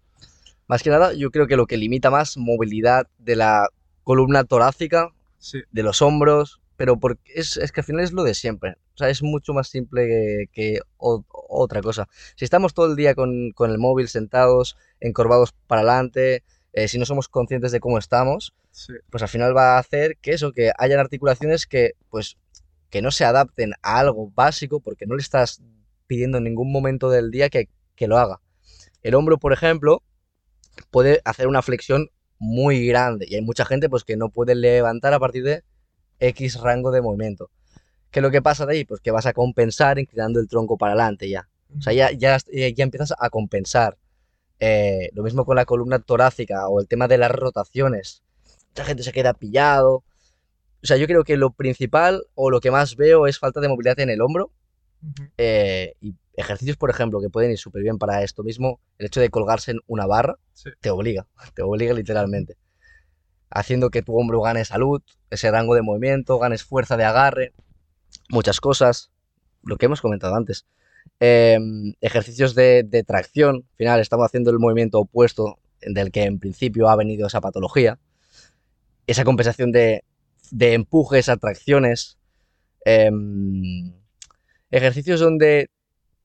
Más 0.66 0.82
que 0.82 0.90
nada, 0.90 1.14
yo 1.14 1.30
creo 1.30 1.46
que 1.46 1.56
lo 1.56 1.66
que 1.66 1.76
limita 1.76 2.10
más 2.10 2.36
movilidad 2.36 3.06
de 3.18 3.36
la 3.36 3.68
columna 4.04 4.44
torácica, 4.44 5.10
Sí. 5.38 5.62
de 5.72 5.82
los 5.82 6.02
hombros, 6.02 6.60
pero 6.76 6.98
porque 6.98 7.32
es, 7.34 7.56
es 7.56 7.72
que 7.72 7.80
al 7.80 7.84
final 7.86 8.04
es 8.04 8.12
lo 8.12 8.24
de 8.24 8.34
siempre. 8.34 8.76
Sea, 9.00 9.08
es 9.10 9.22
mucho 9.22 9.52
más 9.54 9.68
simple 9.68 10.06
que, 10.06 10.44
que 10.52 10.80
o- 10.98 11.24
otra 11.48 11.80
cosa. 11.82 12.08
Si 12.36 12.44
estamos 12.44 12.74
todo 12.74 12.86
el 12.86 12.96
día 12.96 13.14
con, 13.14 13.50
con 13.52 13.70
el 13.70 13.78
móvil 13.78 14.08
sentados, 14.08 14.76
encorvados 15.00 15.52
para 15.66 15.80
adelante, 15.82 16.44
eh, 16.72 16.86
si 16.88 16.98
no 16.98 17.04
somos 17.06 17.28
conscientes 17.28 17.72
de 17.72 17.80
cómo 17.80 17.98
estamos, 17.98 18.54
Sí. 18.72 18.92
pues 19.10 19.22
al 19.24 19.28
final 19.28 19.56
va 19.56 19.76
a 19.76 19.78
hacer 19.80 20.16
que 20.18 20.30
eso, 20.32 20.52
que 20.52 20.70
hayan 20.78 21.00
articulaciones 21.00 21.66
que, 21.66 21.92
pues, 22.08 22.36
que 22.88 23.02
no 23.02 23.10
se 23.10 23.24
adapten 23.24 23.72
a 23.82 23.98
algo 23.98 24.30
básico 24.34 24.78
porque 24.80 25.06
no 25.06 25.16
le 25.16 25.22
estás 25.22 25.60
pidiendo 26.06 26.38
en 26.38 26.44
ningún 26.44 26.70
momento 26.70 27.10
del 27.10 27.30
día 27.32 27.48
que, 27.48 27.68
que 27.96 28.06
lo 28.06 28.16
haga. 28.18 28.40
El 29.02 29.14
hombro, 29.16 29.38
por 29.38 29.52
ejemplo, 29.52 30.02
puede 30.90 31.20
hacer 31.24 31.46
una 31.48 31.62
flexión 31.62 32.10
muy 32.38 32.86
grande 32.86 33.26
y 33.28 33.34
hay 33.36 33.42
mucha 33.42 33.64
gente 33.64 33.88
pues 33.88 34.04
que 34.04 34.16
no 34.16 34.30
puede 34.30 34.54
levantar 34.54 35.12
a 35.14 35.20
partir 35.20 35.44
de 35.44 35.62
X 36.20 36.60
rango 36.60 36.90
de 36.90 37.02
movimiento. 37.02 37.50
¿Qué 38.10 38.18
es 38.20 38.22
lo 38.22 38.30
que 38.30 38.42
pasa 38.42 38.66
de 38.66 38.74
ahí? 38.74 38.84
Pues 38.84 39.00
que 39.00 39.10
vas 39.10 39.26
a 39.26 39.32
compensar 39.32 39.98
inclinando 39.98 40.40
el 40.40 40.48
tronco 40.48 40.76
para 40.76 40.92
adelante 40.92 41.28
ya. 41.28 41.48
O 41.78 41.80
sea, 41.82 41.92
ya, 41.92 42.10
ya, 42.10 42.36
ya 42.48 42.82
empiezas 42.84 43.14
a 43.18 43.30
compensar. 43.30 43.96
Eh, 44.58 45.10
lo 45.14 45.22
mismo 45.22 45.44
con 45.44 45.56
la 45.56 45.64
columna 45.64 45.98
torácica 46.00 46.68
o 46.68 46.80
el 46.80 46.88
tema 46.88 47.06
de 47.08 47.18
las 47.18 47.30
rotaciones. 47.30 48.22
Mucha 48.70 48.84
gente 48.84 49.02
se 49.04 49.12
queda 49.12 49.32
pillado. 49.34 50.02
O 50.82 50.86
sea, 50.86 50.96
yo 50.96 51.06
creo 51.06 51.24
que 51.24 51.36
lo 51.36 51.50
principal 51.52 52.24
o 52.34 52.50
lo 52.50 52.60
que 52.60 52.70
más 52.70 52.96
veo 52.96 53.26
es 53.26 53.38
falta 53.38 53.60
de 53.60 53.68
movilidad 53.68 54.00
en 54.00 54.10
el 54.10 54.20
hombro. 54.20 54.52
Ujú. 55.02 55.30
eh, 55.38 55.94
y 56.02 56.14
ejercicios, 56.34 56.76
por 56.76 56.90
ejemplo, 56.90 57.22
que 57.22 57.30
pueden 57.30 57.50
ir 57.50 57.56
súper 57.58 57.82
bien 57.82 57.96
para 57.96 58.22
esto 58.22 58.42
mismo. 58.42 58.80
El 58.98 59.06
hecho 59.06 59.20
de 59.20 59.30
colgarse 59.30 59.70
en 59.70 59.78
una 59.86 60.04
barra 60.06 60.36
Sí. 60.52 60.68
te 60.80 60.90
obliga, 60.90 61.26
te 61.54 61.62
obliga 61.62 61.94
literalmente. 61.94 62.56
Haciendo 63.50 63.90
que 63.90 64.02
tu 64.02 64.16
hombro 64.18 64.40
gane 64.42 64.64
salud, 64.64 65.00
ese 65.30 65.50
rango 65.50 65.74
de 65.74 65.82
movimiento, 65.82 66.38
ganes 66.38 66.64
fuerza 66.64 66.96
de 66.96 67.04
agarre, 67.04 67.52
muchas 68.30 68.60
cosas, 68.60 69.10
lo 69.62 69.76
que 69.76 69.86
hemos 69.86 70.00
comentado 70.00 70.34
antes. 70.34 70.66
Em, 71.18 71.94
ejercicios 72.00 72.54
de, 72.54 73.04
tracción, 73.06 73.56
al 73.56 73.76
final 73.76 74.00
estamos 74.00 74.26
haciendo 74.26 74.50
el 74.50 74.58
movimiento 74.58 75.00
opuesto 75.00 75.58
del 75.82 76.10
que 76.10 76.24
en 76.24 76.38
principio 76.38 76.88
ha 76.88 76.96
venido 76.96 77.26
esa 77.26 77.40
patología. 77.40 77.98
Esa 79.06 79.24
compensación 79.24 79.72
de, 79.72 80.04
de 80.50 80.74
empujes, 80.74 81.28
atracciones. 81.28 82.18
em, 82.84 83.92
ejercicios 84.70 85.20
donde 85.20 85.68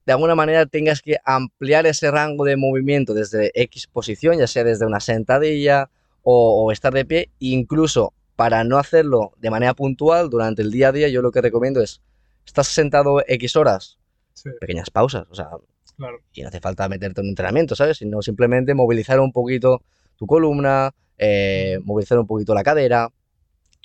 de 0.06 0.12
alguna 0.12 0.36
manera 0.36 0.66
tengas 0.66 1.02
que 1.02 1.16
ampliar 1.24 1.84
ese 1.86 2.10
rango 2.10 2.44
de 2.44 2.56
movimiento 2.56 3.12
desde 3.12 3.50
X 3.54 3.88
posición, 3.88 4.38
ya 4.38 4.46
sea 4.46 4.62
desde 4.64 4.86
una 4.86 5.00
sentadilla 5.00 5.90
o 6.22 6.72
estar 6.72 6.92
de 6.92 7.04
pie, 7.04 7.30
incluso 7.38 8.12
para 8.36 8.64
no 8.64 8.78
hacerlo 8.78 9.32
de 9.38 9.50
manera 9.50 9.74
puntual 9.74 10.30
durante 10.30 10.62
el 10.62 10.70
día 10.70 10.88
a 10.88 10.92
día, 10.92 11.08
yo 11.08 11.22
lo 11.22 11.32
que 11.32 11.40
recomiendo 11.40 11.80
es, 11.82 12.02
estás 12.46 12.68
sentado 12.68 13.22
X 13.26 13.56
horas, 13.56 13.98
Sí, 14.34 14.50
pequeñas 14.60 14.90
pausas, 14.90 15.26
o 15.30 15.34
sea, 15.34 15.48
claro. 15.96 16.18
y 16.34 16.42
no 16.42 16.48
hace 16.48 16.60
falta 16.60 16.88
meterte 16.90 17.22
en 17.22 17.26
un 17.26 17.30
entrenamiento, 17.30 17.74
¿sabes? 17.74 17.96
Sino 17.96 18.20
simplemente 18.20 18.74
movilizar 18.74 19.18
un 19.18 19.32
poquito 19.32 19.82
tu 20.16 20.26
columna, 20.26 20.94
eh, 21.16 21.78
movilizar 21.84 22.18
un 22.18 22.26
poquito 22.26 22.54
la 22.54 22.62
cadera, 22.62 23.10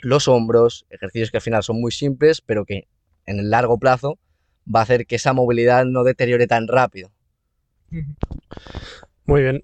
los 0.02 0.28
hombros, 0.28 0.86
ejercicios 0.90 1.32
que 1.32 1.38
al 1.38 1.42
final 1.42 1.64
son 1.64 1.80
muy 1.80 1.92
simples, 1.94 2.42
pero 2.42 2.66
que 2.66 2.88
en 3.26 3.40
el 3.40 3.50
largo 3.50 3.80
plazo 3.80 4.20
va 4.74 4.82
a 4.82 4.84
hacer 4.84 5.06
que 5.06 5.16
esa 5.16 5.32
movilidad 5.32 5.86
no 5.86 6.04
deteriore 6.04 6.48
tan 6.48 6.68
rápido. 6.68 7.12
Muy 9.26 9.42
bien. 9.42 9.64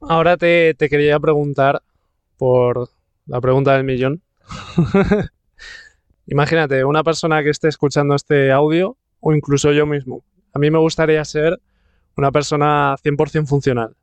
Ahora 0.00 0.36
te, 0.36 0.74
te 0.74 0.88
quería 0.88 1.18
preguntar 1.18 1.82
por 2.36 2.88
la 3.30 3.40
pregunta 3.40 3.74
del 3.74 3.84
millón. 3.84 4.22
Imagínate, 6.26 6.84
una 6.84 7.04
persona 7.04 7.44
que 7.44 7.50
esté 7.50 7.68
escuchando 7.68 8.16
este 8.16 8.50
audio 8.50 8.96
o 9.20 9.32
incluso 9.32 9.70
yo 9.70 9.86
mismo. 9.86 10.24
A 10.52 10.58
mí 10.58 10.68
me 10.70 10.78
gustaría 10.78 11.24
ser 11.24 11.60
una 12.16 12.32
persona 12.32 12.96
100% 12.96 13.46
funcional. 13.46 13.94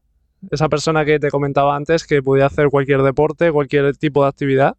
Esa 0.49 0.69
persona 0.69 1.03
que 1.03 1.19
te 1.19 1.29
comentaba 1.29 1.75
antes 1.75 2.07
que 2.07 2.23
podía 2.23 2.45
hacer 2.45 2.69
cualquier 2.69 3.01
deporte, 3.01 3.51
cualquier 3.51 3.97
tipo 3.97 4.23
de 4.23 4.29
actividad 4.29 4.77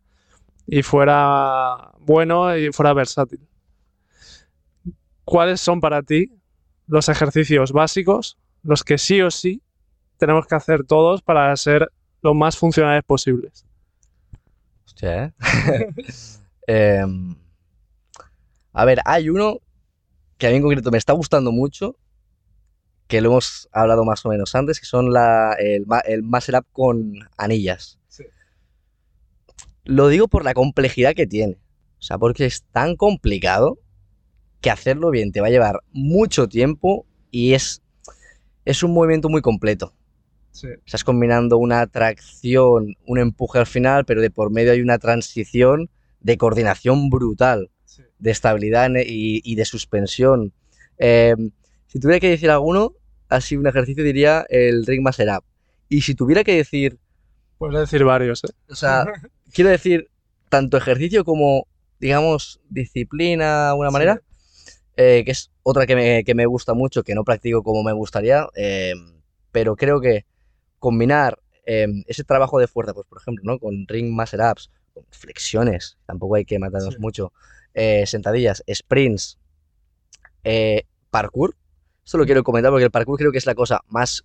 y 0.66 0.82
fuera 0.82 1.92
bueno 2.00 2.56
y 2.56 2.72
fuera 2.72 2.94
versátil. 2.94 3.40
¿Cuáles 5.24 5.60
son 5.60 5.80
para 5.80 6.02
ti 6.02 6.32
los 6.86 7.10
ejercicios 7.10 7.72
básicos, 7.72 8.38
los 8.62 8.82
que 8.82 8.96
sí 8.96 9.20
o 9.20 9.30
sí 9.30 9.60
tenemos 10.16 10.46
que 10.46 10.54
hacer 10.54 10.84
todos 10.84 11.20
para 11.20 11.54
ser 11.56 11.90
lo 12.22 12.32
más 12.32 12.56
funcionales 12.56 13.04
posibles? 13.04 13.67
Hostia, 14.98 15.26
¿eh? 15.26 15.32
Em, 16.70 17.34
a 18.72 18.84
ver, 18.84 18.98
hay 19.06 19.30
uno 19.30 19.60
que 20.36 20.46
a 20.46 20.50
mí 20.50 20.56
en 20.56 20.62
concreto 20.62 20.90
me 20.90 20.98
está 20.98 21.14
gustando 21.14 21.50
mucho, 21.50 21.96
que 23.06 23.22
lo 23.22 23.30
hemos 23.30 23.68
hablado 23.72 24.04
más 24.04 24.26
o 24.26 24.28
menos 24.28 24.54
antes, 24.54 24.78
que 24.78 24.84
son 24.84 25.12
la, 25.12 25.54
el, 25.54 25.86
el 26.04 26.22
Muscle 26.22 26.58
Up 26.58 26.66
con 26.72 27.14
anillas. 27.38 27.98
Sí. 28.08 28.24
Lo 29.84 30.08
digo 30.08 30.28
por 30.28 30.44
la 30.44 30.52
complejidad 30.52 31.14
que 31.14 31.26
tiene. 31.26 31.58
O 31.98 32.02
sea, 32.02 32.18
porque 32.18 32.44
es 32.44 32.64
tan 32.64 32.96
complicado 32.96 33.78
que 34.60 34.70
hacerlo 34.70 35.10
bien 35.10 35.32
te 35.32 35.40
va 35.40 35.46
a 35.46 35.50
llevar 35.50 35.80
mucho 35.92 36.48
tiempo 36.48 37.06
y 37.30 37.54
es, 37.54 37.82
es 38.66 38.82
un 38.82 38.92
movimiento 38.92 39.30
muy 39.30 39.40
completo. 39.40 39.94
Estás 40.84 41.04
combinando 41.04 41.58
una 41.58 41.86
tracción, 41.86 42.96
un 43.06 43.18
empuje 43.18 43.58
al 43.58 43.66
final, 43.66 44.04
pero 44.04 44.20
de 44.20 44.30
por 44.30 44.50
medio 44.50 44.72
hay 44.72 44.80
una 44.80 44.98
transición 44.98 45.90
de 46.20 46.36
coordinación 46.36 47.10
brutal, 47.10 47.70
de 48.18 48.30
estabilidad 48.30 48.86
en- 48.86 48.96
y, 49.06 49.40
y 49.44 49.54
de 49.54 49.64
suspensión. 49.64 50.52
Eh, 50.98 51.34
si 51.86 52.00
tuviera 52.00 52.20
que 52.20 52.30
decir 52.30 52.50
alguno, 52.50 52.92
así 53.28 53.56
un 53.56 53.66
ejercicio 53.66 54.02
diría 54.04 54.44
el 54.48 54.84
ring 54.86 55.02
muscle 55.02 55.30
up. 55.30 55.44
Y 55.88 56.02
si 56.02 56.14
tuviera 56.14 56.44
que 56.44 56.56
decir, 56.56 56.98
Puedes 57.58 57.80
decir 57.80 58.04
varios, 58.04 58.44
¿eh? 58.44 58.48
o 58.70 58.74
sea, 58.76 59.04
quiero 59.52 59.70
decir, 59.70 60.08
tanto 60.48 60.76
ejercicio 60.76 61.24
como, 61.24 61.66
digamos, 61.98 62.60
disciplina 62.70 63.72
Sí. 63.74 63.92
manera, 63.92 64.20
eh, 64.96 65.22
que 65.24 65.30
es 65.32 65.50
otra 65.62 65.86
que 65.86 65.96
me, 65.96 66.24
que 66.24 66.34
me 66.34 66.46
gusta 66.46 66.74
mucho, 66.74 67.02
que 67.02 67.14
no 67.14 67.24
practico 67.24 67.62
como 67.62 67.82
me 67.82 67.92
gustaría, 67.92 68.46
eh, 68.56 68.94
pero 69.52 69.76
creo 69.76 70.00
que 70.00 70.24
combinar 70.78 71.38
eh, 71.66 71.86
ese 72.06 72.24
trabajo 72.24 72.58
de 72.58 72.66
fuerza, 72.66 72.94
pues 72.94 73.06
por 73.06 73.20
ejemplo, 73.20 73.44
¿no? 73.44 73.58
Con 73.58 73.86
ring 73.88 74.10
muscle 74.10 74.42
ups, 74.50 74.70
con 74.94 75.04
flexiones, 75.10 75.98
tampoco 76.06 76.36
hay 76.36 76.44
que 76.44 76.58
matarnos 76.58 76.94
Sí. 76.94 77.00
mucho, 77.00 77.32
eh, 77.74 78.06
sentadillas, 78.06 78.62
sprints, 78.72 79.38
eh, 80.44 80.84
parkour, 81.10 81.56
esto 82.04 82.16
lo 82.18 82.24
quiero 82.24 82.42
comentar 82.42 82.70
porque 82.70 82.84
el 82.84 82.90
parkour 82.90 83.18
creo 83.18 83.32
que 83.32 83.38
es 83.38 83.46
la 83.46 83.54
cosa 83.54 83.80
más 83.88 84.24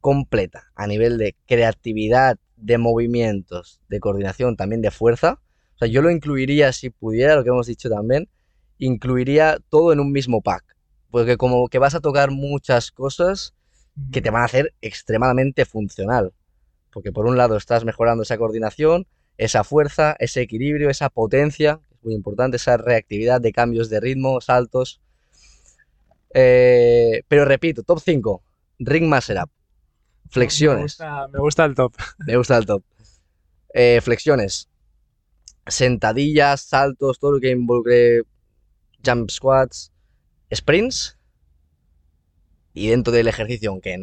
completa 0.00 0.70
a 0.74 0.86
nivel 0.86 1.16
de 1.16 1.34
creatividad, 1.46 2.38
de 2.56 2.76
movimientos, 2.78 3.80
de 3.88 4.00
coordinación, 4.00 4.56
también 4.56 4.82
de 4.82 4.90
fuerza. 4.90 5.40
O 5.74 5.78
sea, 5.78 5.88
yo 5.88 6.02
lo 6.02 6.10
incluiría, 6.10 6.72
si 6.72 6.90
pudiera, 6.90 7.34
lo 7.34 7.42
que 7.42 7.48
hemos 7.48 7.66
dicho 7.66 7.88
también, 7.88 8.28
incluiría 8.78 9.58
todo 9.70 9.92
en 9.92 10.00
un 10.00 10.12
mismo 10.12 10.42
pack. 10.42 10.64
Porque 11.10 11.36
como 11.36 11.68
que 11.68 11.78
vas 11.78 11.94
a 11.94 12.00
tocar 12.00 12.30
muchas 12.30 12.92
cosas 12.92 13.54
que 14.12 14.22
te 14.22 14.30
van 14.30 14.42
a 14.42 14.46
hacer 14.46 14.74
extremadamente 14.80 15.64
funcional. 15.64 16.32
Porque 16.92 17.12
por 17.12 17.26
un 17.26 17.36
lado 17.36 17.56
estás 17.56 17.84
mejorando 17.84 18.22
esa 18.22 18.38
coordinación, 18.38 19.06
esa 19.36 19.64
fuerza, 19.64 20.16
ese 20.18 20.42
equilibrio, 20.42 20.90
esa 20.90 21.10
potencia, 21.10 21.80
es 21.90 22.04
muy 22.04 22.14
importante, 22.14 22.56
esa 22.56 22.76
reactividad 22.76 23.40
de 23.40 23.52
cambios 23.52 23.90
de 23.90 24.00
ritmo, 24.00 24.40
saltos. 24.40 25.00
Eh, 26.32 27.22
pero 27.28 27.44
repito, 27.44 27.82
top 27.82 28.00
5, 28.00 28.42
ring 28.80 29.08
master 29.08 29.38
up. 29.42 29.50
Flexiones. 30.30 30.98
Me 30.98 31.06
gusta, 31.06 31.28
me 31.28 31.38
gusta 31.38 31.64
el 31.64 31.74
top. 31.74 31.94
Me 32.26 32.36
gusta 32.36 32.56
el 32.56 32.66
top. 32.66 32.82
Eh, 33.72 34.00
flexiones. 34.02 34.68
Sentadillas, 35.66 36.62
saltos, 36.62 37.18
todo 37.18 37.32
lo 37.32 37.40
que 37.40 37.50
involucre 37.50 38.22
jump 39.04 39.30
squats, 39.30 39.92
sprints. 40.52 41.18
Y 42.74 42.88
dentro 42.88 43.12
del 43.12 43.28
ejercicio, 43.28 43.70
aunque 43.70 43.96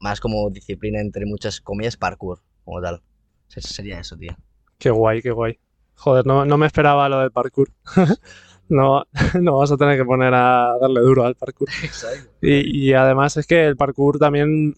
más 0.00 0.20
como 0.20 0.50
disciplina 0.50 1.00
entre 1.00 1.26
muchas 1.26 1.60
comillas, 1.60 1.96
parkour, 1.96 2.40
como 2.64 2.80
tal. 2.80 3.02
Se- 3.48 3.60
Sería 3.60 4.00
eso, 4.00 4.16
tío. 4.16 4.34
Qué 4.78 4.90
guay, 4.90 5.22
qué 5.22 5.30
guay. 5.30 5.58
Joder, 5.96 6.26
no, 6.26 6.44
no 6.44 6.58
me 6.58 6.66
esperaba 6.66 7.08
lo 7.08 7.20
del 7.20 7.30
parkour. 7.30 7.70
No, 8.66 9.04
no 9.42 9.58
vas 9.58 9.70
a 9.72 9.76
tener 9.76 9.98
que 9.98 10.06
poner 10.06 10.32
a 10.32 10.78
darle 10.80 11.02
duro 11.02 11.24
al 11.24 11.34
parkour. 11.34 11.68
Exacto. 11.84 12.30
Y, 12.40 12.88
y 12.88 12.94
además 12.94 13.36
es 13.36 13.46
que 13.46 13.66
el 13.66 13.76
parkour 13.76 14.18
también 14.18 14.74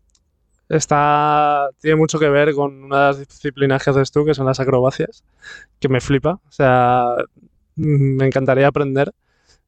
está, 0.69 1.69
tiene 1.81 1.97
mucho 1.97 2.19
que 2.19 2.29
ver 2.29 2.55
con 2.55 2.85
una 2.85 3.01
de 3.01 3.07
las 3.07 3.19
disciplinas 3.29 3.83
que 3.85 3.91
haces 3.91 4.11
tú, 4.11 4.25
que 4.25 4.35
son 4.35 4.47
las 4.47 4.61
acrobacias, 4.61 5.25
que 5.81 5.89
me 5.89 6.01
flipa. 6.01 6.41
O 6.49 6.53
sea, 6.53 7.17
mm, 7.77 8.17
me 8.17 8.27
encantaría 8.27 8.67
aprender. 8.69 9.13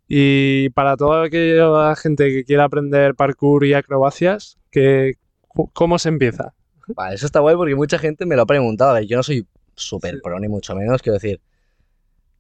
Y 0.08 0.70
para 0.70 0.96
toda 0.96 1.24
aquella 1.26 1.94
gente 1.96 2.28
que 2.30 2.44
quiera 2.44 2.64
aprender 2.64 3.14
parkour 3.14 3.64
y 3.66 3.74
acrobacias, 3.74 4.58
que, 4.70 5.14
¿cómo 5.74 5.98
se 5.98 6.08
empieza? 6.08 6.54
Vale, 6.96 7.14
eso 7.16 7.26
está 7.26 7.40
guay 7.40 7.56
porque 7.56 7.74
mucha 7.74 7.98
gente 7.98 8.24
me 8.24 8.34
lo 8.34 8.42
ha 8.42 8.46
preguntado. 8.46 8.90
A 8.90 8.94
ver, 8.94 9.04
yo 9.06 9.16
no 9.18 9.22
soy 9.22 9.46
súper 9.74 10.14
Sí. 10.14 10.20
pro 10.22 10.40
ni 10.40 10.48
mucho 10.48 10.74
menos, 10.74 11.02
quiero 11.02 11.14
decir, 11.14 11.40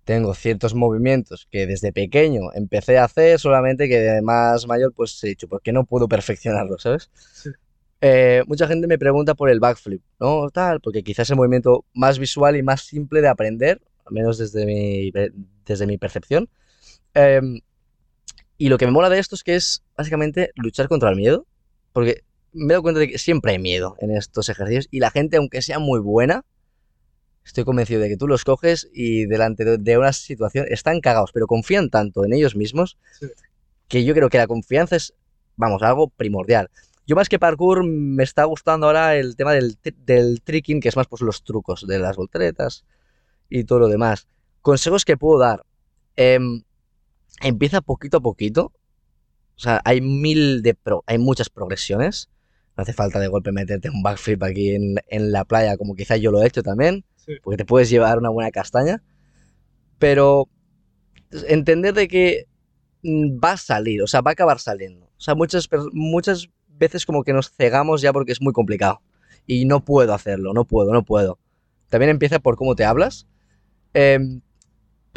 tengo 0.04 0.32
ciertos 0.34 0.74
movimientos 0.74 1.46
que 1.50 1.66
desde 1.66 1.92
pequeño 1.92 2.52
empecé 2.54 2.96
a 2.98 3.04
hacer, 3.04 3.38
solamente 3.38 3.88
que 3.88 3.98
de 4.00 4.22
más 4.22 4.66
mayor 4.66 4.92
pues 4.94 5.22
he 5.22 5.28
dicho, 5.28 5.46
¿por 5.48 5.60
qué 5.60 5.70
no 5.72 5.84
puedo 5.84 6.08
perfeccionarlo, 6.08 6.78
sabes? 6.78 7.10
Sí. 7.12 7.50
Eh, 8.00 8.42
mucha 8.46 8.66
gente 8.66 8.86
me 8.86 8.96
pregunta 8.98 9.34
por 9.34 9.50
el 9.50 9.60
backflip, 9.60 10.00
¿no? 10.18 10.48
Tal, 10.50 10.80
porque 10.80 11.02
quizás 11.02 11.24
es 11.26 11.30
el 11.30 11.36
movimiento 11.36 11.84
más 11.94 12.18
visual 12.18 12.56
y 12.56 12.62
más 12.62 12.80
simple 12.82 13.20
de 13.20 13.28
aprender, 13.28 13.82
al 14.06 14.14
menos 14.14 14.38
desde 14.38 14.64
mi, 14.64 15.12
desde 15.66 15.86
mi 15.86 15.98
percepción. 15.98 16.48
Em, 17.14 17.60
y 18.56 18.68
lo 18.68 18.78
que 18.78 18.86
me 18.86 18.92
mola 18.92 19.08
de 19.08 19.18
esto 19.18 19.34
es 19.34 19.44
que 19.44 19.54
es 19.54 19.82
básicamente 19.96 20.50
luchar 20.56 20.88
contra 20.88 21.10
el 21.10 21.16
miedo, 21.16 21.46
porque 21.92 22.22
me 22.52 22.66
he 22.66 22.68
dado 22.74 22.82
cuenta 22.82 23.00
de 23.00 23.08
que 23.08 23.18
siempre 23.18 23.52
hay 23.52 23.58
miedo 23.58 23.96
en 24.00 24.10
estos 24.10 24.48
ejercicios 24.48 24.88
y 24.90 25.00
la 25.00 25.10
gente, 25.10 25.36
aunque 25.36 25.62
sea 25.62 25.78
muy 25.78 26.00
buena, 26.00 26.44
estoy 27.44 27.64
convencido 27.64 28.00
de 28.00 28.08
que 28.08 28.16
tú 28.16 28.26
los 28.26 28.44
coges 28.44 28.88
y 28.92 29.26
delante 29.26 29.78
de, 29.78 29.98
una 29.98 30.12
situación 30.12 30.66
están 30.68 31.00
cagados, 31.00 31.30
pero 31.32 31.46
confían 31.46 31.88
tanto 31.88 32.24
en 32.24 32.32
ellos 32.32 32.56
mismos 32.56 32.98
Sí. 33.18 33.26
que 33.88 34.04
yo 34.04 34.14
creo 34.14 34.28
que 34.28 34.38
la 34.38 34.46
confianza 34.46 34.96
es, 34.96 35.14
vamos, 35.56 35.82
algo 35.82 36.08
primordial. 36.08 36.70
Yo 37.06 37.16
más 37.16 37.30
que 37.30 37.38
parkour 37.38 37.84
me 37.84 38.22
está 38.22 38.44
gustando 38.44 38.86
ahora 38.86 39.16
el 39.16 39.34
tema 39.34 39.52
del, 39.52 39.78
del 40.04 40.42
tricking, 40.42 40.80
que 40.80 40.90
es 40.90 40.96
más 40.96 41.06
pues 41.06 41.22
los 41.22 41.42
trucos 41.42 41.86
de 41.86 41.98
las 41.98 42.16
volteretas 42.16 42.84
y 43.48 43.64
todo 43.64 43.78
lo 43.78 43.88
demás. 43.88 44.26
Consejos 44.60 45.06
que 45.06 45.16
puedo 45.16 45.38
dar. 45.38 45.64
Em, 46.16 46.64
empieza 47.40 47.80
poquito 47.80 48.18
a 48.18 48.20
poquito. 48.20 48.72
O 49.56 49.60
sea, 49.60 49.80
hay 49.84 50.00
mil 50.00 50.62
de 50.62 50.74
pro, 50.74 51.02
hay 51.06 51.18
muchas 51.18 51.48
progresiones. 51.50 52.30
No 52.76 52.82
hace 52.82 52.92
falta 52.92 53.18
de 53.18 53.26
golpe 53.28 53.50
meterte 53.50 53.90
un 53.90 54.02
backflip 54.02 54.42
aquí 54.44 54.70
en, 54.74 54.96
en 55.08 55.32
la 55.32 55.44
playa, 55.44 55.76
como 55.76 55.94
quizá 55.96 56.16
yo 56.16 56.30
lo 56.30 56.42
he 56.42 56.46
hecho 56.46 56.62
también, 56.62 57.04
Sí. 57.16 57.32
porque 57.42 57.56
te 57.56 57.64
puedes 57.64 57.90
llevar 57.90 58.18
una 58.18 58.28
buena 58.30 58.50
castaña. 58.52 59.02
Pero 59.98 60.48
entender 61.48 61.94
de 61.94 62.08
que 62.08 62.46
mm, 63.02 63.38
va 63.42 63.52
a 63.52 63.56
salir, 63.56 64.02
o 64.02 64.06
sea, 64.06 64.20
va 64.20 64.30
a 64.30 64.32
acabar 64.32 64.58
saliendo. 64.60 65.06
O 65.06 65.20
sea, 65.20 65.34
muchas, 65.34 65.68
muchas 65.92 66.48
veces 66.68 67.04
como 67.04 67.24
que 67.24 67.32
nos 67.32 67.50
cegamos 67.50 68.00
ya 68.00 68.12
porque 68.12 68.32
es 68.32 68.40
muy 68.40 68.52
complicado. 68.52 69.02
Y 69.46 69.64
no 69.64 69.84
puedo 69.84 70.14
hacerlo, 70.14 70.52
no 70.52 70.64
puedo, 70.64 70.92
no 70.92 71.04
puedo. 71.04 71.38
También 71.88 72.10
empieza 72.10 72.38
por 72.38 72.56
cómo 72.56 72.76
te 72.76 72.84
hablas. 72.84 73.26
em, 73.94 74.40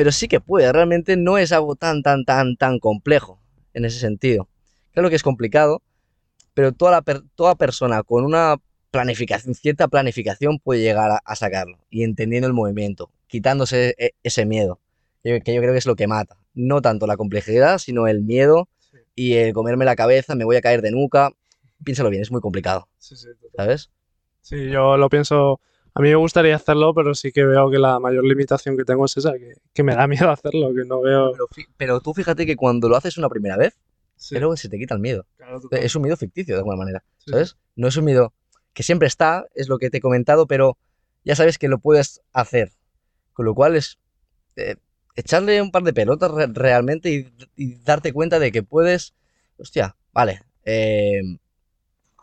pero 0.01 0.11
sí 0.11 0.27
que 0.27 0.39
puede, 0.39 0.71
realmente 0.73 1.15
no 1.15 1.37
es 1.37 1.51
algo 1.51 1.75
tan, 1.75 2.01
tan, 2.01 2.25
tan, 2.25 2.55
tan 2.57 2.79
complejo 2.79 3.39
en 3.75 3.85
ese 3.85 3.99
sentido. 3.99 4.49
Claro 4.93 5.11
que 5.11 5.15
es 5.15 5.21
complicado, 5.21 5.83
pero 6.55 6.71
toda, 6.71 6.89
la 6.93 7.01
per- 7.03 7.21
toda 7.35 7.53
persona 7.53 8.01
con 8.01 8.25
una 8.25 8.55
planificación, 8.89 9.53
cierta 9.53 9.87
planificación 9.89 10.57
puede 10.57 10.81
llegar 10.81 11.11
a, 11.11 11.17
a 11.23 11.35
sacarlo 11.35 11.77
y 11.91 12.01
entendiendo 12.01 12.47
el 12.47 12.53
movimiento, 12.53 13.11
quitándose 13.27 13.93
e- 13.99 14.13
ese 14.23 14.47
miedo, 14.47 14.79
que, 15.23 15.39
que 15.41 15.53
yo 15.53 15.61
creo 15.61 15.71
que 15.71 15.77
es 15.77 15.85
lo 15.85 15.95
que 15.95 16.07
mata. 16.07 16.35
No 16.55 16.81
tanto 16.81 17.05
la 17.05 17.15
complejidad, 17.15 17.77
sino 17.77 18.07
el 18.07 18.23
miedo 18.23 18.69
Sí. 18.79 18.97
y 19.13 19.33
el 19.35 19.53
comerme 19.53 19.85
la 19.85 19.95
cabeza, 19.95 20.33
me 20.33 20.45
voy 20.45 20.55
a 20.55 20.61
caer 20.61 20.81
de 20.81 20.89
nuca. 20.89 21.29
Piénsalo 21.83 22.09
bien, 22.09 22.23
es 22.23 22.31
muy 22.31 22.41
complicado, 22.41 22.87
Sí. 22.97 23.13
¿sabes? 23.55 23.91
Sí, 24.41 24.67
yo 24.71 24.97
lo 24.97 25.09
pienso. 25.09 25.61
A 25.93 26.01
mí 26.01 26.09
me 26.09 26.15
gustaría 26.15 26.55
hacerlo, 26.55 26.93
pero 26.93 27.13
sí 27.15 27.31
que 27.31 27.43
veo 27.43 27.69
que 27.69 27.77
la 27.77 27.99
mayor 27.99 28.23
limitación 28.23 28.77
que 28.77 28.85
tengo 28.85 29.05
es 29.05 29.17
esa, 29.17 29.33
que, 29.33 29.53
que 29.73 29.83
me 29.83 29.93
da 29.95 30.07
miedo 30.07 30.29
hacerlo, 30.31 30.73
que 30.73 30.85
no 30.85 31.01
veo. 31.01 31.31
Pero, 31.33 31.47
pero 31.77 31.99
tú 31.99 32.13
fíjate 32.13 32.45
que 32.45 32.55
cuando 32.55 32.87
lo 32.89 32.95
haces 32.95 33.17
una 33.17 33.29
primera 33.29 33.57
vez, 33.57 33.77
Sí, 34.15 34.37
luego 34.37 34.55
se 34.55 34.69
te 34.69 34.77
quita 34.77 34.93
el 34.93 34.99
miedo. 34.99 35.25
claro. 35.35 35.59
Es 35.71 35.95
un 35.95 36.03
miedo 36.03 36.15
ficticio 36.15 36.53
de 36.53 36.59
alguna 36.59 36.77
manera. 36.77 37.03
Sí, 37.17 37.31
¿sabes? 37.31 37.57
No 37.75 37.87
es 37.87 37.97
un 37.97 38.05
miedo 38.05 38.33
que 38.73 38.83
siempre 38.83 39.07
está, 39.07 39.47
es 39.55 39.67
lo 39.67 39.79
que 39.79 39.89
te 39.89 39.97
he 39.97 40.01
comentado, 40.01 40.45
pero 40.45 40.77
ya 41.25 41.35
sabes 41.35 41.57
que 41.57 41.67
lo 41.67 41.79
puedes 41.79 42.21
hacer. 42.31 42.71
Con 43.33 43.45
lo 43.47 43.55
cual 43.55 43.75
es 43.75 43.97
eh, 44.57 44.75
echarle 45.15 45.59
un 45.61 45.71
par 45.71 45.81
de 45.83 45.93
pelotas 45.93 46.29
re- 46.31 46.47
realmente 46.53 47.09
y, 47.11 47.33
y 47.55 47.75
darte 47.83 48.13
cuenta 48.13 48.37
de 48.37 48.51
que 48.51 48.61
puedes, 48.61 49.15
hostia, 49.57 49.95
vale, 50.13 50.41
eh, 50.65 51.21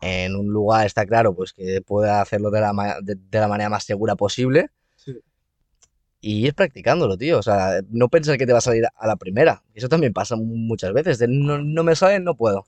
en 0.01 0.37
un 0.37 0.49
lugar 0.49 0.87
está 0.87 1.05
claro, 1.07 1.35
pues 1.35 1.53
que 1.53 1.81
pueda 1.83 2.21
hacerlo 2.21 2.51
de 2.51 2.61
la, 2.61 2.99
de, 3.03 3.17
de 3.17 3.39
la 3.41 3.49
manera 3.49 3.69
más 3.71 3.85
segura 3.85 4.15
posible 4.17 4.71
Sí. 4.97 5.13
y 6.21 6.47
ir 6.47 6.55
practicándolo, 6.55 7.17
tío. 7.17 7.39
O 7.39 7.43
sea, 7.43 7.81
no 7.91 8.09
pensar 8.09 8.37
que 8.39 8.47
te 8.47 8.53
va 8.53 8.59
a 8.59 8.63
salir 8.63 8.85
a 8.95 9.07
la 9.07 9.17
primera. 9.17 9.63
Eso 9.75 9.89
también 9.89 10.13
pasa 10.13 10.37
muchas 10.37 10.93
veces. 10.93 11.19
De 11.19 11.29
no, 11.29 11.59
no 11.59 11.83
me 11.85 11.95
sale, 11.97 12.21
no 12.21 12.37
puedo. 12.37 12.65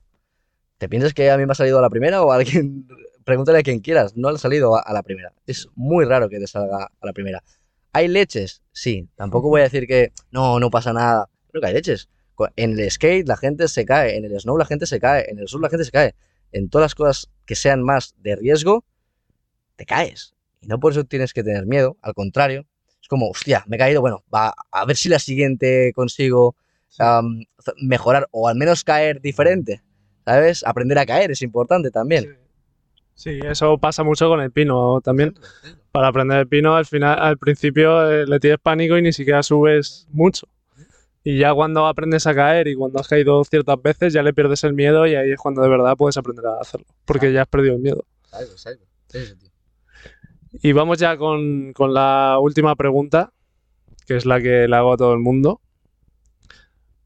¿Te 0.79 0.89
piensas 0.89 1.13
que 1.15 1.31
a 1.31 1.37
mí 1.37 1.45
me 1.47 1.53
ha 1.53 1.55
salido 1.55 1.79
a 1.79 1.83
la 1.83 1.91
primera 1.91 2.23
o 2.23 2.33
a 2.33 2.37
alguien? 2.37 2.87
Pregúntale 3.25 3.59
a 3.59 3.63
quien 3.63 3.81
quieras. 3.81 4.17
No 4.17 4.31
le 4.31 4.37
ha 4.37 4.39
salido 4.39 4.77
a, 4.77 4.81
a 4.81 4.93
la 4.93 5.03
primera. 5.03 5.33
Es 5.47 5.69
muy 5.75 6.05
raro 6.05 6.29
que 6.29 6.39
te 6.39 6.47
salga 6.47 6.85
a 7.01 7.07
la 7.07 7.13
primera. 7.13 7.43
¿Hay 7.93 8.09
leches? 8.09 8.63
Sí. 8.73 9.09
Tampoco 9.17 9.49
voy 9.49 9.61
a 9.61 9.65
decir 9.65 9.87
que 9.87 10.13
no, 10.31 10.59
no 10.59 10.71
pasa 10.71 10.93
nada. 10.93 11.29
Creo 11.51 11.61
que 11.61 11.69
hay 11.69 11.75
leches. 11.75 12.09
En 12.57 12.79
el 12.79 12.91
skate 12.91 13.29
la 13.29 13.37
gente 13.37 13.69
se 13.69 13.85
cae, 13.85 14.17
en 14.17 14.25
el 14.25 14.41
snow 14.41 14.57
la 14.57 14.65
gente 14.65 14.87
se 14.87 14.99
cae, 14.99 15.31
en 15.31 15.39
el 15.39 15.47
surf 15.49 15.61
la 15.63 15.69
gente 15.69 15.85
se 15.85 15.91
cae. 15.91 16.15
En 16.53 16.69
todas 16.69 16.85
las 16.85 16.95
cosas 16.95 17.31
que 17.47 17.55
sean 17.55 17.83
más 17.83 18.15
de 18.19 18.37
riesgo, 18.37 18.85
te 19.77 19.87
caes. 19.87 20.35
Y 20.61 20.67
no 20.67 20.79
por 20.79 20.93
eso 20.93 21.05
tienes 21.05 21.33
que 21.33 21.43
tener 21.43 21.67
miedo, 21.67 21.97
al 22.03 22.15
contrario. 22.15 22.67
Es 23.01 23.09
como, 23.09 23.29
hostia, 23.29 23.65
me 23.67 23.77
he 23.77 23.79
caído, 23.79 24.01
bueno, 24.01 24.25
va, 24.33 24.55
a 24.71 24.85
ver 24.85 24.97
si 24.97 25.09
la 25.09 25.19
siguiente 25.19 25.93
consigo 25.95 26.57
mejorar 27.81 28.29
o 28.31 28.49
al 28.49 28.57
menos 28.57 28.85
caer 28.85 29.21
diferente. 29.21 29.83
¿Sabes? 30.25 30.65
Aprender 30.67 30.99
a 30.99 31.07
caer 31.07 31.31
es 31.31 31.43
importante 31.43 31.91
también. 31.91 32.25
Sí. 32.25 32.51
Sí, 33.21 33.39
eso 33.45 33.77
pasa 33.77 34.03
mucho 34.03 34.31
con 34.31 34.41
el 34.41 34.51
pino 34.51 35.03
también. 35.03 35.35
Para 35.93 36.09
aprender 36.09 36.39
el 36.39 36.49
pino, 36.49 36.75
al 36.75 36.87
final, 36.87 37.19
al 37.19 37.37
principio 37.37 38.11
eh, 38.11 38.27
le 38.27 38.41
tienes 38.41 38.59
pánico 38.61 38.97
y 38.97 39.03
ni 39.03 39.13
siquiera 39.13 39.43
subes 39.43 40.09
mucho. 40.11 40.49
Y 41.23 41.39
ya 41.39 41.53
cuando 41.53 41.87
aprendes 41.87 42.27
a 42.27 42.35
caer 42.35 42.69
y 42.69 42.75
cuando 42.75 42.99
has 42.99 43.09
caído 43.09 43.45
ciertas 43.45 43.81
veces, 43.83 44.13
ya 44.13 44.23
le 44.23 44.33
pierdes 44.33 44.65
el 44.65 44.73
miedo 44.73 45.07
y 45.07 45.15
ahí 45.15 45.31
es 45.33 45.39
cuando 45.39 45.63
de 45.63 45.69
verdad 45.69 45.97
puedes 45.97 46.17
aprender 46.17 46.47
a 46.47 46.61
hacerlo. 46.61 46.87
Porque 47.05 47.33
ya 47.33 47.43
has 47.43 47.49
perdido 47.49 47.75
el 47.75 47.81
miedo. 47.81 48.05
Exacto, 48.25 48.53
exacto. 48.53 48.85
Eso, 49.13 49.37
tío. 49.37 49.51
Y 50.63 50.73
vamos 50.73 50.99
ya 50.99 51.17
con, 51.17 51.73
con 51.73 51.95
la 51.95 52.39
última 52.41 52.75
pregunta, 52.75 53.33
que 54.07 54.17
es 54.17 54.27
la 54.27 54.41
que 54.41 54.67
le 54.67 54.77
hago 54.77 54.95
a 54.95 54.97
todo 54.97 55.13
el 55.13 55.21
mundo. 55.21 55.61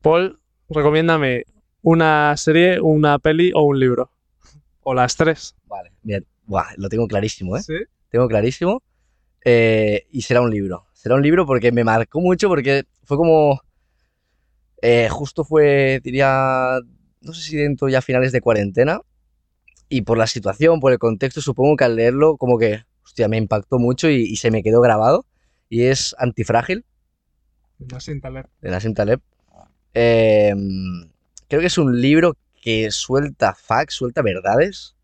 Paul, 0.00 0.38
recomiéndame 0.68 1.44
una 1.82 2.36
serie, 2.36 2.80
una 2.80 3.18
peli 3.18 3.52
o 3.54 3.62
un 3.62 3.78
libro. 3.78 4.10
O 4.82 4.94
las 4.94 5.16
tres. 5.16 5.54
Vale, 5.66 5.92
mira, 6.02 6.20
buah, 6.44 6.74
lo 6.76 6.88
tengo 6.88 7.06
clarísimo, 7.06 7.56
¿eh? 7.56 7.62
Sí. 7.62 7.74
Tengo 8.10 8.28
clarísimo. 8.28 8.82
Eh, 9.44 10.06
y 10.10 10.22
será 10.22 10.40
un 10.40 10.50
libro. 10.50 10.86
Será 10.92 11.16
un 11.16 11.22
libro 11.22 11.46
porque 11.46 11.72
me 11.72 11.84
marcó 11.84 12.20
mucho, 12.20 12.48
porque 12.48 12.84
fue 13.04 13.16
como. 13.16 13.60
Eh, 14.84 15.08
justo 15.10 15.44
fue, 15.44 16.00
diría. 16.02 16.78
No 17.20 17.32
sé 17.32 17.42
si 17.42 17.56
dentro 17.56 17.88
ya 17.88 18.02
finales 18.02 18.32
de 18.32 18.40
cuarentena. 18.40 19.00
Y 19.88 20.02
por 20.02 20.18
la 20.18 20.26
situación, 20.26 20.80
por 20.80 20.92
el 20.92 20.98
contexto, 20.98 21.40
supongo 21.40 21.76
que 21.76 21.84
al 21.84 21.96
leerlo, 21.96 22.36
como 22.36 22.58
que. 22.58 22.84
Hostia, 23.04 23.28
me 23.28 23.36
impactó 23.36 23.78
mucho 23.78 24.08
y, 24.08 24.22
y 24.22 24.36
se 24.36 24.50
me 24.50 24.62
quedó 24.62 24.80
grabado. 24.80 25.26
Y 25.68 25.82
es 25.84 26.14
Antifrágil, 26.18 26.84
No 27.78 28.00
sin 28.00 28.20
talento. 28.20 28.50
de 28.60 28.70
Nassim 28.70 28.94
Taleb. 28.94 29.20
Eh, 29.94 30.54
creo 31.48 31.60
que 31.60 31.66
es 31.66 31.78
un 31.78 32.00
libro 32.00 32.36
que 32.62 32.90
suelta 32.90 33.54
facts, 33.54 33.94
suelta 33.94 34.22
verdades. 34.22 34.94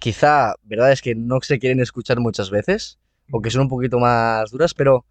Quizá 0.00 0.54
verdades 0.64 1.02
que 1.02 1.14
no 1.14 1.40
se 1.42 1.58
quieren 1.58 1.80
escuchar 1.80 2.20
muchas 2.20 2.50
veces, 2.50 2.98
o 3.30 3.40
que 3.40 3.50
son 3.50 3.62
un 3.62 3.68
poquito 3.68 3.98
más 3.98 4.50
duras, 4.50 4.74
pero 4.74 5.04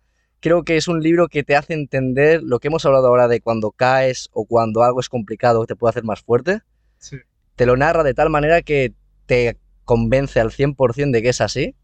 creo 0.43 0.63
que 0.63 0.75
es 0.75 0.89
un 0.89 1.01
libro 1.01 1.29
que 1.29 1.43
te 1.43 1.55
hace 1.55 1.73
entender 1.73 2.43
lo 2.43 2.59
que 2.59 2.67
hemos 2.67 2.85
hablado 2.85 3.07
ahora 3.07 3.29
de 3.29 3.39
cuando 3.39 3.71
caes 3.71 4.27
o 4.33 4.43
cuando 4.45 4.83
algo 4.83 4.99
es 4.99 5.07
complicado 5.07 5.65
te 5.65 5.77
puede 5.77 5.91
hacer 5.91 6.03
más 6.03 6.21
fuerte. 6.21 6.59
Sí. 6.97 7.15
Te 7.55 7.65
lo 7.65 7.77
narra 7.77 8.03
de 8.03 8.13
tal 8.13 8.29
manera 8.29 8.61
que 8.61 8.91
te 9.25 9.55
convence 9.85 10.41
al 10.41 10.51
100% 10.51 11.11
de 11.11 11.21
que 11.21 11.29
es 11.29 11.39
así. 11.39 11.75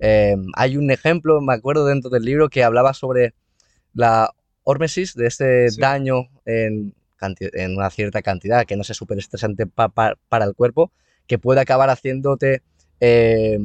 Eh, 0.00 0.34
hay 0.54 0.76
un 0.76 0.90
ejemplo, 0.90 1.40
me 1.40 1.54
acuerdo 1.54 1.86
dentro 1.86 2.10
del 2.10 2.24
libro, 2.24 2.48
que 2.48 2.64
hablaba 2.64 2.92
sobre 2.92 3.34
la 3.94 4.32
hormesis, 4.64 5.14
de 5.14 5.28
este 5.28 5.70
Sí. 5.70 5.80
daño 5.80 6.28
en, 6.44 6.92
en 7.40 7.76
una 7.76 7.88
cierta 7.90 8.20
cantidad, 8.20 8.64
que 8.66 8.76
no 8.76 8.82
sea 8.82 8.94
súper 8.94 9.18
estresante 9.18 9.66
pa- 9.68 9.90
pa- 9.90 10.16
para 10.28 10.44
el 10.44 10.54
cuerpo, 10.54 10.90
que 11.28 11.38
puede 11.38 11.60
acabar 11.60 11.88
haciéndote 11.88 12.62
eh, 13.00 13.58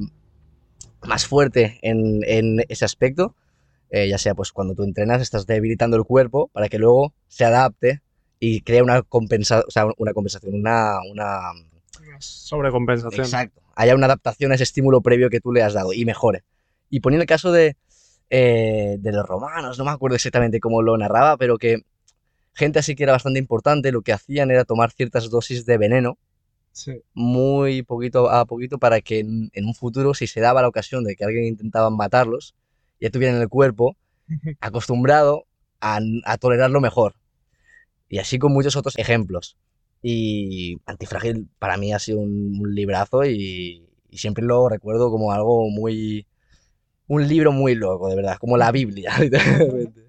más 1.03 1.25
fuerte 1.25 1.79
en, 1.81 2.21
en 2.25 2.63
ese 2.69 2.85
aspecto, 2.85 3.35
eh, 3.91 4.07
ya 4.07 4.17
sea 4.17 4.33
pues 4.33 4.53
cuando 4.53 4.73
tú 4.73 4.83
entrenas 4.83 5.21
estás 5.21 5.45
debilitando 5.45 5.97
el 5.97 6.05
cuerpo 6.05 6.49
para 6.53 6.69
que 6.69 6.79
luego 6.79 7.13
se 7.27 7.43
adapte 7.43 8.01
y 8.39 8.61
crea 8.61 8.83
una, 8.83 9.01
compensa 9.01 9.63
o 9.67 9.69
sea, 9.69 9.87
una 9.97 10.13
compensación, 10.13 10.55
una, 10.55 10.95
una... 11.11 11.39
Sobrecompensación. 12.19 13.25
Exacto, 13.25 13.61
haya 13.75 13.93
una 13.93 14.05
adaptación 14.05 14.51
a 14.51 14.55
ese 14.55 14.63
estímulo 14.63 15.01
previo 15.01 15.29
que 15.29 15.41
tú 15.41 15.51
le 15.51 15.61
has 15.61 15.73
dado 15.73 15.91
y 15.93 16.05
mejore. 16.05 16.43
Y 16.89 17.01
ponía 17.01 17.19
el 17.19 17.25
caso 17.25 17.51
de, 17.51 17.75
eh, 18.29 18.95
de 18.97 19.11
los 19.11 19.25
romanos, 19.25 19.77
no 19.77 19.85
me 19.85 19.91
acuerdo 19.91 20.15
exactamente 20.15 20.61
cómo 20.61 20.81
lo 20.81 20.97
narraba, 20.97 21.35
pero 21.37 21.57
que 21.57 21.83
gente 22.53 22.79
así 22.79 22.95
que 22.95 23.03
era 23.03 23.11
bastante 23.11 23.39
importante, 23.39 23.91
lo 23.91 24.01
que 24.01 24.13
hacían 24.13 24.51
era 24.51 24.63
tomar 24.63 24.91
ciertas 24.91 25.29
dosis 25.29 25.65
de 25.65 25.77
veneno 25.77 26.17
Sí. 26.73 27.01
muy 27.13 27.83
poquito 27.83 28.29
a 28.29 28.45
poquito 28.45 28.77
para 28.77 29.01
que 29.01 29.19
en, 29.19 29.49
en 29.51 29.65
un 29.65 29.75
futuro, 29.75 30.13
si 30.13 30.25
se 30.25 30.39
daba 30.39 30.61
la 30.61 30.69
ocasión 30.69 31.03
de 31.03 31.17
que 31.17 31.25
alguien 31.25 31.43
intentaba 31.43 31.89
matarlos, 31.89 32.55
ya 33.01 33.09
tuvieran 33.09 33.41
el 33.41 33.49
cuerpo 33.49 33.97
acostumbrado 34.61 35.45
a, 35.81 35.99
a 36.23 36.37
tolerarlo 36.37 36.79
mejor. 36.79 37.15
Y 38.07 38.19
así 38.19 38.39
con 38.39 38.53
muchos 38.53 38.75
otros 38.75 38.97
ejemplos. 38.97 39.57
Y 40.01 40.77
Antifrágil 40.85 41.49
para 41.59 41.77
mí 41.77 41.93
ha 41.93 41.99
sido 41.99 42.19
un, 42.19 42.57
un 42.59 42.75
librazo 42.75 43.25
y, 43.25 43.87
y 44.09 44.17
siempre 44.17 44.45
lo 44.45 44.69
recuerdo 44.69 45.11
como 45.11 45.31
algo 45.31 45.69
muy... 45.69 46.27
Un 47.07 47.27
libro 47.27 47.51
muy 47.51 47.75
loco, 47.75 48.07
de 48.07 48.15
verdad, 48.15 48.37
como 48.37 48.55
la 48.55 48.71
Biblia, 48.71 49.11
literalmente. 49.19 50.01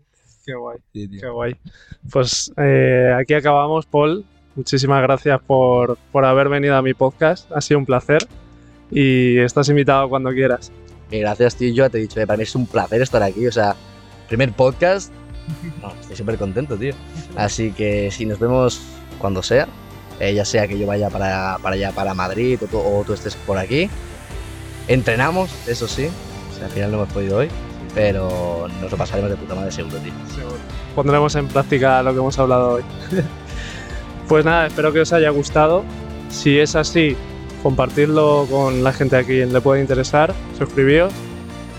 Qué 0.44 0.54
guay. 0.54 0.78
Sí. 0.92 1.08
Qué 1.20 1.28
guay. 1.28 1.56
Pues 2.12 2.52
eh, 2.56 3.12
aquí 3.18 3.34
acabamos, 3.34 3.86
Paul. 3.86 4.24
Muchísimas 4.54 5.02
gracias 5.02 5.40
por, 5.42 5.98
por 6.12 6.24
haber 6.24 6.48
venido 6.48 6.76
a 6.76 6.82
mi 6.82 6.94
podcast. 6.94 7.50
Ha 7.52 7.60
sido 7.60 7.78
un 7.78 7.86
placer. 7.86 8.26
Y 8.90 9.38
estás 9.38 9.68
invitado 9.68 10.08
cuando 10.08 10.30
quieras. 10.30 10.70
Gracias, 11.18 11.56
tío. 11.56 11.72
Yo 11.72 11.90
te 11.90 11.98
he 11.98 12.00
dicho, 12.02 12.20
eh, 12.20 12.26
para 12.26 12.36
mí 12.36 12.42
es 12.44 12.54
un 12.54 12.66
placer 12.66 13.02
estar 13.02 13.22
aquí. 13.22 13.46
O 13.46 13.52
sea, 13.52 13.76
primer 14.28 14.52
podcast. 14.52 15.12
No, 15.82 15.92
estoy 16.00 16.16
súper 16.16 16.38
contento, 16.38 16.76
tío. 16.76 16.94
Así 17.36 17.72
que 17.72 18.10
si 18.12 18.24
nos 18.24 18.38
vemos 18.38 18.80
cuando 19.18 19.42
sea, 19.42 19.66
eh, 20.20 20.32
ya 20.32 20.44
sea 20.44 20.68
que 20.68 20.78
yo 20.78 20.86
vaya 20.86 21.10
para, 21.10 21.58
para 21.60 21.74
allá, 21.74 21.90
para 21.90 22.14
Madrid, 22.14 22.60
o 22.62 22.66
tú, 22.66 22.78
o 22.78 23.02
tú 23.04 23.12
estés 23.12 23.34
por 23.34 23.58
aquí, 23.58 23.90
entrenamos, 24.86 25.50
eso 25.66 25.88
sí. 25.88 26.08
O 26.52 26.56
sea, 26.56 26.66
al 26.66 26.70
final 26.70 26.92
no 26.92 26.98
hemos 26.98 27.12
podido 27.12 27.38
hoy, 27.38 27.48
pero 27.94 28.68
nos 28.80 28.90
lo 28.90 28.96
pasaremos 28.96 29.30
de 29.30 29.36
puta 29.36 29.56
madre 29.56 29.72
seguro, 29.72 29.98
tío. 29.98 30.12
Pondremos 30.94 31.34
en 31.34 31.48
práctica 31.48 32.02
lo 32.02 32.12
que 32.12 32.18
hemos 32.18 32.38
hablado 32.38 32.74
hoy. 32.74 32.82
pues 34.28 34.44
nada, 34.44 34.66
espero 34.66 34.92
que 34.92 35.00
os 35.00 35.12
haya 35.12 35.30
gustado. 35.30 35.82
Si 36.30 36.58
es 36.58 36.76
así, 36.76 37.16
compartidlo 37.62 38.46
con 38.50 38.82
la 38.82 38.92
gente 38.92 39.16
a 39.16 39.24
quien 39.24 39.52
le 39.52 39.60
puede 39.60 39.80
interesar. 39.80 40.34
Suscribíos. 40.58 41.12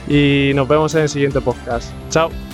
Y 0.07 0.51
nos 0.55 0.67
vemos 0.67 0.93
en 0.95 1.03
el 1.03 1.09
siguiente 1.09 1.41
podcast. 1.41 1.91
Chao. 2.09 2.52